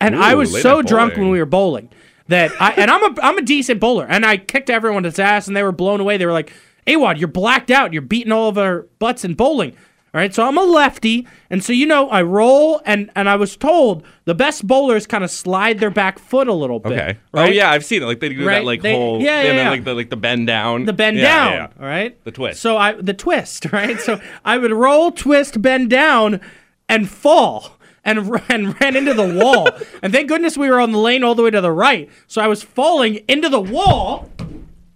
And 0.00 0.16
I 0.16 0.34
was 0.34 0.60
so 0.62 0.82
drunk 0.82 1.16
when 1.16 1.30
we 1.30 1.38
were 1.38 1.46
bowling 1.46 1.90
that 2.28 2.50
I 2.60 2.72
and 2.72 2.90
I'm 2.90 3.02
a 3.16 3.20
I'm 3.22 3.38
a 3.38 3.42
decent 3.42 3.80
bowler, 3.80 4.06
and 4.06 4.26
I 4.26 4.36
kicked 4.36 4.70
everyone's 4.70 5.18
ass, 5.18 5.46
and 5.46 5.56
they 5.56 5.62
were 5.62 5.72
blown 5.72 6.00
away. 6.00 6.16
They 6.16 6.26
were 6.26 6.32
like, 6.32 6.52
"Awad, 6.86 7.18
you're 7.18 7.28
blacked 7.28 7.70
out. 7.70 7.92
You're 7.92 8.02
beating 8.02 8.32
all 8.32 8.48
of 8.48 8.58
our 8.58 8.86
butts 8.98 9.24
in 9.24 9.34
bowling." 9.34 9.76
All 10.16 10.22
right, 10.22 10.32
so 10.34 10.46
I'm 10.48 10.56
a 10.56 10.62
lefty, 10.62 11.28
and 11.50 11.62
so 11.62 11.74
you 11.74 11.84
know 11.84 12.08
I 12.08 12.22
roll, 12.22 12.80
and 12.86 13.10
and 13.14 13.28
I 13.28 13.36
was 13.36 13.54
told 13.54 14.02
the 14.24 14.34
best 14.34 14.66
bowlers 14.66 15.06
kind 15.06 15.22
of 15.22 15.30
slide 15.30 15.78
their 15.78 15.90
back 15.90 16.18
foot 16.18 16.48
a 16.48 16.54
little 16.54 16.78
bit. 16.80 16.92
Okay. 16.92 17.18
Oh, 17.34 17.42
right? 17.42 17.50
Oh 17.50 17.52
yeah, 17.52 17.70
I've 17.70 17.84
seen 17.84 18.02
it. 18.02 18.06
Like 18.06 18.20
they 18.20 18.30
do 18.30 18.46
Right, 18.46 18.54
that 18.60 18.64
like 18.64 18.80
they- 18.80 18.94
whole 18.94 19.20
yeah, 19.20 19.42
yeah, 19.42 19.52
yeah. 19.52 19.68
like 19.68 19.84
the 19.84 19.92
like 19.92 20.08
the 20.08 20.16
bend 20.16 20.46
down. 20.46 20.86
the 20.86 20.94
bend 20.94 21.18
Yeah, 21.18 21.22
down. 21.44 21.52
yeah. 21.52 21.68
All 21.82 21.86
right, 21.86 22.24
The 22.24 22.30
twist. 22.30 22.62
So 22.62 22.78
I 22.78 22.92
the 22.94 23.12
twist, 23.12 23.66
right? 23.74 24.00
so 24.00 24.18
I 24.42 24.56
would 24.56 24.72
roll, 24.72 25.12
twist, 25.12 25.60
bend 25.60 25.90
down, 25.90 26.40
and 26.88 27.10
fall. 27.10 27.72
And, 28.02 28.20
and 28.48 28.80
ran 28.80 28.94
into 28.96 29.12
the 29.12 29.34
wall. 29.34 29.68
and 30.02 30.12
thank 30.14 30.28
goodness 30.28 30.56
we 30.56 30.70
were 30.70 30.78
on 30.80 30.92
the 30.92 30.98
lane 30.98 31.24
all 31.24 31.34
the 31.34 31.42
way 31.42 31.50
to 31.50 31.60
the 31.60 31.72
right. 31.72 32.08
So 32.28 32.40
I 32.40 32.46
was 32.46 32.62
falling 32.62 33.16
into 33.28 33.48
the 33.50 33.60
wall 33.60 34.30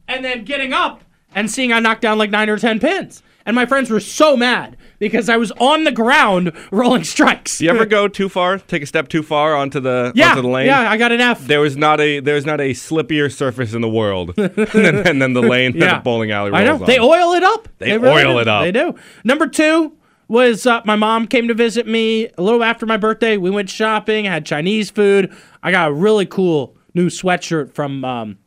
and 0.08 0.24
then 0.24 0.44
getting 0.44 0.72
up 0.72 1.02
and 1.34 1.50
seeing 1.50 1.72
I 1.74 1.80
knocked 1.80 2.02
down 2.02 2.16
like 2.18 2.30
nine 2.30 2.48
or 2.48 2.56
10 2.56 2.78
pins. 2.78 3.22
And 3.50 3.56
my 3.56 3.66
friends 3.66 3.90
were 3.90 3.98
so 3.98 4.36
mad 4.36 4.76
because 5.00 5.28
I 5.28 5.36
was 5.36 5.50
on 5.58 5.82
the 5.82 5.90
ground 5.90 6.52
rolling 6.70 7.02
strikes. 7.02 7.60
You 7.60 7.68
ever 7.70 7.84
go 7.84 8.06
too 8.06 8.28
far? 8.28 8.58
Take 8.58 8.84
a 8.84 8.86
step 8.86 9.08
too 9.08 9.24
far 9.24 9.56
onto 9.56 9.80
the 9.80 10.12
Yeah, 10.14 10.28
onto 10.30 10.42
the 10.42 10.48
lane? 10.48 10.66
yeah, 10.66 10.88
I 10.88 10.96
got 10.96 11.10
an 11.10 11.20
F. 11.20 11.44
There 11.48 11.58
was 11.60 11.76
not 11.76 12.00
a 12.00 12.20
there's 12.20 12.46
not 12.46 12.60
a 12.60 12.70
slippier 12.70 13.28
surface 13.28 13.74
in 13.74 13.80
the 13.80 13.88
world 13.88 14.34
than, 14.36 15.04
and 15.04 15.20
then 15.20 15.32
the 15.32 15.42
lane 15.42 15.76
that 15.80 15.96
the 15.96 16.00
bowling 16.04 16.30
alley 16.30 16.52
I 16.52 16.62
know. 16.62 16.74
on. 16.76 16.84
They 16.84 17.00
oil 17.00 17.32
it 17.32 17.42
up. 17.42 17.66
They 17.78 17.98
really 17.98 18.22
oil 18.22 18.34
do. 18.34 18.38
it 18.38 18.46
up. 18.46 18.62
They 18.62 18.70
do. 18.70 18.94
Number 19.24 19.48
two 19.48 19.96
was 20.28 20.64
uh, 20.64 20.80
my 20.84 20.94
mom 20.94 21.26
came 21.26 21.48
to 21.48 21.54
visit 21.54 21.88
me 21.88 22.28
a 22.38 22.42
little 22.42 22.62
after 22.62 22.86
my 22.86 22.98
birthday. 22.98 23.36
We 23.36 23.50
went 23.50 23.68
shopping, 23.68 24.26
had 24.26 24.46
Chinese 24.46 24.90
food. 24.92 25.34
I 25.60 25.72
got 25.72 25.88
a 25.90 25.92
really 25.92 26.24
cool 26.24 26.76
new 26.94 27.08
sweatshirt 27.08 27.72
from 27.74 28.04
um, 28.04 28.38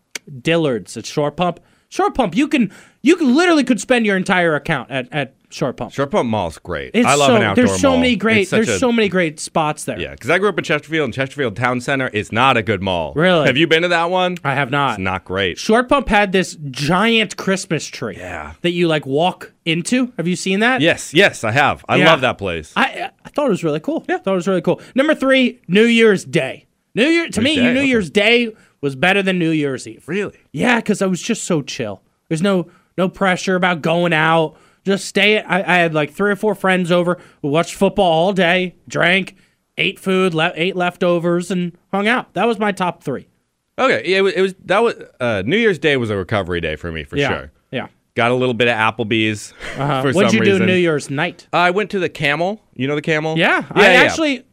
Dillard's 0.41 0.95
at 0.95 1.05
Short 1.05 1.35
Pump. 1.35 1.59
Short 1.93 2.15
Pump, 2.15 2.35
you 2.35 2.47
can 2.47 2.71
you 3.03 3.15
can 3.15 3.35
literally 3.35 3.63
could 3.63 3.79
spend 3.79 4.03
your 4.07 4.17
entire 4.17 4.55
account 4.55 4.89
at, 4.89 5.07
at 5.11 5.35
Short 5.51 5.77
Pump. 5.77 5.91
Short 5.93 6.09
Pump 6.09 6.27
Mall's 6.27 6.57
great. 6.57 6.89
It's 6.95 7.05
I 7.05 7.13
love 7.13 7.27
so, 7.27 7.35
an 7.35 7.43
outdoor 7.43 7.65
There's 7.67 7.79
so 7.79 7.89
mall. 7.91 7.99
many 7.99 8.15
great 8.15 8.49
there's 8.49 8.67
a- 8.67 8.79
so 8.79 8.91
many 8.91 9.09
great 9.09 9.39
spots 9.39 9.83
there. 9.83 9.99
Yeah, 9.99 10.09
because 10.13 10.31
I 10.31 10.39
grew 10.39 10.49
up 10.49 10.57
in 10.57 10.63
Chesterfield, 10.63 11.03
and 11.05 11.13
Chesterfield 11.13 11.55
Town 11.55 11.79
Center 11.81 12.07
is 12.07 12.31
not 12.31 12.57
a 12.57 12.63
good 12.63 12.81
mall. 12.81 13.13
Really? 13.15 13.45
Have 13.45 13.57
you 13.57 13.67
been 13.67 13.83
to 13.83 13.89
that 13.89 14.09
one? 14.09 14.37
I 14.43 14.55
have 14.55 14.71
not. 14.71 14.93
It's 14.93 14.99
not 15.01 15.23
great. 15.23 15.59
Short 15.59 15.87
Pump 15.87 16.09
had 16.09 16.31
this 16.31 16.57
giant 16.71 17.37
Christmas 17.37 17.85
tree. 17.85 18.15
Yeah. 18.17 18.53
That 18.63 18.71
you 18.71 18.87
like 18.87 19.05
walk 19.05 19.53
into. 19.63 20.11
Have 20.17 20.27
you 20.27 20.35
seen 20.35 20.61
that? 20.61 20.81
Yes, 20.81 21.13
yes, 21.13 21.43
I 21.43 21.51
have. 21.51 21.85
I 21.87 21.97
Yeah. 21.97 22.07
love 22.09 22.21
that 22.21 22.39
place. 22.39 22.73
I 22.75 23.11
I 23.23 23.29
thought 23.29 23.45
it 23.45 23.49
was 23.51 23.63
really 23.63 23.79
cool. 23.79 24.03
Yeah, 24.09 24.17
thought 24.17 24.31
it 24.31 24.35
was 24.37 24.47
really 24.47 24.63
cool. 24.63 24.81
Number 24.95 25.13
three, 25.13 25.59
New 25.67 25.85
Year's 25.85 26.25
Day. 26.25 26.65
New 26.95 27.05
Year 27.07 27.29
to 27.29 27.39
New 27.39 27.43
me, 27.43 27.55
Day, 27.57 27.61
New 27.73 27.79
okay. 27.81 27.85
Year's 27.85 28.09
Day 28.09 28.51
was 28.84 28.95
better 28.95 29.23
than 29.23 29.39
New 29.39 29.49
Year's 29.49 29.88
Eve. 29.88 30.03
Really? 30.07 30.38
Yeah, 30.51 30.75
because 30.75 31.01
I 31.01 31.07
was 31.07 31.21
just 31.21 31.45
so 31.45 31.61
chill. 31.63 32.03
There's 32.27 32.41
no 32.41 32.67
no 32.97 33.09
pressure 33.09 33.55
about 33.55 33.81
going 33.81 34.13
out. 34.13 34.55
Just 34.86 35.05
stay. 35.05 35.41
I, 35.41 35.59
I 35.59 35.77
had 35.79 35.93
like 35.93 36.11
three 36.11 36.29
or 36.31 36.36
four 36.36 36.53
friends 36.53 36.91
over. 36.91 37.17
We 37.41 37.49
watched 37.49 37.75
football 37.75 38.11
all 38.11 38.34
day, 38.34 38.75
drank, 38.89 39.38
ate 39.77 39.97
food, 39.97 40.34
le- 40.34 40.51
ate 40.55 40.75
leftovers, 40.75 41.49
and 41.49 41.75
hung 41.91 42.07
out. 42.07 42.34
That 42.34 42.45
was 42.45 42.59
my 42.59 42.73
top 42.73 43.01
three. 43.03 43.27
Okay, 43.79 44.03
yeah, 44.05 44.17
it 44.17 44.21
was, 44.21 44.34
it 44.34 44.41
was 44.41 44.53
that 44.65 44.84
was 44.84 44.95
uh, 45.21 45.41
New 45.45 45.57
Year's 45.57 45.79
Day 45.79 45.95
was 45.97 46.09
a 46.09 46.17
recovery 46.17 46.59
day 46.61 46.75
for 46.75 46.91
me 46.91 47.05
for 47.05 47.17
yeah, 47.17 47.29
sure. 47.29 47.51
yeah. 47.71 47.88
Got 48.15 48.31
a 48.31 48.36
little 48.36 48.53
bit 48.53 48.67
of 48.67 48.75
Applebee's 48.75 49.53
Uh-huh. 49.77 50.01
for 50.03 50.11
What'd 50.11 50.31
some 50.31 50.39
you 50.39 50.59
do. 50.59 50.63
New 50.65 50.75
Year's 50.75 51.09
night? 51.09 51.47
I 51.53 51.71
went 51.71 51.89
to 51.91 51.99
the 51.99 52.09
Camel. 52.09 52.61
You 52.75 52.88
know 52.88 52.93
the 52.95 53.01
Camel? 53.01 53.38
Yeah, 53.38 53.65
I 53.71 53.93
actually 53.95 54.45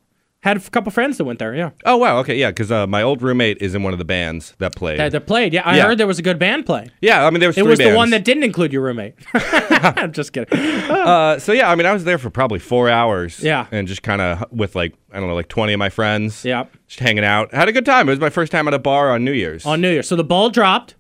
had 0.43 0.57
a 0.57 0.61
couple 0.71 0.91
friends 0.91 1.19
that 1.19 1.25
went 1.25 1.39
there. 1.39 1.55
Yeah, 1.55 1.71
Oh 1.85 1.97
wow, 1.99 2.19
okay, 2.21 2.35
yeah, 2.39 2.49
because 2.51 2.71
uh, 2.73 2.87
my 2.87 3.03
old 3.03 3.21
roommate 3.21 3.59
is 3.61 3.75
in 3.75 3.83
one 3.83 3.93
of 3.93 3.99
the 3.99 4.05
bands 4.07 4.55
that 4.59 4.75
played. 4.75 4.99
that, 4.99 5.13
that 5.13 5.27
played. 5.27 5.53
Yeah, 5.53 5.63
I 5.67 5.77
Yeah. 5.77 5.87
heard 5.87 5.99
there 5.99 6.07
was 6.07 6.19
a 6.19 6.23
good 6.23 6.39
band 6.39 6.65
play. 6.67 6.89
yeah, 7.03 7.27
I 7.27 7.31
mean 7.31 7.41
there 7.41 7.49
was 7.51 7.59
It 7.59 7.67
was 7.67 7.79
the 7.79 7.95
one 7.95 8.11
that 8.11 8.25
didn't 8.25 8.45
include 8.45 8.73
your 8.73 8.83
roommate. 8.83 9.15
I'm 9.35 10.13
just 10.13 10.33
kidding. 10.33 10.59
Uh, 10.59 11.39
so 11.39 11.53
yeah, 11.53 11.71
I 11.71 11.75
mean 11.75 11.87
I 11.87 11.93
was 11.93 12.05
there 12.05 12.19
for 12.19 12.31
probably 12.31 12.59
four 12.59 12.89
hours. 12.89 13.41
Yeah. 13.41 13.67
and 13.71 13.87
just 13.87 14.03
kind 14.03 14.21
of 14.23 14.45
with 14.51 14.75
like 14.75 14.95
I 15.13 15.19
don't 15.21 15.29
know, 15.29 15.35
like 15.35 15.49
twenty 15.49 15.73
of 15.75 15.79
my 15.79 15.91
friends. 15.91 16.45
Yeah. 16.45 16.65
just 16.87 17.01
hanging 17.01 17.25
out. 17.25 17.53
Had 17.55 17.69
a 17.69 17.73
good 17.73 17.85
time. 17.87 18.09
It 18.09 18.13
was 18.13 18.21
my 18.21 18.31
first 18.31 18.51
time 18.53 18.67
at 18.69 18.75
a 18.75 18.79
bar 18.79 19.11
on 19.11 19.25
New 19.25 19.33
Year's. 19.33 19.67
On 19.67 19.81
New 19.81 19.91
Year. 19.91 20.03
So 20.03 20.17
the 20.17 20.25
ball 20.25 20.49
dropped, 20.51 20.95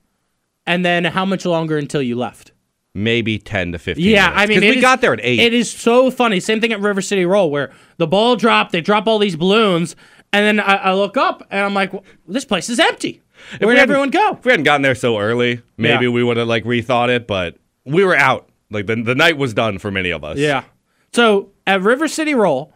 and 0.67 0.85
then 0.85 1.05
how 1.07 1.25
much 1.25 1.47
longer 1.47 1.79
until 1.79 2.03
you 2.03 2.15
left? 2.17 2.53
Maybe 2.95 3.39
ten 3.39 3.73
to 3.73 3.79
fifteen. 3.79 4.07
Yeah, 4.11 4.31
minutes. 4.31 4.43
I 4.43 4.47
mean 4.47 4.61
we 4.61 4.69
is- 4.77 4.81
got 4.81 5.01
there 5.01 5.13
at 5.13 5.21
eight. 5.23 5.39
It 5.39 5.55
is 5.55 5.71
so 5.71 6.11
funny. 6.11 6.41
Same 6.41 6.61
thing 6.61 6.73
at 6.73 6.81
River 6.81 7.01
City 7.01 7.25
Roll, 7.25 7.51
where 7.51 7.73
the 7.99 8.07
ball 8.07 8.35
dropped, 8.37 8.73
they 8.73 8.81
drop 8.81 9.07
all 9.07 9.19
these 9.21 9.37
balloons, 9.37 9.95
and 10.33 10.45
then 10.45 10.61
I, 10.65 10.75
I 10.77 10.95
look 10.95 11.17
up 11.17 11.47
and 11.51 11.61
I'm 11.65 11.75
like, 11.75 11.93
well, 11.93 12.05
this 12.27 12.45
place 12.45 12.69
is 12.69 12.81
empty. 12.81 13.23
Where'd 13.61 13.79
everyone 13.79 14.11
go? 14.11 14.33
If 14.33 14.45
we 14.45 14.51
hadn't 14.51 14.65
gotten 14.65 14.83
there 14.83 14.95
so 14.97 15.19
early, 15.19 15.63
maybe 15.77 16.07
Yeah. 16.07 16.11
we 16.11 16.23
would 16.25 16.37
have 16.37 16.49
like 16.49 16.65
rethought 16.65 17.09
it. 17.11 17.27
But 17.27 17.57
we 17.85 18.05
were 18.05 18.17
out. 18.17 18.49
Like 18.71 18.87
the 18.87 18.97
the 18.97 19.15
night 19.15 19.37
was 19.39 19.55
done 19.55 19.79
for 19.79 19.91
many 19.91 20.11
of 20.11 20.25
us. 20.25 20.37
Yeah. 20.39 20.65
So 21.13 21.51
at 21.67 21.83
River 21.83 22.07
City 22.09 22.35
Roll, 22.35 22.73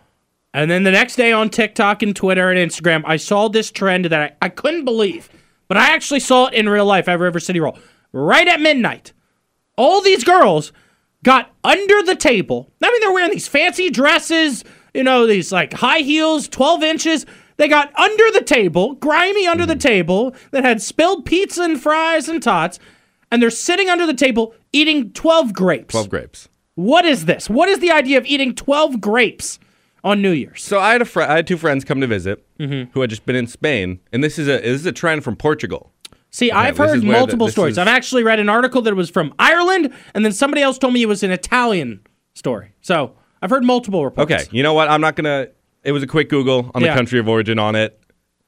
and 0.52 0.70
then 0.70 0.84
the 0.84 0.90
next 0.92 1.16
day 1.16 1.32
on 1.32 1.50
TikTok 1.50 2.02
and 2.04 2.14
Twitter 2.14 2.50
and 2.50 2.58
Instagram, 2.70 3.02
I 3.04 3.16
saw 3.16 3.48
this 3.48 3.70
trend 3.72 4.04
that 4.06 4.20
I, 4.40 4.46
I 4.46 4.48
couldn't 4.48 4.84
believe, 4.84 5.28
but 5.66 5.76
I 5.76 5.92
actually 5.92 6.20
saw 6.20 6.46
it 6.46 6.54
in 6.54 6.68
real 6.68 6.86
life 6.86 7.08
at 7.08 7.18
River 7.18 7.40
City 7.40 7.58
Roll. 7.60 7.76
Right 8.12 8.46
at 8.48 8.60
midnight, 8.60 9.12
all 9.76 10.00
these 10.00 10.24
girls 10.24 10.72
got 11.22 11.50
under 11.64 12.02
the 12.02 12.14
table. 12.16 12.70
I 12.82 12.90
mean, 12.90 13.00
they're 13.00 13.12
wearing 13.12 13.30
these 13.32 13.48
fancy 13.48 13.90
dresses, 13.90 14.64
you 14.92 15.02
know, 15.02 15.26
these 15.26 15.50
like 15.52 15.72
high 15.72 16.00
heels, 16.00 16.48
12 16.48 16.82
inches. 16.82 17.26
They 17.56 17.68
got 17.68 17.96
under 17.98 18.30
the 18.32 18.42
table, 18.44 18.94
grimy 18.94 19.46
under 19.46 19.64
the 19.64 19.76
table, 19.76 20.34
that 20.50 20.64
had 20.64 20.82
spilled 20.82 21.24
pizza 21.24 21.62
and 21.62 21.80
fries 21.80 22.28
and 22.28 22.42
tots, 22.42 22.78
and 23.30 23.40
they're 23.40 23.48
sitting 23.50 23.88
under 23.88 24.06
the 24.06 24.14
table 24.14 24.54
eating 24.72 25.12
12 25.12 25.52
grapes. 25.52 25.92
twelve 25.92 26.08
grapes. 26.08 26.48
What 26.74 27.04
is 27.04 27.26
this? 27.26 27.48
What 27.48 27.68
is 27.68 27.78
the 27.78 27.92
idea 27.92 28.18
of 28.18 28.26
eating 28.26 28.54
12 28.56 29.00
grapes 29.00 29.60
on 30.02 30.20
New 30.20 30.32
Year's? 30.32 30.64
So 30.64 30.80
I 30.80 30.90
had 30.92 31.02
a 31.02 31.04
fr- 31.04 31.22
I 31.22 31.36
had 31.36 31.46
two 31.46 31.56
friends 31.56 31.84
come 31.84 32.00
to 32.00 32.06
visit 32.08 32.44
Mm-hmm. 32.58 32.90
who 32.92 33.00
had 33.00 33.10
just 33.10 33.24
been 33.26 33.36
in 33.36 33.46
Spain, 33.46 34.00
and 34.12 34.22
this 34.22 34.36
is 34.38 34.46
a 34.48 34.58
this 34.58 34.80
is 34.80 34.86
a 34.86 34.92
trend 34.92 35.22
from 35.24 35.36
Portugal. 35.36 35.92
See, 36.35 36.51
I've 36.51 36.76
heard 36.76 36.89
where 36.91 36.99
the- 37.01 37.07
multiple 37.07 37.49
stories. 37.49 37.74
is- 37.74 37.78
I've 37.78 37.87
actually 37.87 38.24
read 38.24 38.41
an 38.41 38.49
article 38.49 38.82
that 38.82 38.97
was 38.97 39.09
from 39.09 39.32
Ireland, 39.39 39.91
and 40.14 40.24
then 40.24 40.32
somebody 40.32 40.62
else 40.62 40.78
told 40.78 40.93
me 40.93 41.01
it 41.01 41.07
was 41.07 41.22
an 41.22 41.30
Italian 41.30 42.01
story. 42.35 42.72
So 42.80 43.12
I've 43.41 43.51
heard 43.51 43.62
multiple 43.62 44.05
reports. 44.05 44.32
Okay, 44.32 44.45
you 44.51 44.64
know 44.64 44.74
what? 44.74 44.89
I'm 44.91 45.01
not 45.01 45.14
gonna. 45.14 45.47
It 45.85 45.93
was 45.93 46.03
a 46.03 46.09
quick 46.09 46.28
Google 46.28 46.72
on 46.74 46.82
Yeah. 46.82 46.89
the 46.91 46.97
country 46.97 47.20
of 47.20 47.28
origin 47.28 47.59
on 47.61 47.76
it. 47.76 48.01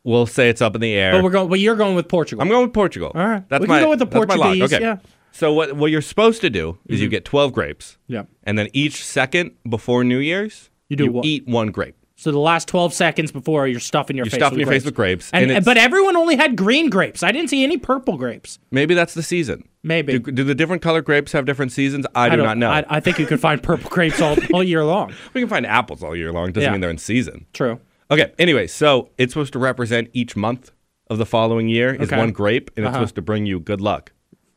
we'll 0.03 0.25
say 0.27 0.49
it's 0.49 0.63
up 0.63 0.75
in 0.77 0.81
the 0.81 0.93
air. 0.95 1.13
But 1.13 1.23
we're 1.25 1.31
going. 1.31 1.49
But 1.49 1.59
you're 1.61 1.75
going 1.77 1.95
with 1.97 2.07
Portugal. 2.09 2.41
I'm 2.43 2.49
going 2.49 2.63
with 2.67 2.73
Portugal. 2.73 3.11
All 3.15 3.27
right. 3.27 3.43
That's 3.49 3.61
We 3.61 3.67
can 3.67 3.75
my 3.77 3.81
go 3.83 3.91
with 3.91 3.99
the. 4.01 4.07
Portuguese, 4.07 4.63
Okay. 4.73 4.81
yeah. 4.81 4.97
So 5.33 5.53
what 5.53 5.75
what 5.77 5.91
you're 5.93 6.01
supposed 6.01 6.41
to 6.43 6.51
do 6.51 6.79
is 6.89 7.01
you 7.01 7.07
Mhm. 7.09 7.11
get 7.13 7.25
12 7.25 7.53
grapes. 7.53 7.99
Yeah. 8.09 8.23
And 8.45 8.57
then 8.59 8.69
each 8.73 9.05
second 9.05 9.53
before 9.69 10.03
New 10.05 10.19
Year's, 10.19 10.71
You 10.89 10.97
do 10.97 11.11
what? 11.11 11.25
eat 11.25 11.47
one 11.49 11.69
grape. 11.73 11.95
So 12.27 12.33
the 12.33 12.41
last 12.41 12.67
12 12.67 12.93
seconds 12.93 13.31
before 13.31 13.69
you're 13.69 13.79
stuffing 13.79 14.17
your 14.17 14.27
face. 14.27 14.33
You're 14.33 14.41
face. 14.41 14.47
stuffing 14.49 14.59
with 14.59 14.67
your 14.67 14.67
grapes. 14.73 14.83
face 14.83 14.85
with 14.87 14.95
grapes, 14.97 15.31
And, 15.33 15.49
and 15.49 15.65
but 15.65 15.77
everyone 15.77 16.17
only 16.17 16.35
had 16.35 16.57
green 16.57 16.91
grapes. 16.91 17.23
I 17.23 17.31
didn't 17.31 17.51
see 17.51 17.63
any 17.63 17.77
purple 17.77 18.17
grapes. 18.17 18.59
Maybe 18.73 18.95
that's 18.95 19.15
the 19.15 19.23
season. 19.23 19.69
Maybe. 19.85 20.19
Do, 20.19 20.33
do 20.33 20.43
the 20.43 20.53
different 20.57 20.83
colored 20.83 21.05
grapes 21.05 21.31
have 21.31 21.45
different 21.45 21.71
seasons? 21.71 22.05
I 22.17 22.29
do 22.31 22.39
don't- 22.39 22.59
know. 22.59 22.69
I, 22.69 22.85
I 22.89 22.99
think 22.99 23.21
you 23.21 23.27
could 23.27 23.39
find 23.39 23.63
purple 23.63 23.89
grapes 23.91 24.21
all, 24.21 24.37
all 24.53 24.65
year 24.65 24.83
long. 24.85 25.15
we 25.35 25.41
can 25.41 25.49
find 25.49 25.65
apples 25.65 26.03
all 26.03 26.17
year 26.17 26.33
long. 26.33 26.51
Doesn't 26.51 26.67
Yeah. 26.67 26.73
mean 26.73 26.81
they're 26.81 26.91
in 26.91 26.99
season. 26.99 27.47
True. 27.53 27.79
Okay. 28.11 28.33
Anyway, 28.41 28.67
so 28.67 29.11
it's 29.19 29.33
supposed 29.33 29.53
to 29.53 29.61
represent 29.61 30.11
each 30.13 30.35
month 30.35 30.73
of 31.09 31.19
the 31.19 31.27
following 31.27 31.69
year 31.69 31.95
is 31.95 32.09
Okay. 32.09 32.19
one 32.19 32.33
grape, 32.33 32.73
and 32.77 32.85
it's 32.85 32.89
Uh-huh. 32.89 32.97
supposed 33.03 33.15
to 33.15 33.23
bring 33.23 33.47
you 33.47 33.61
good 33.61 33.81
luck. 33.81 34.11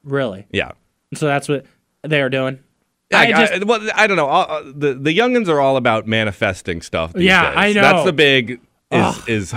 Really? 0.04 0.48
Yeah. 0.52 0.72
So 1.14 1.28
that's 1.28 1.48
what 1.48 1.68
they 2.02 2.20
are 2.20 2.30
doing. 2.30 2.62
I, 3.12 3.28
I 3.28 3.32
just, 3.32 3.54
I, 3.54 3.58
well, 3.66 3.90
I 3.96 4.08
don't 4.08 4.18
know. 4.18 4.28
All- 4.28 4.50
uh, 4.52 4.64
the 4.64 4.94
the 4.94 5.18
youngins 5.18 5.48
are 5.48 5.60
all 5.60 5.78
about 5.78 6.08
manifesting 6.08 6.82
stuff. 6.82 7.14
These 7.14 7.26
Yeah, 7.26 7.50
days. 7.50 7.58
I 7.58 7.74
know. 7.74 7.82
That's 7.82 8.06
the 8.06 8.14
big 8.14 8.52
is 8.52 8.60
Ugh, 8.92 9.24
is. 9.30 9.54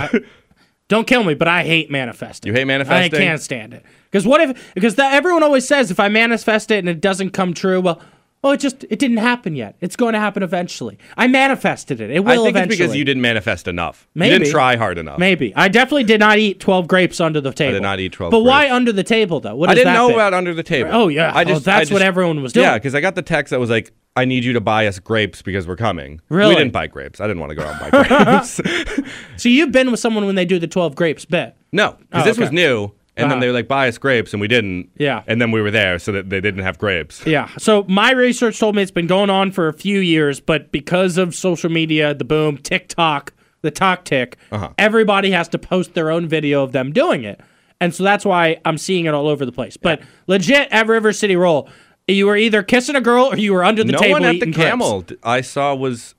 don't 0.89 1.07
kill 1.07 1.25
me, 1.25 1.35
but 1.35 1.49
I 1.49 1.63
hate 1.65 1.91
manifesting. 1.91 2.49
You 2.51 2.55
hate 2.59 2.67
manifesting? 2.67 3.21
I 3.21 3.25
can't 3.25 3.41
stand 3.41 3.75
it. 3.75 3.85
Because 4.11 4.27
what 4.27 4.41
if? 4.41 4.75
Because 4.75 4.99
everyone 4.99 5.43
always 5.43 5.67
says 5.67 5.91
if 5.91 6.01
I 6.01 6.09
manifest 6.09 6.71
it 6.71 6.79
and 6.79 6.89
it 6.89 7.01
doesn't 7.01 7.31
come 7.31 7.55
true, 7.55 7.81
well, 7.81 8.01
oh, 8.45 8.53
it 8.53 8.61
just 8.61 8.85
it 8.91 8.99
didn't 8.99 9.19
happen 9.19 9.55
yet. 9.57 9.77
It's 9.81 9.97
going 9.97 10.15
to 10.15 10.19
happen 10.19 10.43
eventually. 10.43 10.99
I 11.17 11.27
manifested 11.29 12.01
it. 12.01 12.11
It 12.11 12.21
will 12.21 12.31
I 12.33 12.37
think 12.37 12.49
eventually. 12.51 12.73
it's 12.75 12.79
because 12.81 12.97
you 12.97 13.05
didn't 13.05 13.23
manifest 13.23 13.69
enough. 13.69 14.09
Maybe 14.15 14.33
You 14.33 14.39
didn't 14.41 14.51
try 14.53 14.77
hard 14.77 14.99
enough. 14.99 15.19
Maybe 15.19 15.55
I 15.55 15.69
definitely 15.69 16.05
did 16.05 16.21
not 16.21 16.39
eat 16.39 16.61
twelve 16.61 16.89
grapes 16.89 17.21
under 17.21 17.41
the 17.41 17.53
table. 17.53 17.71
I 17.71 17.73
did 17.75 17.83
not 17.83 18.01
eat 18.01 18.13
12 18.13 18.31
But 18.31 18.41
why 18.41 18.71
under 18.71 18.93
the 18.93 19.05
table 19.05 19.41
though? 19.41 19.55
What 19.57 19.71
I 19.71 19.75
didn't 19.75 19.95
know 19.95 20.13
about 20.13 20.35
under 20.35 20.55
the 20.55 20.63
table. 20.63 20.91
Oh 20.93 21.09
yeah. 21.09 21.33
I 21.35 21.43
Oh, 21.43 21.45
just, 21.45 21.65
that's 21.65 21.91
I 21.91 21.95
what 21.95 22.03
everyone 22.03 22.43
was 22.43 22.53
doing. 22.53 22.65
Yeah, 22.65 22.75
because 22.75 22.95
I 22.95 23.01
got 23.01 23.15
the 23.15 23.23
text 23.23 23.51
that 23.51 23.61
was 23.61 23.71
like, 23.71 23.93
"I 24.17 24.25
need 24.25 24.45
you 24.45 24.53
to 24.55 24.61
buy 24.61 24.87
us 24.87 24.99
grapes 24.99 25.43
because 25.43 25.67
we're 25.67 25.77
coming." 25.77 26.21
Really? 26.29 26.55
We 26.55 26.59
didn't 26.59 26.73
buy 26.73 26.87
grapes. 26.87 27.21
I 27.21 27.27
didn't 27.27 27.41
want 27.41 27.51
to 27.51 27.57
go 27.57 27.63
out 27.65 27.83
and 27.83 27.91
buy 27.93 28.07
grapes. 28.25 28.61
So 29.37 29.49
you've 29.49 29.73
been 29.73 29.91
with 29.91 29.99
someone 30.01 30.25
when 30.27 30.35
they 30.37 30.45
do 30.45 30.59
the 30.59 30.69
twelve 30.69 30.95
grapes 30.95 31.25
bit. 31.25 31.57
no, 31.73 31.97
because 32.11 32.23
Oh, 32.23 32.25
this 32.25 32.39
was 32.39 32.53
new, 32.53 32.93
and 33.17 33.25
Uh-huh. 33.27 33.35
then 33.35 33.41
they 33.41 33.47
were 33.47 33.53
like, 33.53 33.69
"Buy 33.69 33.89
us 33.89 33.99
grapes," 33.99 34.33
and 34.33 34.41
we 34.41 34.49
didn't. 34.49 34.89
Yeah. 34.99 35.23
And 35.27 35.41
then 35.41 35.51
we 35.51 35.61
were 35.61 35.71
there, 35.71 35.99
so 35.99 36.13
that 36.13 36.31
they 36.31 36.41
didn't 36.41 36.63
have 36.63 36.79
grapes. 36.79 37.23
Yeah. 37.27 37.49
So 37.59 37.85
my 37.89 38.13
research 38.13 38.59
told 38.59 38.75
me 38.77 38.83
it's 38.83 38.91
been 38.91 39.07
going 39.07 39.31
on 39.31 39.51
for 39.53 39.69
a 39.69 39.73
few 39.73 39.99
years, 40.01 40.41
but 40.41 40.73
because 40.73 41.19
of 41.19 41.35
social 41.35 41.71
media, 41.71 42.15
the 42.15 42.25
boom, 42.25 42.57
TikTok, 42.59 43.33
the 43.63 43.71
talk 43.71 44.05
tick, 44.05 44.37
Uh-huh. 44.51 44.71
everybody 44.79 45.31
has 45.33 45.49
to 45.49 45.59
post 45.59 45.95
their 45.95 46.11
own 46.11 46.27
video 46.27 46.63
of 46.63 46.73
them 46.73 46.93
doing 46.93 47.25
it. 47.25 47.41
And 47.81 47.95
so 47.95 48.03
that's 48.05 48.25
why 48.25 48.59
I'm 48.65 48.79
seeing 48.79 49.07
it 49.07 49.15
all 49.15 49.27
over 49.29 49.45
the 49.45 49.53
place. 49.53 49.77
But 49.77 50.01
legit 50.27 50.69
at 50.71 50.87
River 50.87 51.13
City 51.13 51.35
Roll, 51.37 51.69
you 52.09 52.27
were 52.27 52.37
either 52.37 52.63
kissing 52.63 52.97
a 52.97 53.01
girl 53.01 53.27
or 53.33 53.37
you 53.37 53.53
were 53.53 53.65
under 53.65 53.83
the 53.85 53.93
no 53.93 53.99
table 53.99 54.13
one 54.13 54.25
at 54.25 54.41
the 54.41 54.47
grapes. 54.47 54.57
camel 54.57 55.05
I 55.23 55.41
saw 55.41 55.75
was 55.75 56.15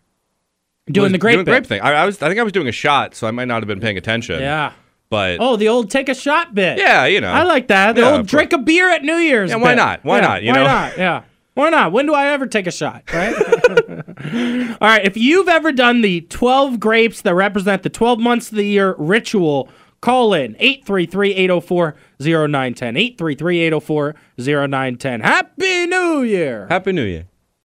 Doing 0.92 1.04
was 1.06 1.12
the 1.14 1.18
grape 1.18 1.36
doing 1.36 1.46
grape 1.46 1.66
thing. 1.66 1.80
I, 1.82 1.94
I 1.94 2.06
was. 2.06 2.22
I 2.22 2.28
think 2.28 2.40
I 2.40 2.44
was 2.44 2.52
doing 2.52 2.68
a 2.68 2.72
shot, 2.74 3.16
so 3.16 3.26
I 3.26 3.32
might 3.32 3.48
not 3.48 3.62
have 3.64 3.68
been 3.68 3.80
paying 3.80 3.98
attention. 3.98 4.42
Yeah. 4.42 4.74
But 5.14 5.38
Oh, 5.40 5.56
the 5.58 5.68
old 5.70 5.92
take 5.92 6.10
a 6.10 6.16
shot 6.16 6.56
bit. 6.56 6.80
yeah, 6.80 7.06
you 7.06 7.22
know. 7.22 7.32
I 7.32 7.44
like 7.44 7.68
that. 7.68 7.94
The 7.94 8.02
Yeah, 8.02 8.12
old 8.18 8.26
drink 8.26 8.52
a 8.52 8.58
beer 8.58 8.90
at 8.90 9.04
New 9.04 9.18
Year's. 9.18 9.52
Yeah, 9.52 9.58
why 9.58 9.74
bit. 9.74 9.76
not? 9.76 10.00
Why 10.04 10.16
Yeah, 10.18 10.22
not, 10.28 10.42
you 10.44 10.50
why 10.52 10.56
know? 10.58 10.64
not? 10.64 10.98
Yeah. 10.98 11.22
Why 11.56 11.70
not? 11.70 11.92
When 11.92 12.08
do 12.08 12.16
I 12.16 12.30
ever 12.30 12.48
take 12.48 12.66
a 12.66 12.72
shot? 12.72 13.04
Right? 13.14 13.36
All 14.82 14.88
right. 14.90 15.06
If 15.06 15.16
you've 15.16 15.48
ever 15.48 15.72
done 15.72 16.02
the 16.02 16.22
12 16.22 16.80
grapes 16.80 17.22
that 17.22 17.36
represent 17.36 17.84
the 17.84 17.92
12 17.92 18.18
months 18.20 18.50
of 18.52 18.58
the 18.58 18.66
year 18.66 18.96
ritual, 18.98 19.70
call 20.02 20.34
in 20.34 20.56
833 20.58 21.36
804 21.36 21.96
0910. 22.20 22.98
833 22.98 23.60
804 23.60 24.16
0910. 24.40 25.22
Happy 25.22 25.86
New 25.86 26.24
Year. 26.24 26.66
Happy 26.72 26.92
New 26.92 27.04
Year. 27.04 27.26